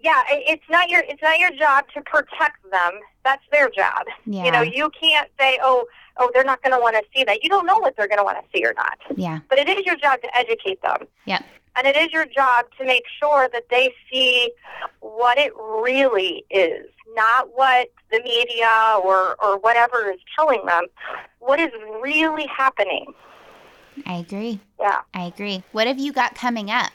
yeah, 0.00 0.22
i- 0.28 0.44
it's 0.46 0.64
not 0.68 0.88
your 0.90 1.02
it's 1.08 1.22
not 1.22 1.38
your 1.38 1.50
job 1.52 1.84
to 1.94 2.02
protect 2.02 2.58
them. 2.70 2.92
That's 3.24 3.42
their 3.52 3.70
job. 3.70 4.02
yeah. 4.26 4.44
You 4.44 4.50
know, 4.50 4.62
you 4.62 4.90
can't 5.00 5.30
say, 5.38 5.58
"Oh, 5.62 5.86
oh, 6.16 6.30
they're 6.34 6.44
not 6.44 6.60
going 6.62 6.72
to 6.72 6.80
want 6.80 6.96
to 6.96 7.02
see 7.14 7.22
that." 7.24 7.42
You 7.44 7.48
don't 7.50 7.66
know 7.66 7.78
what 7.78 7.94
they're 7.96 8.08
going 8.08 8.18
to 8.18 8.24
want 8.24 8.38
to 8.38 8.44
see 8.52 8.64
or 8.64 8.74
not. 8.74 8.98
yeah. 9.16 9.38
But 9.48 9.58
it 9.58 9.68
is 9.68 9.84
your 9.86 9.96
job 9.96 10.20
to 10.22 10.36
educate 10.36 10.80
them. 10.82 11.06
Yep. 11.26 11.44
And 11.78 11.86
it 11.86 11.96
is 11.96 12.12
your 12.12 12.26
job 12.26 12.66
to 12.76 12.84
make 12.84 13.04
sure 13.22 13.48
that 13.52 13.68
they 13.70 13.94
see 14.10 14.50
what 14.98 15.38
it 15.38 15.52
really 15.56 16.44
is, 16.50 16.86
not 17.14 17.50
what 17.54 17.88
the 18.10 18.20
media 18.24 18.98
or 19.04 19.36
or 19.40 19.58
whatever 19.58 20.10
is 20.10 20.18
telling 20.36 20.66
them. 20.66 20.86
What 21.38 21.60
is 21.60 21.70
really 22.02 22.46
happening? 22.46 23.14
I 24.06 24.14
agree. 24.16 24.58
Yeah. 24.80 25.02
I 25.14 25.26
agree. 25.26 25.62
What 25.70 25.86
have 25.86 26.00
you 26.00 26.12
got 26.12 26.34
coming 26.34 26.68
up? 26.70 26.90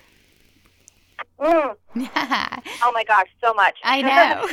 Mm. 1.39 1.75
Oh 2.85 2.91
my 2.91 3.05
gosh, 3.05 3.27
so 3.41 3.53
much. 3.53 3.77
I 3.85 4.01
know. 4.01 4.45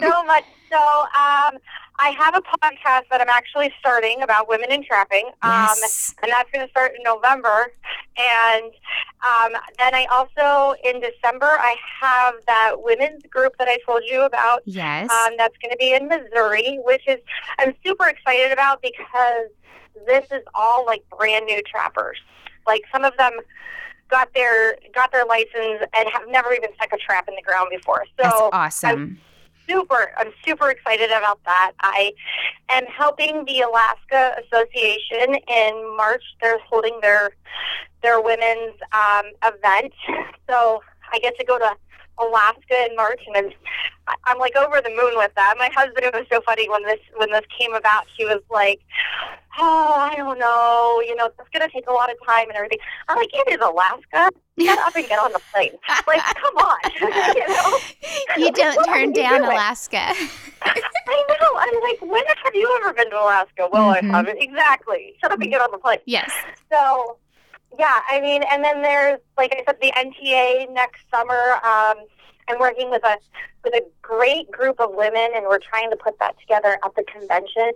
so 0.00 0.24
much. 0.24 0.44
So, 0.72 0.78
um, 0.78 1.58
I 2.02 2.10
have 2.18 2.34
a 2.34 2.40
podcast 2.40 3.02
that 3.10 3.20
I'm 3.20 3.28
actually 3.28 3.70
starting 3.78 4.22
about 4.22 4.48
women 4.48 4.72
in 4.72 4.82
trapping. 4.82 5.26
Um, 5.42 5.52
yes. 5.52 6.14
and 6.22 6.32
that's 6.32 6.50
going 6.50 6.66
to 6.66 6.70
start 6.70 6.92
in 6.96 7.02
November. 7.02 7.72
And 8.16 8.72
um, 9.22 9.60
then 9.78 9.94
I 9.94 10.06
also, 10.10 10.74
in 10.82 11.00
December, 11.00 11.44
I 11.46 11.76
have 12.00 12.34
that 12.46 12.76
women's 12.78 13.22
group 13.24 13.52
that 13.58 13.68
I 13.68 13.78
told 13.86 14.02
you 14.06 14.22
about. 14.22 14.62
Yes. 14.64 15.10
Um, 15.10 15.34
that's 15.36 15.56
going 15.58 15.72
to 15.72 15.76
be 15.76 15.92
in 15.92 16.08
Missouri, 16.08 16.80
which 16.84 17.06
is 17.06 17.18
I'm 17.58 17.74
super 17.84 18.08
excited 18.08 18.50
about 18.50 18.80
because 18.80 19.50
this 20.06 20.24
is 20.32 20.42
all 20.54 20.86
like 20.86 21.04
brand 21.18 21.44
new 21.44 21.60
trappers. 21.62 22.18
Like 22.66 22.82
some 22.90 23.04
of 23.04 23.14
them 23.18 23.32
got 24.10 24.32
their 24.34 24.76
got 24.94 25.12
their 25.12 25.26
license 25.26 25.84
and 25.94 26.08
have 26.10 26.22
never 26.28 26.54
even 26.54 26.70
stuck 26.76 26.94
a 26.94 26.96
trap 26.96 27.28
in 27.28 27.34
the 27.34 27.42
ground 27.42 27.68
before. 27.70 28.04
So 28.16 28.22
That's 28.22 28.40
awesome. 28.52 29.20
Super 29.70 30.12
I'm 30.18 30.32
super 30.44 30.70
excited 30.70 31.10
about 31.10 31.40
that. 31.44 31.72
I 31.80 32.12
am 32.68 32.84
helping 32.86 33.44
the 33.44 33.60
Alaska 33.60 34.36
Association 34.44 35.36
in 35.48 35.96
March. 35.96 36.22
They're 36.40 36.58
holding 36.68 36.98
their 37.00 37.30
their 38.02 38.20
women's 38.20 38.76
um, 38.92 39.26
event. 39.44 39.92
So 40.50 40.82
I 41.12 41.20
get 41.20 41.38
to 41.38 41.44
go 41.44 41.60
to 41.60 41.76
Alaska 42.18 42.86
in 42.90 42.96
March, 42.96 43.20
and 43.28 43.36
I'm 43.36 43.52
I'm 44.24 44.38
like 44.38 44.56
over 44.56 44.80
the 44.80 44.90
moon 44.90 45.12
with 45.16 45.32
that. 45.36 45.54
My 45.58 45.68
husband, 45.74 46.04
it 46.04 46.14
was 46.14 46.26
so 46.30 46.40
funny 46.42 46.68
when 46.68 46.82
this 46.84 47.00
when 47.16 47.30
this 47.30 47.44
came 47.58 47.74
about. 47.74 48.04
He 48.16 48.24
was 48.24 48.40
like, 48.50 48.80
"Oh, 49.58 49.94
I 49.96 50.14
don't 50.16 50.38
know, 50.38 51.02
you 51.06 51.14
know, 51.16 51.26
it's 51.26 51.48
going 51.52 51.66
to 51.66 51.72
take 51.72 51.88
a 51.88 51.92
lot 51.92 52.10
of 52.10 52.16
time 52.26 52.48
and 52.48 52.56
everything." 52.56 52.78
I'm 53.08 53.16
like, 53.16 53.30
"It 53.32 53.48
is 53.52 53.60
Alaska. 53.60 54.30
Get 54.58 54.78
up 54.78 54.94
and 54.94 55.06
get 55.08 55.18
on 55.18 55.32
the 55.32 55.40
plane. 55.52 55.72
Like, 56.06 56.22
come 56.36 56.56
on, 56.56 56.78
you 57.34 57.48
know." 57.48 57.78
You 58.36 58.52
don't 58.52 58.84
turn 58.84 59.08
you 59.14 59.22
down 59.22 59.38
doing? 59.40 59.50
Alaska. 59.52 60.12
I 60.62 61.24
know. 61.40 61.56
I'm 61.56 61.82
like, 61.82 62.00
when 62.02 62.22
have 62.44 62.54
you 62.54 62.80
ever 62.80 62.92
been 62.92 63.10
to 63.10 63.16
Alaska? 63.16 63.68
Well, 63.72 63.94
Mhm. 63.94 64.12
I 64.12 64.16
haven't. 64.16 64.42
Exactly. 64.42 65.14
Shut 65.20 65.32
up 65.32 65.40
and 65.40 65.50
get 65.50 65.60
on 65.60 65.70
the 65.70 65.78
plane. 65.78 65.98
yes. 66.06 66.30
So, 66.72 67.16
yeah, 67.78 68.00
I 68.08 68.20
mean, 68.20 68.42
and 68.50 68.62
then 68.62 68.82
there's, 68.82 69.18
like 69.38 69.52
I 69.54 69.62
said, 69.66 69.78
the 69.80 69.92
NTA 69.96 70.70
next 70.72 71.02
summer. 71.10 71.58
Um, 71.64 71.96
I'm 72.50 72.60
working 72.60 72.90
with 72.90 73.04
a 73.04 73.16
with 73.64 73.74
a 73.74 73.82
great 74.02 74.50
group 74.50 74.80
of 74.80 74.94
women, 74.94 75.30
and 75.34 75.44
we're 75.46 75.58
trying 75.58 75.90
to 75.90 75.96
put 75.96 76.18
that 76.18 76.38
together 76.40 76.78
at 76.84 76.94
the 76.96 77.04
convention. 77.04 77.72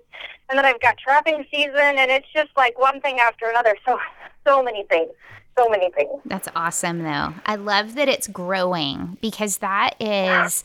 And 0.49 0.59
then 0.59 0.65
I've 0.65 0.81
got 0.81 0.97
trapping 0.99 1.45
season, 1.51 1.75
and 1.77 2.11
it's 2.11 2.27
just 2.35 2.51
like 2.57 2.79
one 2.79 3.01
thing 3.01 3.21
after 3.21 3.47
another. 3.49 3.77
So, 3.87 3.99
so 4.47 4.63
many 4.63 4.85
things, 4.85 5.11
so 5.59 5.69
many 5.69 5.91
things. 5.93 6.21
That's 6.25 6.49
awesome, 6.57 7.03
though. 7.03 7.35
I 7.47 7.57
love 7.57 7.95
that 7.95 8.09
it's 8.09 8.29
growing 8.29 9.19
because 9.21 9.59
that 9.59 9.95
is. 10.01 10.65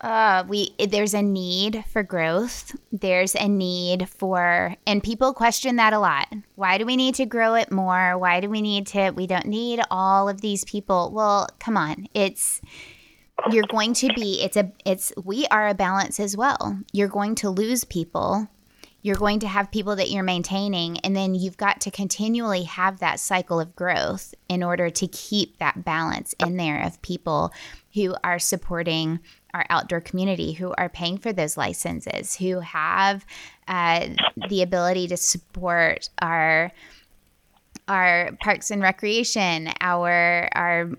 Uh, 0.00 0.44
we 0.48 0.74
there's 0.88 1.12
a 1.12 1.20
need 1.20 1.84
for 1.92 2.02
growth. 2.02 2.74
There's 2.90 3.34
a 3.34 3.46
need 3.46 4.08
for, 4.08 4.74
and 4.86 5.02
people 5.02 5.34
question 5.34 5.76
that 5.76 5.92
a 5.92 5.98
lot. 5.98 6.26
Why 6.54 6.78
do 6.78 6.86
we 6.86 6.96
need 6.96 7.16
to 7.16 7.26
grow 7.26 7.54
it 7.54 7.70
more? 7.70 8.16
Why 8.16 8.40
do 8.40 8.48
we 8.48 8.62
need 8.62 8.86
to? 8.88 9.10
We 9.10 9.26
don't 9.26 9.44
need 9.44 9.82
all 9.90 10.26
of 10.26 10.40
these 10.40 10.64
people. 10.64 11.10
Well, 11.12 11.48
come 11.58 11.76
on, 11.76 12.06
it's 12.14 12.62
you're 13.50 13.66
going 13.68 13.94
to 13.94 14.08
be. 14.14 14.42
It's 14.42 14.56
a. 14.56 14.72
It's 14.84 15.12
we 15.22 15.46
are 15.46 15.68
a 15.68 15.74
balance 15.74 16.20
as 16.20 16.36
well. 16.36 16.78
You're 16.92 17.08
going 17.08 17.34
to 17.36 17.50
lose 17.50 17.84
people 17.84 18.48
you're 19.02 19.16
going 19.16 19.40
to 19.40 19.48
have 19.48 19.70
people 19.70 19.96
that 19.96 20.10
you're 20.10 20.22
maintaining 20.22 20.98
and 21.00 21.16
then 21.16 21.34
you've 21.34 21.56
got 21.56 21.80
to 21.80 21.90
continually 21.90 22.64
have 22.64 22.98
that 22.98 23.18
cycle 23.18 23.58
of 23.58 23.74
growth 23.74 24.34
in 24.48 24.62
order 24.62 24.90
to 24.90 25.06
keep 25.08 25.58
that 25.58 25.84
balance 25.84 26.34
in 26.38 26.56
there 26.56 26.82
of 26.82 27.00
people 27.02 27.52
who 27.94 28.14
are 28.22 28.38
supporting 28.38 29.20
our 29.54 29.64
outdoor 29.70 30.00
community 30.00 30.52
who 30.52 30.72
are 30.76 30.88
paying 30.88 31.18
for 31.18 31.32
those 31.32 31.56
licenses 31.56 32.36
who 32.36 32.60
have 32.60 33.24
uh, 33.68 34.08
the 34.48 34.62
ability 34.62 35.08
to 35.08 35.16
support 35.16 36.08
our 36.20 36.70
our 37.88 38.30
parks 38.40 38.70
and 38.70 38.82
recreation 38.82 39.68
our 39.80 40.48
our 40.54 40.90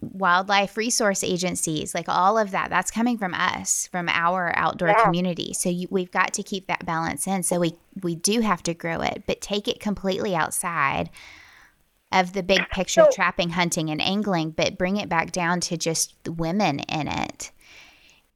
wildlife 0.00 0.76
resource 0.76 1.22
agencies 1.24 1.94
like 1.94 2.08
all 2.08 2.36
of 2.38 2.50
that 2.50 2.70
that's 2.70 2.90
coming 2.90 3.16
from 3.18 3.34
us 3.34 3.86
from 3.92 4.08
our 4.08 4.52
outdoor 4.56 4.88
Yeah. 4.88 5.04
community. 5.04 5.52
So 5.52 5.68
you, 5.68 5.88
we've 5.90 6.10
got 6.10 6.32
to 6.34 6.42
keep 6.42 6.66
that 6.66 6.84
balance 6.86 7.26
in. 7.26 7.42
So 7.42 7.60
we 7.60 7.74
we 8.02 8.14
do 8.14 8.40
have 8.40 8.62
to 8.64 8.74
grow 8.74 9.00
it 9.00 9.24
but 9.26 9.40
take 9.40 9.68
it 9.68 9.80
completely 9.80 10.34
outside 10.36 11.10
of 12.10 12.32
the 12.32 12.42
big 12.42 12.68
picture 12.70 13.04
So- 13.04 13.10
trapping 13.12 13.50
hunting 13.50 13.90
and 13.90 14.00
angling 14.00 14.50
but 14.52 14.78
bring 14.78 14.96
it 14.96 15.08
back 15.08 15.30
down 15.32 15.60
to 15.62 15.76
just 15.76 16.14
women 16.26 16.80
in 16.80 17.06
it 17.08 17.50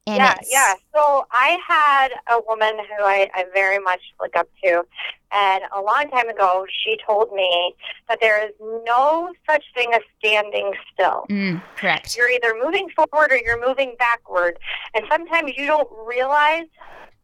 and 0.06 0.16
yeah, 0.16 0.32
it's- 0.32 0.48
yeah. 0.50 0.74
So 0.94 1.26
I 1.30 1.58
had 1.66 2.08
a 2.30 2.40
woman 2.46 2.76
who 2.78 3.04
I, 3.04 3.30
I 3.34 3.44
very 3.54 3.78
much 3.78 4.00
look 4.20 4.34
up 4.36 4.48
to, 4.64 4.84
and 5.32 5.62
a 5.74 5.80
long 5.80 6.10
time 6.10 6.28
ago, 6.28 6.66
she 6.84 6.98
told 7.06 7.32
me 7.32 7.74
that 8.08 8.18
there 8.20 8.44
is 8.44 8.52
no 8.84 9.32
such 9.48 9.64
thing 9.74 9.92
as 9.94 10.00
standing 10.18 10.72
still. 10.92 11.24
mm, 11.30 11.62
correct 11.76 12.16
You're 12.16 12.30
either 12.30 12.54
moving 12.62 12.88
forward 12.90 13.30
or 13.32 13.36
you're 13.38 13.64
moving 13.64 13.94
backward, 13.98 14.58
and 14.94 15.04
sometimes 15.10 15.52
you 15.56 15.66
don't 15.66 15.88
realize 16.06 16.66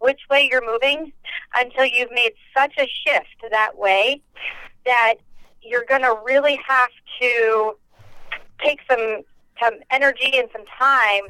which 0.01 0.21
way 0.31 0.49
you're 0.51 0.65
moving 0.65 1.13
until 1.55 1.85
you've 1.85 2.13
made 2.13 2.33
such 2.57 2.73
a 2.79 2.87
shift 3.05 3.51
that 3.51 3.77
way 3.77 4.23
that 4.87 5.15
you're 5.63 5.85
going 5.89 6.03
to 6.03 6.17
really 6.25 6.59
have 6.67 6.91
to 7.21 7.73
take 8.63 8.79
some 8.89 9.23
some 9.61 9.75
energy 9.91 10.39
and 10.39 10.49
some 10.53 10.65
time 10.79 11.25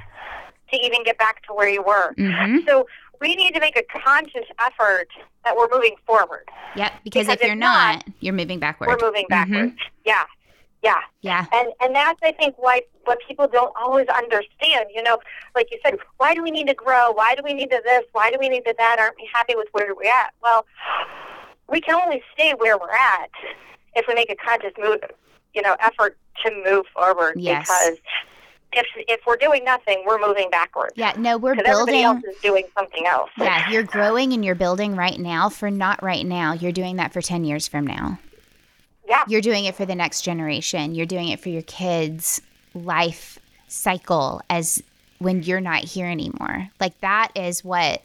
to 0.71 0.77
even 0.85 1.03
get 1.05 1.19
back 1.19 1.43
to 1.47 1.55
where 1.55 1.69
you 1.69 1.83
were. 1.83 2.15
hmm 2.17 2.59
So 2.67 2.87
we 3.21 3.35
need 3.35 3.53
to 3.55 3.61
make 3.61 3.77
a 3.77 3.83
conscious 3.99 4.47
effort 4.61 5.09
that 5.45 5.57
we're 5.57 5.69
moving 5.73 5.97
forward. 6.07 6.49
yep 6.77 6.93
because, 7.05 7.27
Because 7.27 7.41
if 7.41 7.47
you're 7.47 7.57
not, 7.57 8.07
not, 8.07 8.15
you're 8.21 8.35
moving 8.35 8.59
backward 8.61 8.89
We're 8.89 9.07
moving 9.07 9.27
backwards. 9.29 9.75
Yeah. 10.05 10.25
Yeah. 10.83 11.01
yeah 11.23 11.47
And 11.53 11.73
and 11.81 11.93
that's 11.95 12.21
I 12.23 12.31
think 12.33 12.55
why 12.57 12.83
what 13.05 13.19
people 13.27 13.49
don't 13.49 13.75
always 13.77 14.07
understand. 14.09 14.87
You 14.95 15.03
know, 15.03 15.19
like 15.57 15.69
you 15.73 15.79
said, 15.85 15.99
why 16.19 16.35
do 16.35 16.43
we 16.43 16.51
need 16.53 16.69
to 16.69 16.75
grow? 16.75 17.11
Why 17.13 17.35
do 17.35 17.43
we 17.43 17.53
need 17.55 17.71
to 17.71 17.81
this? 17.85 18.05
Why 18.13 18.31
do 18.31 18.37
we 18.39 18.49
need 18.49 18.65
to 18.67 18.75
that? 18.79 18.97
Aren't 19.01 19.17
we 19.17 19.29
happy 19.33 19.55
with 19.57 19.67
where 19.73 19.93
we're 19.95 20.05
at? 20.09 20.31
Well, 20.43 20.67
we 21.69 21.81
can 21.81 21.95
only 21.97 22.23
stay 22.33 22.55
where 22.57 22.79
we're 22.79 22.91
at 22.93 23.31
if 23.97 24.07
we 24.07 24.15
make 24.15 24.31
a 24.31 24.37
conscious 24.37 24.73
move, 24.79 25.01
you 25.55 25.63
know, 25.63 25.77
effort 25.81 26.17
to 26.45 26.63
move 26.65 26.87
forward. 26.95 27.35
Yes. 27.41 27.67
Because 27.67 27.99
if 28.73 28.87
if 28.97 29.21
we're 29.27 29.37
doing 29.37 29.65
nothing, 29.65 30.03
we're 30.07 30.19
moving 30.21 30.51
backwards. 30.51 30.93
yeah 30.97 31.15
no 31.17 31.39
we're 31.39 31.55
Because 31.55 31.71
everybody 31.81 32.03
else 32.03 32.23
is 32.25 32.37
doing 32.43 32.65
something 32.77 33.07
else. 33.07 33.31
Yeah, 33.39 33.71
you're 33.71 33.83
growing 33.83 34.33
and 34.33 34.45
you're 34.45 34.55
building 34.55 34.97
right 34.97 35.19
now 35.19 35.49
for 35.49 35.71
not 35.71 36.03
right 36.03 36.25
now. 36.27 36.53
You're 36.53 36.73
doing 36.73 36.97
that 36.97 37.13
for 37.13 37.23
10 37.23 37.45
years 37.45 37.67
from 37.67 37.87
now. 37.87 38.19
Yeah. 39.09 39.25
You're 39.27 39.41
doing 39.41 39.65
it 39.65 39.75
for 39.75 39.87
the 39.87 39.95
next 39.95 40.21
generation. 40.23 40.95
You're 40.95 41.07
doing 41.07 41.29
it 41.29 41.41
for 41.41 41.49
your 41.49 41.63
kids' 41.63 42.43
life 42.75 43.39
cycle 43.69 44.43
as 44.51 44.83
when 45.19 45.43
you're 45.43 45.61
not 45.61 45.85
here 45.85 46.07
anymore. 46.07 46.69
Like 46.79 46.99
that 47.01 47.33
is 47.35 47.65
what 47.65 48.03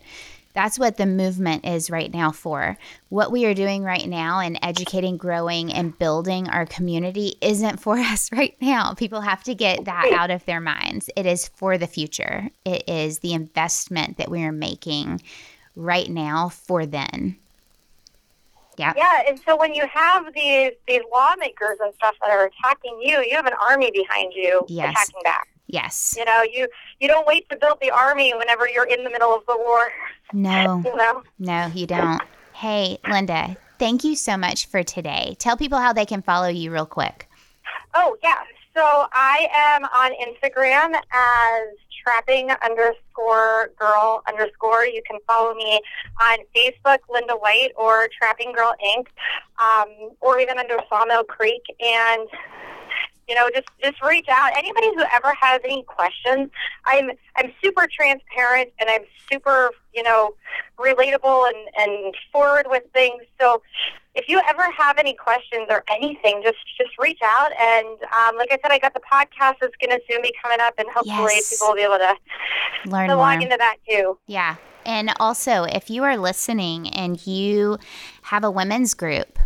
that's 0.53 0.77
what 0.77 0.97
the 0.97 1.05
movement 1.05 1.65
is 1.65 1.89
right 1.89 2.13
now 2.13 2.31
for. 2.31 2.77
What 3.09 3.31
we 3.31 3.45
are 3.45 3.53
doing 3.55 3.83
right 3.83 4.07
now 4.07 4.39
and 4.39 4.59
educating, 4.61 5.17
growing 5.17 5.73
and 5.73 5.97
building 5.97 6.47
our 6.47 6.65
community 6.65 7.35
isn't 7.41 7.79
for 7.79 7.97
us 7.99 8.31
right 8.31 8.55
now. 8.61 8.93
People 8.93 9.21
have 9.21 9.43
to 9.45 9.55
get 9.55 9.85
that 9.85 10.11
out 10.13 10.29
of 10.31 10.45
their 10.45 10.61
minds. 10.61 11.09
It 11.15 11.25
is 11.25 11.47
for 11.47 11.77
the 11.77 11.87
future. 11.87 12.49
It 12.65 12.87
is 12.87 13.19
the 13.19 13.33
investment 13.33 14.17
that 14.17 14.29
we 14.29 14.43
are 14.43 14.51
making 14.51 15.21
right 15.75 16.09
now 16.09 16.49
for 16.49 16.85
then. 16.85 17.37
Yeah. 18.77 18.93
Yeah, 18.97 19.21
and 19.27 19.39
so 19.45 19.55
when 19.55 19.73
you 19.75 19.85
have 19.87 20.33
these 20.33 20.71
these 20.87 21.01
lawmakers 21.11 21.77
and 21.79 21.93
stuff 21.95 22.15
that 22.21 22.31
are 22.31 22.45
attacking 22.45 22.99
you, 23.01 23.19
you 23.19 23.35
have 23.35 23.45
an 23.45 23.53
army 23.61 23.91
behind 23.91 24.33
you 24.33 24.63
Yes. 24.67 24.91
attacking 24.93 25.21
back. 25.23 25.47
Yes. 25.67 26.15
You 26.17 26.25
know, 26.25 26.43
you 26.43 26.67
you 26.99 27.07
don't 27.07 27.25
wait 27.25 27.49
to 27.49 27.55
build 27.55 27.77
the 27.81 27.91
army 27.91 28.33
whenever 28.33 28.67
you're 28.67 28.85
in 28.85 29.03
the 29.03 29.09
middle 29.09 29.33
of 29.33 29.45
the 29.47 29.57
war. 29.57 29.91
No. 30.33 30.81
You 30.85 30.95
know. 30.95 31.23
No, 31.39 31.71
you 31.73 31.87
don't. 31.87 32.21
Hey, 32.53 32.97
Linda, 33.07 33.57
thank 33.79 34.03
you 34.03 34.15
so 34.15 34.37
much 34.37 34.67
for 34.67 34.83
today. 34.83 35.35
Tell 35.39 35.57
people 35.57 35.79
how 35.79 35.93
they 35.93 36.05
can 36.05 36.21
follow 36.21 36.47
you 36.47 36.71
real 36.71 36.85
quick. 36.85 37.27
Oh 37.95 38.17
yeah. 38.23 38.43
So 38.75 38.81
I 38.83 39.47
am 39.53 39.83
on 39.85 40.11
Instagram 40.13 40.95
as 41.11 41.77
trapping 42.03 42.49
underscore 42.63 43.71
girl 43.79 44.23
underscore. 44.27 44.85
You 44.85 45.01
can 45.09 45.19
follow 45.27 45.53
me 45.53 45.79
on 46.19 46.39
Facebook, 46.55 46.99
Linda 47.09 47.33
White, 47.35 47.71
or 47.75 48.09
Trapping 48.17 48.51
Girl 48.51 48.73
Inc. 48.83 49.07
Um, 49.59 50.11
or 50.21 50.39
even 50.39 50.57
under 50.57 50.77
Sawmill 50.89 51.23
Creek. 51.23 51.63
And 51.79 52.27
you 53.27 53.35
know, 53.35 53.49
just 53.53 53.67
just 53.83 54.01
reach 54.01 54.27
out. 54.29 54.51
Anybody 54.57 54.87
who 54.95 55.03
ever 55.13 55.33
has 55.39 55.61
any 55.63 55.83
questions, 55.83 56.49
I'm 56.85 57.11
I'm 57.35 57.51
super 57.63 57.87
transparent 57.91 58.71
and 58.79 58.89
I'm 58.89 59.01
super 59.31 59.71
you 59.93 60.03
know 60.03 60.33
relatable 60.77 61.47
and 61.49 61.57
and 61.77 62.15
forward 62.31 62.65
with 62.69 62.83
things. 62.93 63.23
So 63.39 63.61
if 64.15 64.29
you 64.29 64.39
ever 64.47 64.69
have 64.77 64.97
any 64.97 65.13
questions 65.15 65.67
or 65.69 65.83
anything, 65.89 66.41
just 66.43 66.57
just 66.77 66.91
reach 66.99 67.19
out. 67.23 67.51
And 67.59 67.87
um, 67.87 68.37
like 68.37 68.49
I 68.51 68.57
said, 68.61 68.71
I 68.71 68.79
got 68.79 68.93
the 68.93 69.01
podcast 69.01 69.55
that's 69.61 69.75
going 69.81 69.89
to 69.89 69.99
soon 70.09 70.21
be 70.21 70.33
coming 70.41 70.59
up, 70.61 70.73
and 70.77 70.87
hopefully 70.93 71.33
Yes. 71.35 71.49
people 71.49 71.67
will 71.69 71.75
be 71.75 71.81
able 71.81 71.97
to, 71.97 72.15
Learn 72.85 73.09
to 73.09 73.15
more. 73.15 73.25
log 73.25 73.41
into 73.41 73.57
that 73.57 73.77
too. 73.89 74.17
Yeah. 74.27 74.55
And 74.85 75.13
also, 75.19 75.63
if 75.63 75.89
you 75.89 76.03
are 76.03 76.17
listening 76.17 76.89
and 76.89 77.25
you 77.25 77.77
have 78.23 78.43
a 78.43 78.51
women's 78.51 78.93
group 78.93 79.39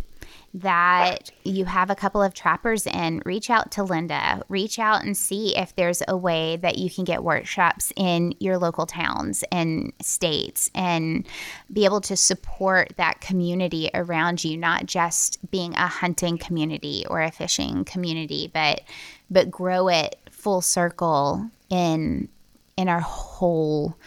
that 0.61 1.31
you 1.43 1.65
have 1.65 1.89
a 1.89 1.95
couple 1.95 2.21
of 2.21 2.33
trappers 2.33 2.87
in, 2.87 3.21
reach 3.25 3.49
out 3.49 3.71
to 3.71 3.83
Linda. 3.83 4.41
Reach 4.49 4.79
out 4.79 5.03
and 5.03 5.15
see 5.15 5.55
if 5.55 5.75
there's 5.75 6.01
a 6.07 6.17
way 6.17 6.57
that 6.57 6.77
you 6.77 6.89
can 6.89 7.03
get 7.03 7.23
workshops 7.23 7.93
in 7.95 8.33
your 8.39 8.57
local 8.57 8.85
towns 8.85 9.43
and 9.51 9.93
states 10.01 10.71
and 10.73 11.27
be 11.71 11.85
able 11.85 12.01
to 12.01 12.15
support 12.15 12.93
that 12.97 13.21
community 13.21 13.89
around 13.93 14.43
you, 14.43 14.57
not 14.57 14.85
just 14.85 15.39
being 15.51 15.73
a 15.75 15.87
hunting 15.87 16.37
community 16.37 17.05
or 17.09 17.21
a 17.21 17.31
fishing 17.31 17.85
community, 17.85 18.49
but 18.53 18.81
but 19.29 19.51
grow 19.51 19.89
it 19.89 20.17
full 20.31 20.61
circle 20.61 21.49
in 21.69 22.29
in 22.77 22.89
our 22.89 23.01
whole 23.01 23.97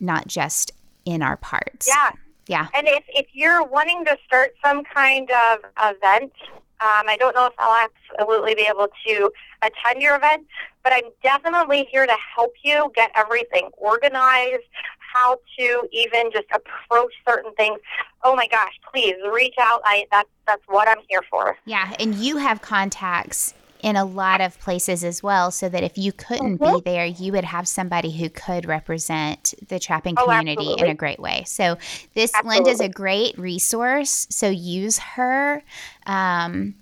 not 0.00 0.26
just 0.26 0.72
in 1.04 1.22
our 1.22 1.36
parts. 1.36 1.88
Yeah. 1.88 2.12
Yeah. 2.46 2.68
And 2.74 2.86
if, 2.88 3.04
if 3.08 3.26
you're 3.32 3.64
wanting 3.64 4.04
to 4.04 4.16
start 4.26 4.54
some 4.64 4.84
kind 4.84 5.30
of 5.30 5.58
event 5.80 6.32
Um, 6.80 7.08
I 7.08 7.16
don't 7.16 7.34
know 7.34 7.46
if 7.46 7.54
I'll 7.56 7.88
absolutely 7.88 8.54
be 8.56 8.66
able 8.68 8.88
to 9.06 9.30
attend 9.62 10.02
your 10.02 10.16
event, 10.16 10.46
but 10.82 10.92
I'm 10.92 11.08
definitely 11.22 11.86
here 11.90 12.04
to 12.04 12.16
help 12.36 12.52
you 12.62 12.90
get 12.94 13.10
everything 13.14 13.70
organized, 13.78 14.64
how 14.98 15.38
to 15.58 15.88
even 15.92 16.30
just 16.32 16.46
approach 16.52 17.14
certain 17.26 17.54
things. 17.54 17.78
Oh 18.22 18.34
my 18.34 18.48
gosh, 18.48 18.72
please 18.92 19.14
reach 19.32 19.54
out. 19.58 19.80
I 19.84 20.06
that's 20.10 20.28
that's 20.46 20.62
what 20.66 20.88
I'm 20.88 20.98
here 21.08 21.22
for. 21.30 21.56
Yeah, 21.64 21.94
and 22.00 22.16
you 22.16 22.36
have 22.38 22.60
contacts 22.60 23.54
in 23.84 23.96
a 23.96 24.04
lot 24.04 24.40
of 24.40 24.58
places 24.60 25.04
as 25.04 25.22
well, 25.22 25.50
so 25.50 25.68
that 25.68 25.82
if 25.82 25.98
you 25.98 26.10
couldn't 26.10 26.58
mm-hmm. 26.58 26.76
be 26.76 26.80
there, 26.86 27.04
you 27.04 27.32
would 27.32 27.44
have 27.44 27.68
somebody 27.68 28.10
who 28.10 28.30
could 28.30 28.64
represent 28.64 29.52
the 29.68 29.78
trapping 29.78 30.14
oh, 30.16 30.24
community 30.24 30.74
in 30.78 30.86
a 30.86 30.94
great 30.94 31.20
way. 31.20 31.44
So 31.46 31.76
this 32.14 32.32
absolutely. 32.34 32.64
Linda's 32.64 32.80
a 32.80 32.88
great 32.88 33.38
resource. 33.38 34.26
So 34.30 34.48
use 34.48 34.96
her. 34.96 35.62
Um, 36.06 36.76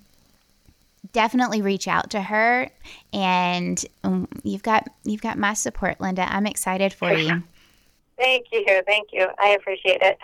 definitely 1.13 1.61
reach 1.61 1.89
out 1.89 2.11
to 2.11 2.23
her, 2.23 2.71
and 3.13 3.85
um, 4.05 4.29
you've 4.45 4.63
got 4.63 4.89
you've 5.03 5.23
got 5.23 5.37
my 5.37 5.55
support, 5.55 6.01
Linda. 6.01 6.33
I'm 6.33 6.47
excited 6.47 6.93
for 6.93 7.13
you. 7.13 7.43
Thank 8.17 8.47
you, 8.53 8.65
thank 8.87 9.09
you. 9.11 9.27
I 9.41 9.49
appreciate 9.49 10.01
it. 10.01 10.17